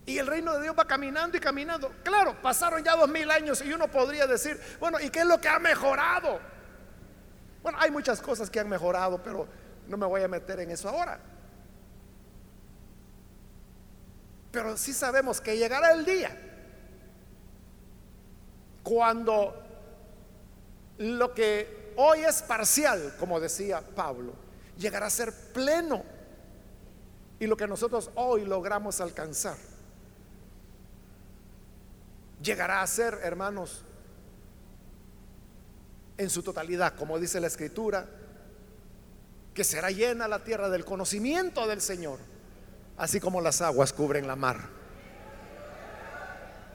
y 0.06 0.18
el 0.18 0.28
reino 0.28 0.54
de 0.56 0.64
Dios 0.64 0.76
va 0.78 0.86
caminando 0.86 1.38
y 1.38 1.40
caminando. 1.40 1.94
Claro, 2.04 2.36
pasaron 2.42 2.84
ya 2.84 2.96
dos 2.96 3.10
mil 3.10 3.30
años 3.30 3.64
y 3.64 3.72
uno 3.72 3.90
podría 3.90 4.26
decir, 4.26 4.60
bueno, 4.80 5.00
¿y 5.00 5.10
qué 5.10 5.20
es 5.20 5.26
lo 5.26 5.40
que 5.40 5.48
ha 5.48 5.60
mejorado? 5.60 6.40
Bueno, 7.62 7.78
hay 7.80 7.92
muchas 7.92 8.20
cosas 8.20 8.50
que 8.50 8.60
han 8.60 8.68
mejorado, 8.68 9.22
pero 9.22 9.48
no 9.88 9.98
me 9.98 10.06
voy 10.06 10.24
a 10.24 10.28
meter 10.28 10.60
en 10.60 10.72
eso 10.72 10.90
ahora. 10.90 11.20
Pero 14.52 14.76
sí 14.76 14.92
sabemos 14.92 15.40
que 15.40 15.56
llegará 15.58 15.92
el 15.92 16.04
día 16.04 16.36
cuando 18.84 19.61
lo 21.02 21.34
que 21.34 21.94
hoy 21.98 22.22
es 22.22 22.42
parcial, 22.42 23.16
como 23.20 23.40
decía 23.40 23.82
Pablo, 23.82 24.34
llegará 24.78 25.08
a 25.08 25.10
ser 25.10 25.34
pleno. 25.54 26.04
Y 27.40 27.48
lo 27.48 27.58
que 27.58 27.68
nosotros 27.68 28.12
hoy 28.16 28.46
logramos 28.46 29.02
alcanzar 29.02 29.58
llegará 32.42 32.82
a 32.82 32.88
ser, 32.88 33.20
hermanos, 33.24 33.84
en 36.18 36.30
su 36.30 36.44
totalidad, 36.44 36.96
como 36.96 37.20
dice 37.20 37.40
la 37.40 37.48
escritura, 37.48 38.08
que 39.54 39.64
será 39.64 39.92
llena 39.92 40.28
la 40.28 40.44
tierra 40.44 40.70
del 40.70 40.86
conocimiento 40.86 41.68
del 41.68 41.82
Señor, 41.82 42.20
así 42.98 43.20
como 43.20 43.42
las 43.42 43.62
aguas 43.62 43.94
cubren 43.94 44.28
la 44.28 44.36
mar. 44.36 44.70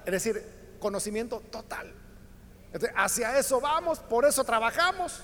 Es 0.04 0.12
decir, 0.12 0.44
conocimiento 0.78 1.40
total. 1.50 1.92
Hacia 2.94 3.38
eso 3.38 3.60
vamos, 3.60 3.98
por 4.00 4.24
eso 4.24 4.44
trabajamos 4.44 5.20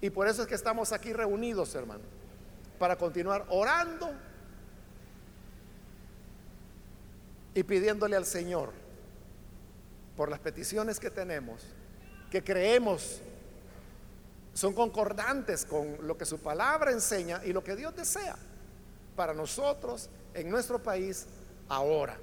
y 0.00 0.10
por 0.10 0.28
eso 0.28 0.42
es 0.42 0.48
que 0.48 0.54
estamos 0.54 0.92
aquí 0.92 1.12
reunidos, 1.12 1.74
hermano, 1.74 2.04
para 2.78 2.96
continuar 2.96 3.44
orando 3.48 4.12
y 7.54 7.62
pidiéndole 7.62 8.16
al 8.16 8.26
Señor 8.26 8.72
por 10.16 10.30
las 10.30 10.38
peticiones 10.38 11.00
que 11.00 11.10
tenemos, 11.10 11.62
que 12.30 12.42
creemos 12.42 13.20
son 14.54 14.72
concordantes 14.72 15.64
con 15.64 15.98
lo 16.06 16.18
que 16.18 16.24
su 16.24 16.38
palabra 16.38 16.90
enseña 16.90 17.40
y 17.44 17.52
lo 17.52 17.62
que 17.62 17.76
Dios 17.76 17.94
desea 17.94 18.36
para 19.14 19.32
nosotros 19.32 20.10
en 20.34 20.50
nuestro 20.50 20.82
país 20.82 21.26
ahora. 21.68 22.18